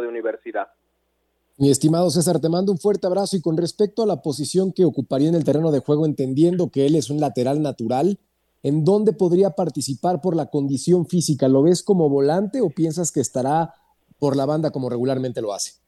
de 0.00 0.08
universidad. 0.08 0.68
Mi 1.56 1.70
estimado 1.70 2.10
César, 2.10 2.40
te 2.40 2.48
mando 2.48 2.72
un 2.72 2.78
fuerte 2.78 3.06
abrazo 3.06 3.36
y 3.36 3.42
con 3.42 3.56
respecto 3.56 4.02
a 4.02 4.06
la 4.06 4.22
posición 4.22 4.72
que 4.72 4.84
ocuparía 4.84 5.28
en 5.28 5.36
el 5.36 5.44
terreno 5.44 5.70
de 5.70 5.78
juego, 5.78 6.04
entendiendo 6.04 6.70
que 6.70 6.86
él 6.86 6.96
es 6.96 7.10
un 7.10 7.20
lateral 7.20 7.62
natural, 7.62 8.18
¿en 8.62 8.84
dónde 8.84 9.12
podría 9.12 9.50
participar 9.50 10.20
por 10.20 10.34
la 10.34 10.46
condición 10.46 11.06
física? 11.06 11.48
¿Lo 11.48 11.62
ves 11.62 11.84
como 11.84 12.08
volante 12.08 12.60
o 12.60 12.70
piensas 12.70 13.12
que 13.12 13.20
estará 13.20 13.74
por 14.18 14.36
la 14.36 14.46
banda 14.46 14.72
como 14.72 14.90
regularmente 14.90 15.40
lo 15.40 15.52
hace? 15.52 15.80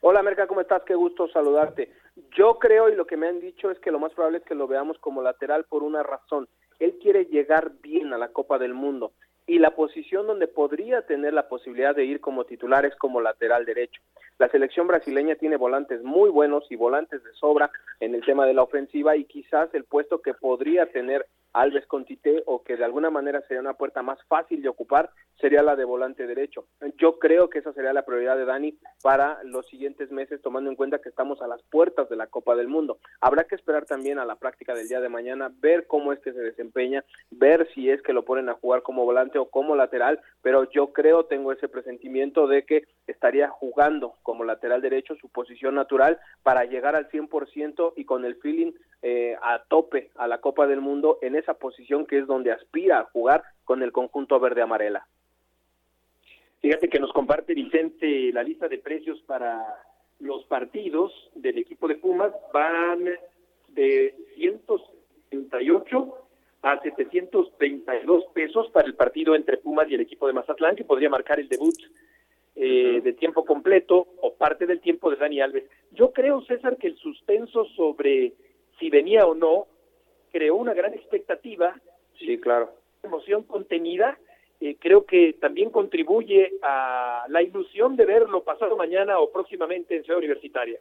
Hola 0.00 0.22
Merca, 0.22 0.46
¿cómo 0.46 0.62
estás? 0.62 0.82
Qué 0.86 0.94
gusto 0.94 1.28
saludarte. 1.28 1.92
Yo 2.36 2.58
creo 2.58 2.88
y 2.88 2.94
lo 2.94 3.06
que 3.06 3.16
me 3.16 3.28
han 3.28 3.40
dicho 3.40 3.70
es 3.70 3.78
que 3.80 3.90
lo 3.90 3.98
más 3.98 4.12
probable 4.12 4.38
es 4.38 4.44
que 4.44 4.54
lo 4.54 4.66
veamos 4.66 4.96
como 4.98 5.20
lateral 5.20 5.64
por 5.68 5.82
una 5.82 6.02
razón 6.02 6.48
él 6.78 6.98
quiere 7.00 7.24
llegar 7.26 7.72
bien 7.82 8.12
a 8.12 8.18
la 8.18 8.28
Copa 8.28 8.58
del 8.58 8.74
Mundo 8.74 9.12
y 9.46 9.58
la 9.58 9.70
posición 9.70 10.26
donde 10.26 10.48
podría 10.48 11.02
tener 11.02 11.32
la 11.32 11.48
posibilidad 11.48 11.94
de 11.94 12.04
ir 12.04 12.20
como 12.20 12.44
titular 12.44 12.84
es 12.84 12.96
como 12.96 13.20
lateral 13.20 13.64
derecho. 13.64 14.02
La 14.38 14.48
selección 14.48 14.86
brasileña 14.86 15.36
tiene 15.36 15.56
volantes 15.56 16.02
muy 16.02 16.28
buenos 16.28 16.64
y 16.70 16.76
volantes 16.76 17.22
de 17.22 17.32
sobra 17.34 17.70
en 18.00 18.14
el 18.14 18.24
tema 18.24 18.44
de 18.46 18.54
la 18.54 18.62
ofensiva 18.62 19.16
y 19.16 19.24
quizás 19.24 19.72
el 19.74 19.84
puesto 19.84 20.20
que 20.20 20.34
podría 20.34 20.86
tener 20.86 21.26
Alves 21.56 21.86
con 21.86 22.04
Tite 22.04 22.42
o 22.44 22.62
que 22.62 22.76
de 22.76 22.84
alguna 22.84 23.08
manera 23.08 23.40
sería 23.42 23.62
una 23.62 23.74
puerta 23.74 24.02
más 24.02 24.22
fácil 24.28 24.60
de 24.60 24.68
ocupar 24.68 25.10
sería 25.40 25.62
la 25.62 25.76
de 25.76 25.84
volante 25.84 26.26
derecho. 26.26 26.66
Yo 26.98 27.18
creo 27.18 27.48
que 27.48 27.58
esa 27.58 27.72
sería 27.72 27.92
la 27.92 28.04
prioridad 28.04 28.36
de 28.36 28.44
Dani 28.44 28.78
para 29.02 29.42
los 29.44 29.66
siguientes 29.66 30.10
meses, 30.10 30.40
tomando 30.42 30.70
en 30.70 30.76
cuenta 30.76 30.98
que 30.98 31.08
estamos 31.08 31.40
a 31.42 31.46
las 31.46 31.62
puertas 31.62 32.08
de 32.08 32.16
la 32.16 32.26
Copa 32.26 32.56
del 32.56 32.68
Mundo. 32.68 32.98
Habrá 33.20 33.44
que 33.44 33.54
esperar 33.54 33.86
también 33.86 34.18
a 34.18 34.24
la 34.24 34.36
práctica 34.36 34.74
del 34.74 34.88
día 34.88 35.00
de 35.00 35.08
mañana, 35.08 35.50
ver 35.60 35.86
cómo 35.86 36.12
es 36.12 36.20
que 36.20 36.32
se 36.32 36.40
desempeña, 36.40 37.04
ver 37.30 37.68
si 37.74 37.90
es 37.90 38.02
que 38.02 38.12
lo 38.12 38.24
ponen 38.24 38.48
a 38.48 38.54
jugar 38.54 38.82
como 38.82 39.04
volante 39.04 39.38
o 39.38 39.48
como 39.48 39.76
lateral, 39.76 40.20
pero 40.42 40.70
yo 40.70 40.92
creo, 40.92 41.24
tengo 41.24 41.52
ese 41.52 41.68
presentimiento 41.68 42.46
de 42.46 42.64
que 42.64 42.84
estaría 43.06 43.48
jugando 43.48 44.14
como 44.22 44.44
lateral 44.44 44.82
derecho 44.82 45.16
su 45.16 45.28
posición 45.28 45.74
natural 45.74 46.18
para 46.42 46.64
llegar 46.64 46.96
al 46.96 47.08
100% 47.08 47.94
y 47.96 48.04
con 48.04 48.24
el 48.24 48.36
feeling 48.36 48.72
eh, 49.02 49.36
a 49.42 49.62
tope 49.68 50.10
a 50.16 50.26
la 50.26 50.40
Copa 50.40 50.66
del 50.66 50.80
Mundo 50.80 51.18
en 51.22 51.36
esa 51.46 51.54
posición 51.54 52.06
que 52.06 52.18
es 52.18 52.26
donde 52.26 52.50
aspira 52.50 52.98
a 52.98 53.04
jugar 53.04 53.44
con 53.64 53.82
el 53.82 53.92
conjunto 53.92 54.40
verde 54.40 54.62
amarela. 54.62 55.06
Fíjate 56.60 56.88
que 56.88 56.98
nos 56.98 57.12
comparte 57.12 57.54
Vicente 57.54 58.32
la 58.32 58.42
lista 58.42 58.66
de 58.66 58.78
precios 58.78 59.20
para 59.22 59.64
los 60.18 60.44
partidos 60.46 61.12
del 61.36 61.58
equipo 61.58 61.86
de 61.86 61.94
Pumas 61.94 62.32
van 62.52 63.04
de 63.68 64.14
178 64.34 66.14
a 66.62 66.80
732 66.80 68.24
pesos 68.34 68.68
para 68.72 68.88
el 68.88 68.94
partido 68.94 69.36
entre 69.36 69.58
Pumas 69.58 69.88
y 69.88 69.94
el 69.94 70.00
equipo 70.00 70.26
de 70.26 70.32
Mazatlán 70.32 70.74
que 70.74 70.84
podría 70.84 71.10
marcar 71.10 71.38
el 71.38 71.48
debut 71.48 71.76
eh, 72.56 73.00
de 73.04 73.12
tiempo 73.12 73.44
completo 73.44 74.08
o 74.20 74.34
parte 74.34 74.66
del 74.66 74.80
tiempo 74.80 75.10
de 75.10 75.16
Dani 75.16 75.40
Alves. 75.40 75.64
Yo 75.92 76.12
creo, 76.12 76.40
César, 76.42 76.76
que 76.76 76.88
el 76.88 76.96
suspenso 76.96 77.66
sobre 77.76 78.32
si 78.80 78.90
venía 78.90 79.26
o 79.26 79.34
no 79.34 79.68
creó 80.32 80.56
una 80.56 80.74
gran 80.74 80.94
expectativa. 80.94 81.74
Sí, 82.18 82.38
claro. 82.38 82.72
Emoción 83.02 83.42
contenida. 83.42 84.18
Eh, 84.60 84.76
creo 84.80 85.04
que 85.04 85.34
también 85.34 85.70
contribuye 85.70 86.52
a 86.62 87.26
la 87.28 87.42
ilusión 87.42 87.96
de 87.96 88.06
verlo 88.06 88.42
pasado 88.42 88.76
mañana 88.76 89.18
o 89.18 89.30
próximamente 89.30 89.96
en 89.96 90.04
Ciudad 90.04 90.18
Universitaria. 90.18 90.78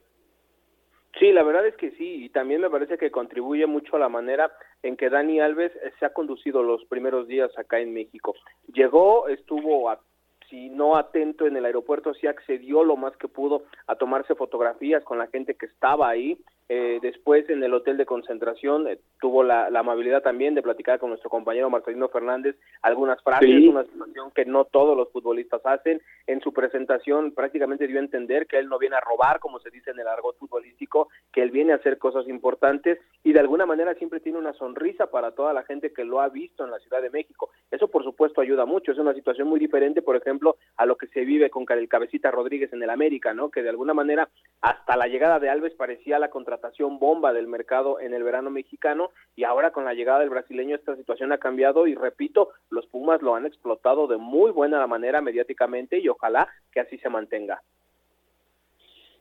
Sí, 1.19 1.31
la 1.31 1.43
verdad 1.43 1.65
es 1.65 1.75
que 1.77 1.91
sí, 1.91 2.25
y 2.25 2.29
también 2.29 2.61
me 2.61 2.69
parece 2.69 2.97
que 2.97 3.09
contribuye 3.09 3.65
mucho 3.67 3.95
a 3.95 3.99
la 3.99 4.09
manera 4.09 4.51
en 4.83 4.97
que 4.97 5.09
Dani 5.09 5.39
Alves 5.39 5.71
se 5.97 6.05
ha 6.05 6.13
conducido 6.13 6.61
los 6.61 6.83
primeros 6.85 7.27
días 7.27 7.57
acá 7.57 7.79
en 7.79 7.93
México. 7.93 8.35
Llegó, 8.73 9.29
estuvo 9.29 9.89
a 9.89 10.01
si 10.49 10.69
no 10.69 10.95
atento 10.95 11.47
en 11.47 11.57
el 11.57 11.65
aeropuerto, 11.65 12.13
sí 12.13 12.27
accedió 12.27 12.83
lo 12.83 12.97
más 12.97 13.15
que 13.17 13.27
pudo 13.27 13.63
a 13.87 13.95
tomarse 13.95 14.35
fotografías 14.35 15.03
con 15.03 15.17
la 15.17 15.27
gente 15.27 15.55
que 15.55 15.65
estaba 15.65 16.09
ahí. 16.09 16.37
Eh, 16.67 16.97
después 16.99 17.47
en 17.51 17.63
el 17.63 17.75
hotel 17.75 17.95
de 17.95 18.07
concentración 18.07 18.87
eh, 18.87 18.97
tuvo 19.21 19.43
la, 19.43 19.67
amabilidad 19.67 20.23
también 20.23 20.55
de 20.55 20.63
platicar 20.63 20.97
con 20.97 21.09
nuestro 21.09 21.29
compañero 21.29 21.69
Marcelino 21.69 22.09
Fernández 22.09 22.55
algunas 22.81 23.21
frases, 23.21 23.67
una 23.69 23.83
situación 23.83 24.31
que 24.31 24.45
no 24.45 24.65
todos 24.65 24.97
los 24.97 25.11
futbolistas 25.11 25.61
hacen. 25.63 26.01
En 26.25 26.41
su 26.41 26.53
presentación 26.53 27.33
prácticamente 27.33 27.85
dio 27.85 27.97
a 27.97 28.03
entender 28.03 28.47
que 28.47 28.57
él 28.57 28.67
no 28.67 28.79
viene 28.79 28.95
a 28.95 29.01
robar, 29.01 29.39
como 29.39 29.59
se 29.59 29.69
dice 29.69 29.91
en 29.91 29.99
el 29.99 30.07
argot 30.07 30.39
futbolístico, 30.39 31.09
que 31.31 31.43
él 31.43 31.51
viene 31.51 31.73
a 31.73 31.75
hacer 31.75 31.99
cosas 31.99 32.27
importantes 32.27 32.99
y 33.23 33.33
de 33.33 33.39
alguna 33.39 33.67
manera 33.67 33.93
siempre 33.93 34.19
tiene 34.19 34.39
una 34.39 34.53
sonrisa 34.53 35.11
para 35.11 35.31
toda 35.31 35.53
la 35.53 35.63
gente 35.63 35.93
que 35.93 36.03
lo 36.03 36.19
ha 36.19 36.29
visto 36.29 36.63
en 36.63 36.71
la 36.71 36.79
Ciudad 36.79 37.01
de 37.01 37.11
México. 37.11 37.51
Eso 37.69 37.89
por 37.89 38.03
supuesto 38.03 38.41
ayuda 38.41 38.65
mucho, 38.65 38.91
es 38.91 38.97
una 38.97 39.13
situación 39.13 39.47
muy 39.47 39.59
diferente, 39.59 40.01
por 40.01 40.15
ejemplo, 40.15 40.34
a 40.77 40.85
lo 40.85 40.97
que 40.97 41.07
se 41.07 41.25
vive 41.25 41.49
con 41.49 41.65
el 41.69 41.87
cabecita 41.87 42.31
Rodríguez 42.31 42.71
en 42.73 42.83
el 42.83 42.89
América, 42.89 43.33
¿no? 43.33 43.49
Que 43.49 43.63
de 43.63 43.69
alguna 43.69 43.93
manera 43.93 44.29
hasta 44.61 44.97
la 44.97 45.07
llegada 45.07 45.39
de 45.39 45.49
Alves 45.49 45.73
parecía 45.73 46.19
la 46.19 46.29
contra 46.29 46.59
bomba 46.99 47.33
del 47.33 47.47
mercado 47.47 47.99
en 47.99 48.13
el 48.13 48.23
verano 48.23 48.49
mexicano 48.49 49.11
y 49.35 49.43
ahora 49.43 49.71
con 49.71 49.85
la 49.85 49.93
llegada 49.93 50.19
del 50.19 50.29
brasileño 50.29 50.75
esta 50.75 50.95
situación 50.95 51.31
ha 51.31 51.37
cambiado 51.37 51.87
y 51.87 51.95
repito, 51.95 52.49
los 52.69 52.85
Pumas 52.87 53.21
lo 53.21 53.35
han 53.35 53.45
explotado 53.45 54.07
de 54.07 54.17
muy 54.17 54.51
buena 54.51 54.85
manera 54.87 55.21
mediáticamente 55.21 55.99
y 55.99 56.09
ojalá 56.09 56.47
que 56.71 56.79
así 56.79 56.97
se 56.97 57.09
mantenga. 57.09 57.61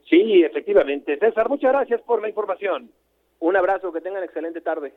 Sí, 0.09 0.43
efectivamente. 0.43 1.19
César, 1.19 1.49
muchas 1.49 1.73
gracias 1.73 2.01
por 2.03 2.21
la 2.21 2.29
información. 2.29 2.91
Un 3.41 3.57
abrazo, 3.57 3.93
que 3.93 4.01
tengan 4.01 4.23
excelente 4.23 4.61
tarde. 4.61 4.95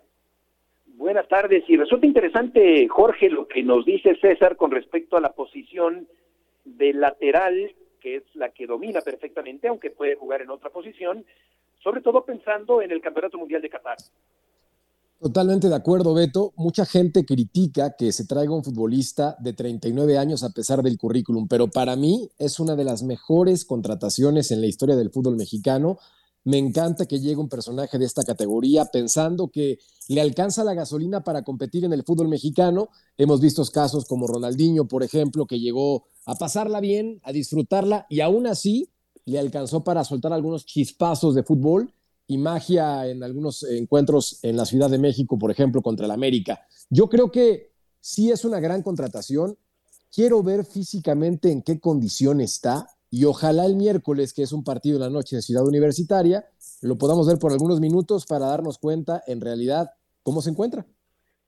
Buenas 0.97 1.27
tardes. 1.27 1.63
Y 1.67 1.77
resulta 1.77 2.07
interesante, 2.07 2.87
Jorge, 2.87 3.29
lo 3.29 3.47
que 3.47 3.61
nos 3.61 3.85
dice 3.85 4.17
César 4.19 4.57
con 4.57 4.71
respecto 4.71 5.15
a 5.15 5.21
la 5.21 5.31
posición 5.31 6.07
de 6.65 6.91
lateral, 6.91 7.71
que 8.01 8.15
es 8.15 8.23
la 8.33 8.49
que 8.49 8.65
domina 8.65 9.01
perfectamente, 9.01 9.67
aunque 9.67 9.91
puede 9.91 10.15
jugar 10.15 10.41
en 10.41 10.49
otra 10.49 10.71
posición, 10.71 11.23
sobre 11.83 12.01
todo 12.01 12.25
pensando 12.25 12.81
en 12.81 12.89
el 12.89 12.99
Campeonato 12.99 13.37
Mundial 13.37 13.61
de 13.61 13.69
Qatar. 13.69 13.97
Totalmente 15.21 15.69
de 15.69 15.75
acuerdo, 15.75 16.15
Beto. 16.15 16.53
Mucha 16.55 16.83
gente 16.83 17.25
critica 17.25 17.95
que 17.95 18.11
se 18.11 18.25
traiga 18.25 18.55
un 18.55 18.63
futbolista 18.63 19.35
de 19.39 19.53
39 19.53 20.17
años 20.17 20.43
a 20.43 20.49
pesar 20.49 20.81
del 20.81 20.97
currículum, 20.97 21.47
pero 21.47 21.67
para 21.67 21.95
mí 21.95 22.27
es 22.39 22.59
una 22.59 22.75
de 22.75 22.85
las 22.85 23.03
mejores 23.03 23.65
contrataciones 23.65 24.49
en 24.49 24.61
la 24.61 24.67
historia 24.67 24.95
del 24.95 25.11
fútbol 25.11 25.35
mexicano. 25.35 25.99
Me 26.47 26.57
encanta 26.57 27.05
que 27.05 27.19
llegue 27.19 27.35
un 27.35 27.49
personaje 27.49 27.97
de 27.97 28.05
esta 28.05 28.23
categoría 28.23 28.85
pensando 28.85 29.49
que 29.49 29.79
le 30.07 30.21
alcanza 30.21 30.63
la 30.63 30.73
gasolina 30.73 31.21
para 31.21 31.43
competir 31.43 31.83
en 31.83 31.91
el 31.91 32.05
fútbol 32.05 32.29
mexicano. 32.29 32.87
Hemos 33.17 33.41
visto 33.41 33.65
casos 33.65 34.05
como 34.05 34.27
Ronaldinho, 34.27 34.87
por 34.87 35.03
ejemplo, 35.03 35.45
que 35.45 35.59
llegó 35.59 36.05
a 36.25 36.35
pasarla 36.35 36.79
bien, 36.79 37.19
a 37.23 37.33
disfrutarla 37.33 38.05
y 38.09 38.21
aún 38.21 38.47
así 38.47 38.89
le 39.25 39.39
alcanzó 39.39 39.83
para 39.83 40.05
soltar 40.05 40.31
algunos 40.31 40.65
chispazos 40.65 41.35
de 41.35 41.43
fútbol 41.43 41.93
y 42.27 42.37
magia 42.37 43.05
en 43.07 43.23
algunos 43.23 43.63
encuentros 43.63 44.39
en 44.41 44.55
la 44.55 44.65
Ciudad 44.65 44.89
de 44.89 44.99
México, 44.99 45.37
por 45.37 45.51
ejemplo, 45.51 45.81
contra 45.81 46.05
el 46.05 46.11
América. 46.13 46.61
Yo 46.89 47.09
creo 47.09 47.29
que 47.29 47.73
sí 47.99 48.31
es 48.31 48.45
una 48.45 48.61
gran 48.61 48.83
contratación. 48.83 49.57
Quiero 50.09 50.41
ver 50.43 50.63
físicamente 50.63 51.51
en 51.51 51.61
qué 51.61 51.81
condición 51.81 52.39
está 52.39 52.87
y 53.09 53.23
ojalá 53.25 53.65
el 53.65 53.75
miércoles, 53.75 54.33
que 54.33 54.43
es 54.43 54.51
un 54.51 54.63
partido 54.63 54.97
en 54.97 55.03
la 55.03 55.09
noche 55.09 55.35
en 55.35 55.41
Ciudad 55.41 55.65
Universitaria, 55.65 56.45
lo 56.81 56.97
podamos 56.97 57.27
ver 57.27 57.39
por 57.39 57.51
algunos 57.51 57.79
minutos 57.79 58.25
para 58.25 58.47
darnos 58.47 58.77
cuenta 58.77 59.23
en 59.27 59.41
realidad 59.41 59.89
cómo 60.23 60.41
se 60.41 60.49
encuentra. 60.49 60.85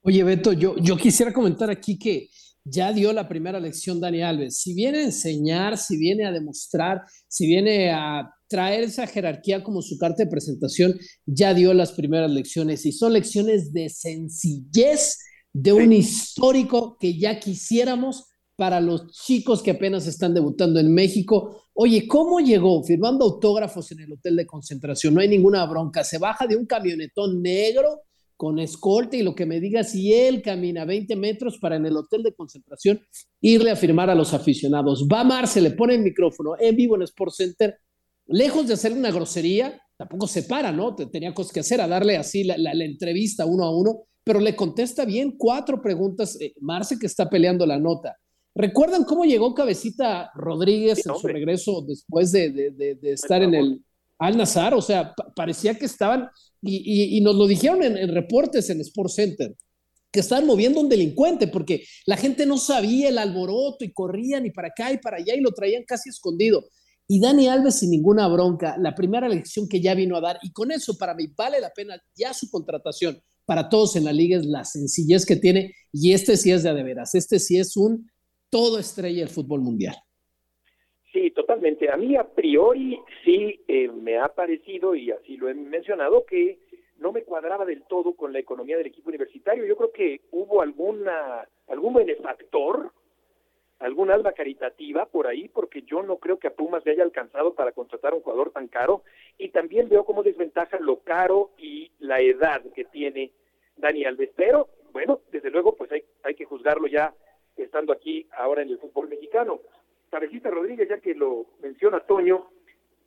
Oye, 0.01 0.24
Beto, 0.24 0.53
yo, 0.53 0.78
yo 0.78 0.95
quisiera 0.95 1.34
comentar 1.34 1.70
aquí 1.70 1.99
que 1.99 2.30
ya 2.64 2.93
dio 2.93 3.12
la 3.14 3.28
primera 3.28 3.60
lección 3.60 3.99
Dani 3.99 4.22
Alves. 4.22 4.57
Si 4.60 4.74
viene 4.74 4.99
a 4.99 5.03
enseñar, 5.05 5.78
si 5.78 5.97
viene 5.97 6.26
a 6.26 6.32
demostrar, 6.32 7.01
si 7.28 7.47
viene 7.47 7.91
a 7.91 8.30
traer 8.47 8.84
esa 8.84 9.07
jerarquía 9.07 9.64
como 9.64 9.82
su 9.82 9.97
carta 9.97 10.24
de 10.24 10.30
presentación, 10.30 10.97
ya 11.26 11.53
dio 11.53 11.74
las 11.74 11.91
primeras 11.91 12.32
lecciones 12.32 12.86
y 12.86 12.91
son 12.91 13.14
lecciones 13.14 13.74
de 13.74 13.89
sencillez 13.89 15.18
de 15.51 15.74
un 15.74 15.91
histórico 15.91 16.97
que 16.99 17.18
ya 17.18 17.39
quisiéramos 17.39 18.29
para 18.60 18.82
los 18.82 19.07
chicos 19.07 19.64
que 19.64 19.72
apenas 19.72 20.05
están 20.05 20.34
debutando 20.34 20.82
en 20.82 20.93
México. 20.93 21.64
Oye, 21.74 22.05
¿cómo 22.05 22.41
llegó? 22.41 22.84
Firmando 22.84 23.24
autógrafos 23.24 23.89
en 23.93 24.01
el 24.01 24.12
hotel 24.12 24.36
de 24.36 24.45
concentración, 24.45 25.14
no 25.14 25.22
hay 25.22 25.30
ninguna 25.30 25.66
bronca. 25.66 26.03
Se 26.03 26.18
baja 26.18 26.45
de 26.45 26.57
un 26.57 26.66
camionetón 26.66 27.41
negro 27.41 28.01
con 28.36 28.60
escolta 28.60 29.16
y 29.16 29.24
lo 29.24 29.34
que 29.34 29.45
me 29.45 29.62
diga 29.62 29.86
si 29.86 30.14
él 30.14 30.41
camina 30.41 30.84
20 30.84 31.16
metros 31.16 31.57
para 31.57 31.78
en 31.78 31.86
el 31.86 31.95
hotel 31.95 32.22
de 32.22 32.34
concentración 32.34 33.01
irle 33.39 33.72
a 33.72 33.78
firmar 33.78 34.10
a 34.10 34.16
los 34.16 34.34
aficionados. 34.34 35.07
Va 35.07 35.24
Mar, 35.24 35.47
se 35.47 35.62
le 35.62 35.72
pone 35.72 35.95
el 35.95 36.01
micrófono 36.01 36.51
en 36.60 36.76
vivo 36.76 36.95
en 36.95 37.03
Sport 37.03 37.34
Center, 37.34 37.80
lejos 38.28 38.68
de 38.68 38.74
hacer 38.74 38.91
una 38.91 39.12
grosería, 39.12 39.82
tampoco 39.97 40.28
se 40.28 40.43
para, 40.43 40.74
¿no? 40.74 40.95
Tenía 40.95 41.34
cosas 41.34 41.53
que 41.53 41.62
hacer, 41.62 41.80
a 41.80 41.88
darle 41.88 42.18
así 42.18 42.43
la, 42.43 42.72
entrevista 42.74 43.45
uno 43.45 43.64
a 43.64 43.78
uno, 43.78 44.03
pero 44.22 44.41
le 44.41 44.53
contesta 44.53 45.05
bien 45.05 45.38
cuatro 45.38 45.82
preguntas. 45.82 46.39
Eh, 46.41 46.53
Marce 46.60 46.99
que 46.99 47.07
está 47.07 47.30
peleando 47.30 47.66
la 47.66 47.80
nota. 47.80 48.18
¿Recuerdan 48.60 49.05
cómo 49.05 49.24
llegó 49.24 49.53
Cabecita 49.53 50.32
Rodríguez 50.36 51.05
en 51.05 51.16
su 51.16 51.28
regreso 51.28 51.82
después 51.88 52.34
de, 52.34 52.97
estar 53.03 53.41
en 53.41 53.53
el 53.53 53.86
Al 54.18 54.36
Nazar? 54.36 54.74
O 54.74 54.82
sea, 54.82 55.14
parecía 55.34 55.76
que 55.76 55.86
estaban 55.86 56.28
y, 56.62 57.22
nos 57.22 57.38
lo 57.38 57.47
dijeron 57.47 57.82
en, 57.84 58.14
reportes 58.14 58.70
en 58.70 58.82
Sport 58.82 59.12
Center, 59.12 59.55
que 60.12 60.20
estaban 60.20 60.45
moviendo 60.45 60.82
un 60.82 60.89
delincuente 60.89 61.47
porque 61.47 61.86
la 62.05 62.18
gente 62.18 62.45
no 62.45 62.57
sabía 62.57 63.07
el 63.07 63.18
alboroto 63.18 63.86
y 63.86 63.93
corrían 63.93 64.45
y 64.45 64.51
para 64.51 64.68
acá 64.68 64.91
y 64.91 64.97
para 64.97 65.18
allá 65.18 65.36
y 65.36 65.39
lo 65.39 65.53
traían 65.53 65.86
casi 65.88 66.10
escondido. 66.10 66.66
Y 67.07 67.22
Dani 67.22 67.47
Alves 67.47 67.76
sin 67.76 67.91
ninguna 67.91 68.28
bronca, 68.28 68.76
la 68.78 68.93
primera 68.93 69.30
lección 69.30 69.70
que 69.70 69.80
ya 69.80 69.95
vino 69.95 70.18
a 70.18 70.22
dar, 70.22 70.38
y 70.41 70.51
con 70.51 70.74
eso 70.74 70.97
para 70.97 71.16
mí 71.16 71.28
vale 71.34 71.62
la 71.62 71.70
pena 71.70 71.95
ya 72.14 72.34
su 72.34 72.49
contratación 72.49 73.22
para 73.45 73.70
todos 73.70 73.95
en 73.95 74.03
la 74.03 74.12
liga 74.12 74.38
es 74.38 74.45
la 74.45 74.66
sencillez 74.66 75.26
que 75.26 75.38
tiene, 75.38 75.74
y 75.93 76.12
este 76.12 76.36
sí 76.36 76.51
es 76.51 76.62
de, 76.64 76.74
de 76.74 76.84
veras, 76.84 77.16
este 77.16 77.39
sí 77.39 77.57
es 77.57 77.78
un 77.78 78.12
todo 78.50 78.80
estrella 78.80 79.20
del 79.20 79.30
fútbol 79.30 79.62
mundial. 79.62 79.95
Sí, 81.12 81.32
totalmente. 81.32 81.91
A 81.91 81.97
mí 81.97 82.16
a 82.16 82.24
priori 82.24 83.00
sí 83.24 83.60
eh, 83.68 83.88
me 83.89 84.20
ha 84.20 84.28
parecido, 84.30 84.93
y 84.95 85.12
así 85.12 85.38
lo 85.38 85.50
he 85.50 85.54
mencionado, 85.54 86.26
que 86.26 86.60
no 86.97 87.12
me 87.12 87.24
cuadraba 87.24 87.66
del 87.66 87.84
todo 87.84 88.14
con 88.14 88.32
la 88.32 88.39
economía 88.39 88.78
del 88.78 88.88
equipo 88.88 89.10
universitario. 89.10 89.66
Yo 89.66 89.76
creo 89.76 89.91
que 89.91 90.22
hubo 90.32 90.62
alguna 90.62 91.47
algún 91.68 91.93
benefactor, 91.93 92.91
algún 93.80 94.12
alma 94.12 94.34
caritativa 94.34 95.06
por 95.06 95.28
ahí, 95.28 95.47
porque 95.47 95.84
yo 95.84 96.04
no 96.04 96.18
creo 96.18 96.38
que 96.38 96.47
a 96.47 96.54
Pumas 96.54 96.86
le 96.86 96.91
haya 96.91 97.04
alcanzado 97.04 97.54
para 97.54 97.72
contratar 97.72 98.14
a 98.14 98.16
un 98.16 98.22
jugador 98.22 98.52
tan 98.52 98.68
caro. 98.68 99.04
Y 99.38 99.50
también 99.50 99.89
veo 99.89 100.06
como 100.06 100.22
desventaja 100.22 100.78
lo 100.80 101.00
caro 101.00 101.52
y 101.58 101.91
la 102.00 102.20
edad 102.20 102.62
que 102.76 102.86
tiene 102.86 103.32
Dani 103.78 104.06
Alves. 104.06 104.32
Pero, 104.36 104.68
bueno, 104.91 105.22
desde 105.32 105.50
luego, 105.50 105.76
pues 105.76 105.91
hay, 105.91 106.04
hay 106.24 106.36
que 106.36 106.45
juzgarlo 106.45 106.88
ya 106.88 107.16
estando 107.64 107.93
aquí 107.93 108.28
ahora 108.38 108.62
en 108.62 108.70
el 108.70 108.78
fútbol 108.78 109.10
mexicano. 109.10 109.60
Cabecita 110.10 110.49
Rodríguez, 110.49 110.89
ya 110.89 110.99
que 110.99 111.14
lo 111.14 111.45
menciona 111.62 111.99
Toño, 111.99 112.49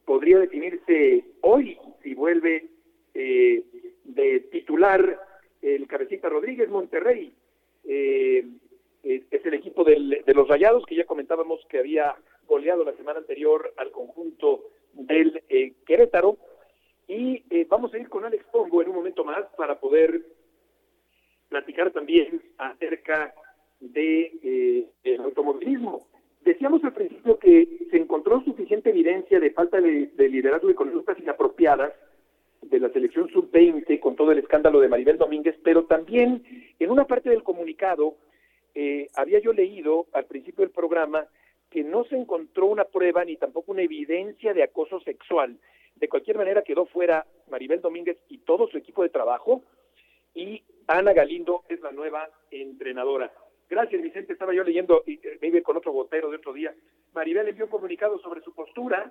podría 0.05 0.38
definirse 0.38 1.24
hoy 1.40 1.78
si 2.03 2.14
vuelve 2.14 2.68
eh, 3.14 3.62
de 4.05 4.40
titular 4.53 5.20
el 5.61 5.86
Cabecita 5.86 6.28
Rodríguez 6.28 6.68
Monterrey. 6.68 7.32
Eh, 7.84 8.46
es 9.05 9.44
el 9.44 9.55
equipo 9.55 9.82
de 9.82 10.22
los 10.26 10.48
Rayados 10.48 10.86
que 10.86 10.94
ya 10.94 11.05
comentábamos 11.05 11.64
que 11.68 11.78
había 11.78 12.14
goleado 12.46 12.84
la 12.84 12.94
semana 12.94 13.18
anterior 13.18 13.72
al 13.76 13.90
conjunto 13.90 14.70
del 14.92 15.42
eh, 15.48 15.72
Querétaro. 15.84 16.36
Y 17.09 17.42
vamos 17.64 17.92
a 17.92 17.98
ir 17.98 18.09
con 18.09 18.24
Alex 18.24 18.44
Pombo 18.53 18.80
en 18.80 18.88
un 18.88 18.94
momento 18.94 19.24
más 19.24 19.44
para 19.57 19.78
poder 19.80 20.22
platicar 21.48 21.90
también 21.90 22.40
acerca 22.59 23.34
de 23.83 24.89
el 25.05 25.20
automovilismo. 25.20 26.07
Decíamos 26.45 26.83
al 26.83 26.93
principio 26.93 27.39
que 27.39 27.87
se 27.91 27.97
encontró 27.97 28.43
suficiente 28.43 28.91
evidencia 28.91 29.39
de 29.39 29.51
falta 29.51 29.80
de, 29.80 30.11
liderazgo 30.28 30.70
y 30.70 30.74
conductas 30.74 31.18
inapropiadas 31.20 31.93
de 32.62 32.80
la 32.80 32.89
selección 32.91 33.28
sub-20 33.28 34.01
con 34.01 34.16
todo 34.16 34.33
el 34.33 34.39
escándalo 34.39 34.80
de 34.80 34.89
Maribel 34.89 35.18
Domínguez, 35.18 35.57
pero 35.62 35.85
también 35.85 36.43
en 36.78 36.91
una 36.91 37.05
parte 37.05 37.30
del 37.30 37.45
comunicado 37.45 38.16
eh, 38.74 39.09
había 39.14 39.39
yo 39.39 39.53
leído 39.53 40.07
al 40.12 40.24
principio 40.24 40.64
del 40.64 40.72
programa 40.72 41.26
que 41.70 41.85
no 41.85 42.05
se 42.05 42.16
encontró 42.16 42.66
una 42.66 42.85
prueba 42.85 43.24
ni 43.24 43.37
tampoco 43.37 43.72
una 43.72 43.83
evidencia 43.83 44.53
de 44.53 44.64
acoso 44.64 45.01
sexual. 45.01 45.59
De 45.95 46.09
cualquier 46.09 46.39
manera 46.39 46.62
quedó 46.62 46.87
fuera 46.87 47.24
Maribel 47.51 47.80
Domínguez 47.80 48.18
y 48.28 48.39
todo 48.39 48.66
su 48.66 48.78
equipo 48.78 49.03
de 49.05 49.11
trabajo 49.11 49.62
y 50.35 50.62
Ana 50.89 51.12
Galindo 51.12 51.62
es 51.68 51.80
la 51.80 51.93
nueva 51.93 52.28
entrenadora. 52.51 53.33
Gracias, 53.73 54.03
Vicente. 54.03 54.35
Estaba 54.35 54.53
yo 54.53 54.64
leyendo, 54.64 55.03
y 55.07 55.14
eh, 55.14 55.39
me 55.41 55.49
iba 55.49 55.62
con 55.62 55.79
otro 55.79 55.95
botero 55.95 56.29
de 56.29 56.37
otro 56.37 56.53
día. 56.53 56.75
Maribel 57.14 57.49
envió 57.49 57.64
un 57.64 57.70
comunicado 57.70 58.18
sobre 58.18 58.43
su 58.43 58.53
postura 58.55 59.11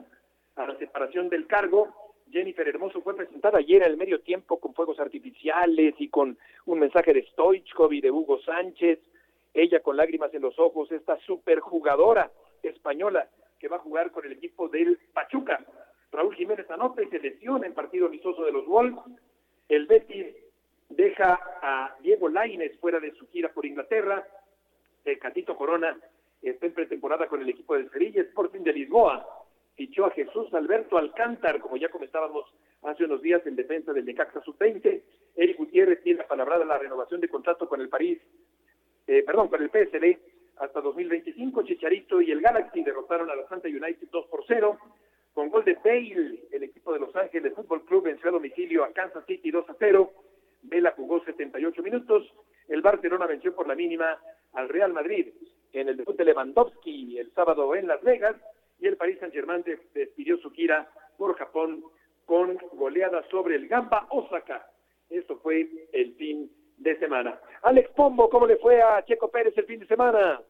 a 0.55 0.67
la 0.67 0.77
separación 0.77 1.29
del 1.29 1.47
cargo. 1.47 2.13
Jennifer 2.29 2.67
Hermoso 2.67 3.01
fue 3.01 3.15
presentada 3.15 3.57
ayer 3.57 3.81
el 3.81 3.97
medio 3.97 4.21
tiempo 4.21 4.59
con 4.59 4.75
fuegos 4.75 4.99
artificiales 4.99 5.95
y 5.97 6.09
con 6.09 6.37
un 6.67 6.79
mensaje 6.79 7.11
de 7.11 7.23
Stoichkov 7.29 7.91
y 7.91 8.01
de 8.01 8.11
Hugo 8.11 8.39
Sánchez. 8.43 8.99
Ella 9.51 9.79
con 9.79 9.97
lágrimas 9.97 10.31
en 10.35 10.43
los 10.43 10.59
ojos, 10.59 10.91
esta 10.91 11.17
superjugadora 11.21 12.31
española 12.61 13.27
que 13.59 13.67
va 13.67 13.77
a 13.77 13.79
jugar 13.79 14.11
con 14.11 14.27
el 14.27 14.33
equipo 14.33 14.67
del 14.69 14.99
Pachuca. 15.11 15.65
Raúl 16.11 16.35
Jiménez 16.35 16.69
anota 16.69 17.01
y 17.01 17.07
se 17.07 17.17
lesiona 17.17 17.65
en 17.65 17.73
partido 17.73 18.05
amistoso 18.05 18.43
de 18.43 18.51
los 18.51 18.67
Wolves. 18.67 18.99
El 19.69 19.87
Betis 19.87 20.27
deja 20.89 21.39
a 21.63 21.95
Diego 22.03 22.29
Laines 22.29 22.77
fuera 22.79 22.99
de 22.99 23.11
su 23.13 23.27
gira 23.29 23.51
por 23.51 23.65
Inglaterra. 23.65 24.23
Catito 25.19 25.55
Corona 25.55 25.97
está 26.41 26.65
en 26.65 26.73
pretemporada 26.73 27.27
con 27.27 27.41
el 27.41 27.49
equipo 27.49 27.75
del 27.75 27.89
Sevilla 27.91 28.21
Sporting 28.21 28.61
de 28.61 28.73
Lisboa. 28.73 29.27
Fichó 29.75 30.05
a 30.05 30.11
Jesús 30.11 30.53
Alberto 30.53 30.97
Alcántar, 30.97 31.59
como 31.59 31.77
ya 31.77 31.89
comentábamos 31.89 32.45
hace 32.83 33.05
unos 33.05 33.21
días 33.21 33.45
en 33.45 33.55
defensa 33.55 33.93
del 33.93 34.05
Necaxa 34.05 34.41
Sub-20. 34.41 35.01
Eric 35.35 35.57
Gutiérrez 35.57 36.01
tiene 36.03 36.23
palabrada 36.23 36.65
la 36.65 36.77
renovación 36.77 37.21
de 37.21 37.29
contrato 37.29 37.67
con 37.67 37.81
el 37.81 37.89
París, 37.89 38.19
eh, 39.07 39.23
perdón, 39.23 39.47
con 39.47 39.61
el 39.61 39.69
PSD 39.69 40.17
hasta 40.57 40.81
2025. 40.81 41.63
Chicharito 41.63 42.21
y 42.21 42.31
el 42.31 42.41
Galaxy 42.41 42.83
derrotaron 42.83 43.29
a 43.29 43.35
la 43.35 43.47
Santa 43.47 43.67
United 43.67 44.07
2 44.11 44.25
por 44.27 44.43
0. 44.47 44.77
Con 45.33 45.49
gol 45.49 45.63
de 45.63 45.75
Bale, 45.75 46.47
el 46.51 46.63
equipo 46.63 46.91
de 46.91 46.99
Los 46.99 47.15
Ángeles 47.15 47.53
Fútbol 47.53 47.85
Club 47.85 48.03
venció 48.03 48.29
a 48.29 48.33
domicilio 48.33 48.83
a 48.83 48.91
Kansas 48.91 49.25
City 49.25 49.49
2 49.49 49.69
a 49.69 49.75
0. 49.79 50.11
Vela 50.63 50.91
jugó 50.91 51.23
78 51.23 51.81
minutos. 51.81 52.29
El 52.67 52.81
Barcelona 52.81 53.25
venció 53.25 53.55
por 53.55 53.67
la 53.67 53.75
mínima 53.75 54.19
al 54.53 54.69
Real 54.69 54.93
Madrid 54.93 55.27
en 55.73 55.89
el 55.89 55.97
debut 55.97 56.17
de 56.17 56.25
Lewandowski 56.25 57.17
el 57.17 57.31
sábado 57.33 57.75
en 57.75 57.87
Las 57.87 58.01
Vegas. 58.03 58.35
Y 58.79 58.87
el 58.87 58.97
Paris 58.97 59.19
Saint-Germain 59.19 59.63
despidió 59.93 60.37
su 60.37 60.49
gira 60.51 60.89
por 61.17 61.37
Japón 61.37 61.83
con 62.25 62.57
goleada 62.73 63.23
sobre 63.29 63.55
el 63.55 63.67
Gamba 63.67 64.07
Osaka. 64.09 64.67
Esto 65.09 65.37
fue 65.37 65.69
el 65.93 66.15
fin 66.15 66.49
de 66.77 66.97
semana. 66.97 67.39
Alex 67.61 67.89
Pombo, 67.91 68.29
¿cómo 68.29 68.47
le 68.47 68.57
fue 68.57 68.81
a 68.81 69.03
Checo 69.05 69.29
Pérez 69.29 69.55
el 69.57 69.65
fin 69.65 69.79
de 69.79 69.87
semana? 69.87 70.41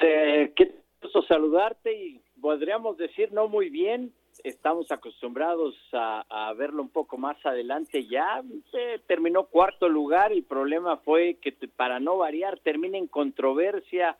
Eh, 0.00 0.52
qué 0.56 0.72
gusto 1.02 1.22
saludarte 1.22 1.92
y 1.92 2.22
podríamos 2.40 2.96
decir 2.96 3.32
no 3.32 3.48
muy 3.48 3.68
bien. 3.68 4.12
Estamos 4.44 4.90
acostumbrados 4.90 5.74
a, 5.92 6.52
verlo 6.56 6.82
un 6.82 6.88
poco 6.88 7.18
más 7.18 7.36
adelante 7.44 8.06
ya. 8.06 8.42
Eh, 8.72 9.00
terminó 9.06 9.44
cuarto 9.44 9.88
lugar. 9.88 10.32
El 10.32 10.44
problema 10.44 10.96
fue 10.98 11.38
que 11.40 11.52
para 11.76 12.00
no 12.00 12.18
variar 12.18 12.58
termina 12.60 12.98
en 12.98 13.06
controversia 13.06 14.16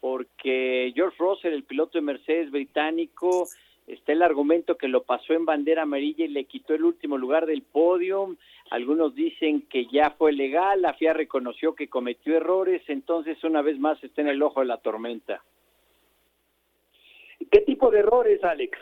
porque 0.00 0.92
George 0.94 1.16
Russell, 1.18 1.52
el 1.52 1.64
piloto 1.64 1.98
de 1.98 2.02
Mercedes 2.02 2.50
británico, 2.50 3.48
está 3.86 4.12
el 4.12 4.22
argumento 4.22 4.76
que 4.76 4.88
lo 4.88 5.02
pasó 5.02 5.32
en 5.32 5.44
bandera 5.44 5.82
amarilla 5.82 6.24
y 6.24 6.28
le 6.28 6.44
quitó 6.44 6.74
el 6.74 6.84
último 6.84 7.18
lugar 7.18 7.46
del 7.46 7.62
podio. 7.62 8.36
Algunos 8.70 9.14
dicen 9.14 9.62
que 9.62 9.86
ya 9.86 10.10
fue 10.10 10.32
legal, 10.32 10.82
la 10.82 10.94
FIA 10.94 11.14
reconoció 11.14 11.74
que 11.74 11.88
cometió 11.88 12.36
errores, 12.36 12.82
entonces 12.86 13.42
una 13.44 13.62
vez 13.62 13.78
más 13.78 14.02
está 14.04 14.20
en 14.20 14.28
el 14.28 14.42
ojo 14.42 14.60
de 14.60 14.66
la 14.66 14.76
tormenta. 14.78 15.42
¿Qué 17.50 17.60
tipo 17.60 17.90
de 17.90 18.00
errores, 18.00 18.44
Alex? 18.44 18.78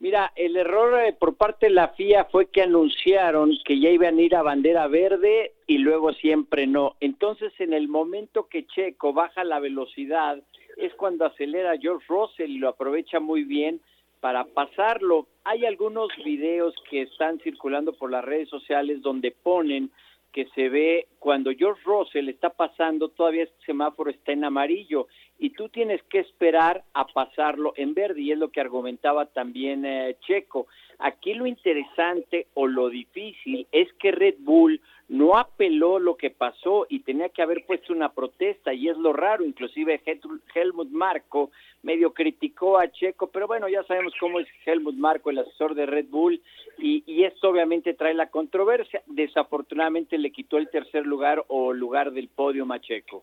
Mira, 0.00 0.32
el 0.34 0.56
error 0.56 0.98
eh, 0.98 1.12
por 1.12 1.36
parte 1.36 1.66
de 1.66 1.72
la 1.72 1.88
FIA 1.88 2.24
fue 2.24 2.46
que 2.46 2.62
anunciaron 2.62 3.52
que 3.66 3.78
ya 3.78 3.90
iban 3.90 4.16
a 4.16 4.22
ir 4.22 4.34
a 4.34 4.42
bandera 4.42 4.86
verde 4.86 5.52
y 5.66 5.76
luego 5.76 6.14
siempre 6.14 6.66
no. 6.66 6.96
Entonces, 7.00 7.52
en 7.58 7.74
el 7.74 7.86
momento 7.86 8.48
que 8.48 8.66
Checo 8.66 9.12
baja 9.12 9.44
la 9.44 9.60
velocidad, 9.60 10.42
es 10.78 10.94
cuando 10.94 11.26
acelera 11.26 11.76
George 11.78 12.06
Russell 12.08 12.50
y 12.50 12.58
lo 12.58 12.70
aprovecha 12.70 13.20
muy 13.20 13.44
bien 13.44 13.82
para 14.20 14.44
pasarlo. 14.46 15.26
Hay 15.44 15.66
algunos 15.66 16.08
videos 16.24 16.74
que 16.88 17.02
están 17.02 17.38
circulando 17.40 17.92
por 17.92 18.10
las 18.10 18.24
redes 18.24 18.48
sociales 18.48 19.02
donde 19.02 19.32
ponen 19.32 19.90
que 20.32 20.46
se 20.54 20.68
ve 20.68 21.08
cuando 21.18 21.52
George 21.52 21.82
Russell 21.84 22.28
está 22.28 22.50
pasando, 22.50 23.08
todavía 23.08 23.44
este 23.44 23.66
semáforo 23.66 24.10
está 24.10 24.32
en 24.32 24.44
amarillo 24.44 25.06
y 25.38 25.50
tú 25.50 25.68
tienes 25.68 26.02
que 26.04 26.20
esperar 26.20 26.84
a 26.92 27.06
pasarlo 27.06 27.72
en 27.76 27.94
verde 27.94 28.20
y 28.20 28.32
es 28.32 28.38
lo 28.38 28.50
que 28.50 28.60
argumentaba 28.60 29.26
también 29.26 29.84
eh, 29.84 30.16
Checo. 30.26 30.66
Aquí 30.98 31.34
lo 31.34 31.46
interesante 31.46 32.48
o 32.54 32.66
lo 32.66 32.90
difícil 32.90 33.66
es 33.72 33.92
que 33.94 34.12
Red 34.12 34.36
Bull 34.40 34.80
no 35.08 35.36
apeló 35.38 35.98
lo 35.98 36.16
que 36.16 36.30
pasó 36.30 36.86
y 36.88 37.00
tenía 37.00 37.30
que 37.30 37.42
haber 37.42 37.64
puesto 37.66 37.92
una 37.92 38.12
protesta 38.12 38.72
y 38.72 38.88
es 38.88 38.96
lo 38.96 39.12
raro, 39.12 39.44
inclusive 39.44 40.00
Helmut 40.54 40.90
Marco 40.90 41.50
medio 41.82 42.12
criticó 42.12 42.78
a 42.78 42.90
Checo, 42.92 43.28
pero 43.28 43.46
bueno, 43.46 43.68
ya 43.68 43.82
sabemos 43.84 44.12
cómo 44.20 44.38
es 44.38 44.46
Helmut 44.64 44.94
Marco, 44.94 45.30
el 45.30 45.38
asesor 45.38 45.74
de 45.74 45.86
Red 45.86 46.06
Bull, 46.10 46.40
y, 46.80 47.04
y 47.06 47.24
esto 47.24 47.50
obviamente 47.50 47.94
trae 47.94 48.14
la 48.14 48.30
controversia, 48.30 49.02
desafortunadamente 49.06 50.18
le 50.18 50.32
quitó 50.32 50.58
el 50.58 50.70
tercer 50.70 51.06
lugar 51.06 51.44
o 51.48 51.72
lugar 51.72 52.12
del 52.12 52.28
podio 52.28 52.66
a 52.70 52.80
Checo. 52.80 53.22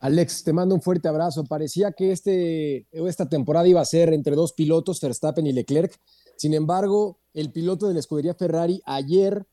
Alex, 0.00 0.44
te 0.44 0.52
mando 0.52 0.74
un 0.74 0.80
fuerte 0.80 1.08
abrazo. 1.08 1.44
Parecía 1.44 1.90
que 1.92 2.12
este, 2.12 2.86
esta 2.92 3.28
temporada 3.28 3.66
iba 3.66 3.80
a 3.80 3.84
ser 3.84 4.12
entre 4.12 4.36
dos 4.36 4.52
pilotos, 4.52 5.00
Verstappen 5.00 5.46
y 5.46 5.52
Leclerc. 5.52 5.92
Sin 6.36 6.54
embargo, 6.54 7.18
el 7.34 7.50
piloto 7.50 7.88
de 7.88 7.94
la 7.94 8.00
escudería 8.00 8.34
Ferrari 8.34 8.80
ayer 8.86 9.44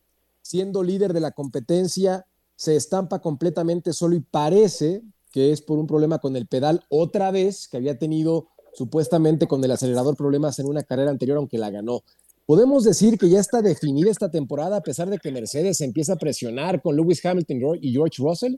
siendo 0.45 0.83
líder 0.83 1.11
de 1.13 1.21
la 1.21 1.31
competencia, 1.31 2.27
se 2.55 2.75
estampa 2.75 3.19
completamente 3.19 3.93
solo 3.93 4.15
y 4.15 4.19
parece 4.19 5.01
que 5.31 5.51
es 5.51 5.63
por 5.63 5.79
un 5.79 5.87
problema 5.87 6.19
con 6.19 6.35
el 6.35 6.45
pedal 6.45 6.85
otra 6.87 7.31
vez, 7.31 7.67
que 7.67 7.77
había 7.77 7.97
tenido 7.97 8.49
supuestamente 8.75 9.47
con 9.47 9.63
el 9.63 9.71
acelerador 9.71 10.15
problemas 10.15 10.59
en 10.59 10.67
una 10.67 10.83
carrera 10.83 11.09
anterior, 11.09 11.39
aunque 11.39 11.57
la 11.57 11.71
ganó. 11.71 12.03
¿Podemos 12.45 12.83
decir 12.83 13.17
que 13.17 13.27
ya 13.27 13.39
está 13.39 13.63
definida 13.63 14.11
esta 14.11 14.29
temporada 14.29 14.77
a 14.77 14.81
pesar 14.81 15.07
de 15.07 15.17
que 15.17 15.31
Mercedes 15.31 15.81
empieza 15.81 16.13
a 16.13 16.17
presionar 16.17 16.79
con 16.79 16.95
Lewis 16.95 17.25
Hamilton 17.25 17.79
y 17.81 17.91
George 17.91 18.21
Russell? 18.21 18.57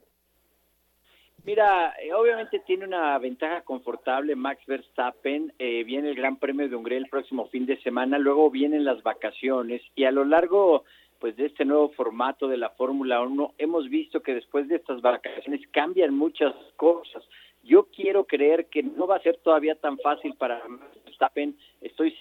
Mira, 1.46 1.94
eh, 2.04 2.14
obviamente 2.14 2.60
tiene 2.68 2.84
una 2.84 3.18
ventaja 3.18 3.62
confortable 3.62 4.36
Max 4.36 4.62
Verstappen, 4.68 5.54
eh, 5.58 5.86
viene 5.86 6.10
el 6.10 6.16
Gran 6.16 6.36
Premio 6.36 6.68
de 6.68 6.76
Hungría 6.76 6.98
el 6.98 7.08
próximo 7.08 7.48
fin 7.48 7.66
de 7.66 7.82
semana, 7.82 8.20
luego 8.20 8.52
vienen 8.52 8.84
las 8.84 9.02
vacaciones 9.04 9.82
y 9.96 10.04
a 10.04 10.12
lo 10.12 10.26
largo 10.26 10.84
pues 11.20 11.38
de 11.38 11.46
este 11.46 11.64
nuevo 11.64 11.88
formato 11.94 12.50
de 12.50 12.58
la 12.58 12.72
Fórmula 12.72 13.22
1, 13.22 13.54
hemos 13.58 13.90
visto 13.90 14.22
que 14.22 14.34
después 14.34 14.68
de 14.68 14.76
estas 14.76 15.02
vacaciones 15.02 15.62
cambian 15.72 16.14
muchas 16.14 16.54
cosas. 16.76 17.24
Yo 17.64 17.86
quiero 17.86 18.26
creer 18.26 18.66
que 18.66 18.84
no 18.84 19.08
va 19.08 19.16
a 19.16 19.24
ser 19.24 19.38
todavía 19.38 19.76
tan 19.76 19.98
fácil 20.00 20.36
para 20.38 20.62
Verstappen, 21.06 21.58
estoy 21.80 22.14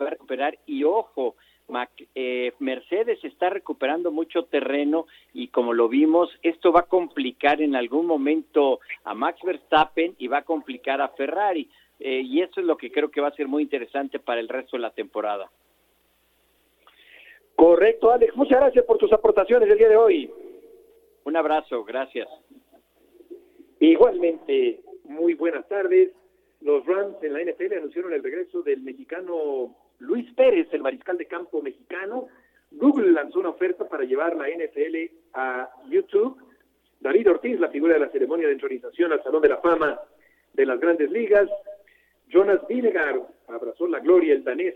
va 0.00 0.06
a 0.06 0.10
recuperar 0.10 0.58
y 0.66 0.84
ojo, 0.84 1.36
eh, 2.14 2.52
Mercedes 2.60 3.22
está 3.24 3.50
recuperando 3.50 4.10
mucho 4.10 4.44
terreno 4.44 5.06
y 5.34 5.48
como 5.48 5.72
lo 5.72 5.88
vimos, 5.88 6.30
esto 6.42 6.72
va 6.72 6.80
a 6.80 6.86
complicar 6.86 7.60
en 7.60 7.76
algún 7.76 8.06
momento 8.06 8.80
a 9.04 9.14
Max 9.14 9.40
Verstappen 9.44 10.14
y 10.18 10.28
va 10.28 10.38
a 10.38 10.44
complicar 10.44 11.00
a 11.00 11.08
Ferrari. 11.08 11.68
Eh, 12.00 12.22
y 12.24 12.40
eso 12.42 12.60
es 12.60 12.66
lo 12.66 12.76
que 12.76 12.92
creo 12.92 13.10
que 13.10 13.20
va 13.20 13.28
a 13.28 13.34
ser 13.34 13.48
muy 13.48 13.62
interesante 13.62 14.18
para 14.18 14.40
el 14.40 14.48
resto 14.48 14.76
de 14.76 14.82
la 14.82 14.90
temporada. 14.90 15.50
Correcto, 17.56 18.12
Alex. 18.12 18.36
Muchas 18.36 18.60
gracias 18.60 18.84
por 18.84 18.98
tus 18.98 19.12
aportaciones 19.12 19.68
el 19.68 19.78
día 19.78 19.88
de 19.88 19.96
hoy. 19.96 20.30
Un 21.24 21.36
abrazo, 21.36 21.84
gracias. 21.84 22.28
Igualmente, 23.80 24.80
muy 25.04 25.34
buenas 25.34 25.66
tardes. 25.68 26.12
Los 26.60 26.86
Rams 26.86 27.22
en 27.22 27.32
la 27.32 27.42
NFL 27.42 27.74
anunciaron 27.74 28.12
el 28.12 28.22
regreso 28.22 28.62
del 28.62 28.80
mexicano 28.80 29.74
Luis 29.98 30.32
Pérez, 30.34 30.68
el 30.72 30.82
mariscal 30.82 31.18
de 31.18 31.26
campo 31.26 31.62
mexicano. 31.62 32.28
Google 32.70 33.12
lanzó 33.12 33.40
una 33.40 33.50
oferta 33.50 33.88
para 33.88 34.04
llevar 34.04 34.36
la 34.36 34.48
NFL 34.48 34.96
a 35.34 35.70
YouTube. 35.88 36.36
David 37.00 37.30
Ortiz, 37.30 37.58
la 37.60 37.68
figura 37.68 37.94
de 37.94 38.00
la 38.00 38.10
ceremonia 38.10 38.46
de 38.46 38.54
entronización 38.54 39.12
al 39.12 39.22
Salón 39.22 39.42
de 39.42 39.48
la 39.48 39.58
Fama 39.58 40.00
de 40.52 40.66
las 40.66 40.80
Grandes 40.80 41.10
Ligas. 41.10 41.48
Jonas 42.28 42.60
Vinegar 42.68 43.20
abrazó 43.46 43.86
la 43.86 44.00
gloria, 44.00 44.34
el 44.34 44.44
danés, 44.44 44.74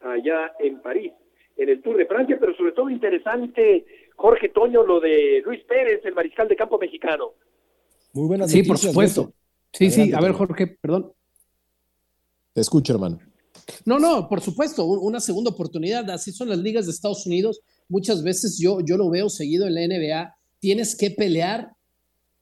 allá 0.00 0.52
en 0.58 0.80
París 0.80 1.12
en 1.56 1.68
el 1.68 1.82
Tour 1.82 1.96
de 1.96 2.06
Francia, 2.06 2.36
pero 2.38 2.54
sobre 2.56 2.72
todo 2.72 2.90
interesante, 2.90 3.84
Jorge 4.16 4.48
Toño, 4.48 4.82
lo 4.82 5.00
de 5.00 5.42
Luis 5.44 5.62
Pérez, 5.64 6.00
el 6.04 6.14
mariscal 6.14 6.48
de 6.48 6.56
campo 6.56 6.78
mexicano. 6.78 7.32
Muy 8.12 8.28
buenas 8.28 8.50
Sí, 8.50 8.62
por 8.62 8.78
supuesto. 8.78 9.32
Sí, 9.72 9.90
sí, 9.90 10.12
a 10.12 10.20
ver, 10.20 10.32
Jorge, 10.32 10.66
perdón. 10.80 11.12
Te 12.52 12.60
escucho, 12.60 12.92
hermano. 12.92 13.18
No, 13.84 13.98
no, 13.98 14.28
por 14.28 14.40
supuesto, 14.40 14.84
una 14.84 15.20
segunda 15.20 15.50
oportunidad. 15.50 16.08
Así 16.10 16.32
son 16.32 16.48
las 16.48 16.58
ligas 16.58 16.86
de 16.86 16.92
Estados 16.92 17.26
Unidos. 17.26 17.60
Muchas 17.88 18.22
veces 18.22 18.58
yo, 18.58 18.78
yo 18.80 18.96
lo 18.96 19.10
veo 19.10 19.28
seguido 19.28 19.66
en 19.66 19.74
la 19.74 19.86
NBA. 19.86 20.34
Tienes 20.60 20.96
que 20.96 21.10
pelear 21.10 21.74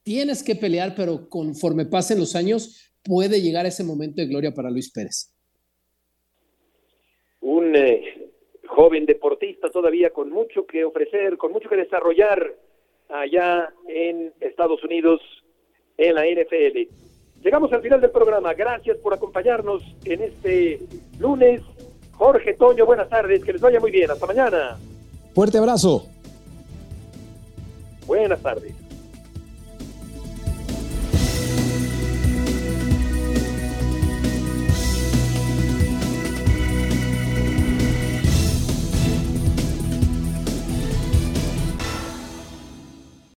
tienes 0.03 0.43
que 0.43 0.55
pelear, 0.55 0.95
pero 0.97 1.29
conforme 1.29 1.87
pasen 1.87 2.19
los 2.19 2.35
años 2.35 2.93
puede 3.05 3.41
llegar 3.41 3.67
ese 3.67 3.85
momento 3.85 4.21
de 4.21 4.29
gloria 4.29 4.53
para 4.53 4.71
Luis 4.71 4.91
Pérez. 4.93 5.33
Un 7.41 7.75
eh, 7.75 8.31
joven 8.67 9.07
deportista 9.07 9.71
todavía 9.71 10.11
con 10.11 10.31
mucho 10.31 10.67
que 10.67 10.85
ofrecer, 10.85 11.37
con 11.37 11.53
mucho 11.53 11.69
que 11.69 11.77
desarrollar 11.77 12.55
allá 13.09 13.73
en 13.89 14.33
Estados 14.41 14.83
Unidos, 14.85 15.21
en 15.97 16.15
la 16.15 16.25
NFL. 16.27 17.12
Llegamos 17.43 17.73
al 17.73 17.83
final 17.83 18.01
del 18.01 18.11
programa. 18.11 18.55
Gracias 18.55 18.97
por 18.99 19.15
acompañarnos 19.15 19.83
en 20.05 20.23
este 20.23 20.81
lunes. 21.19 21.61
Jorge 22.13 22.55
Toño, 22.55 22.87
buenas 22.87 23.09
tardes. 23.09 23.45
Que 23.45 23.53
les 23.53 23.61
vaya 23.61 23.81
muy 23.81 23.91
bien. 23.91 24.11
Hasta 24.11 24.27
mañana. 24.27 24.79
Fuerte 25.35 25.59
abrazo. 25.59 26.07
Buenas 28.07 28.41
tardes. 28.41 28.75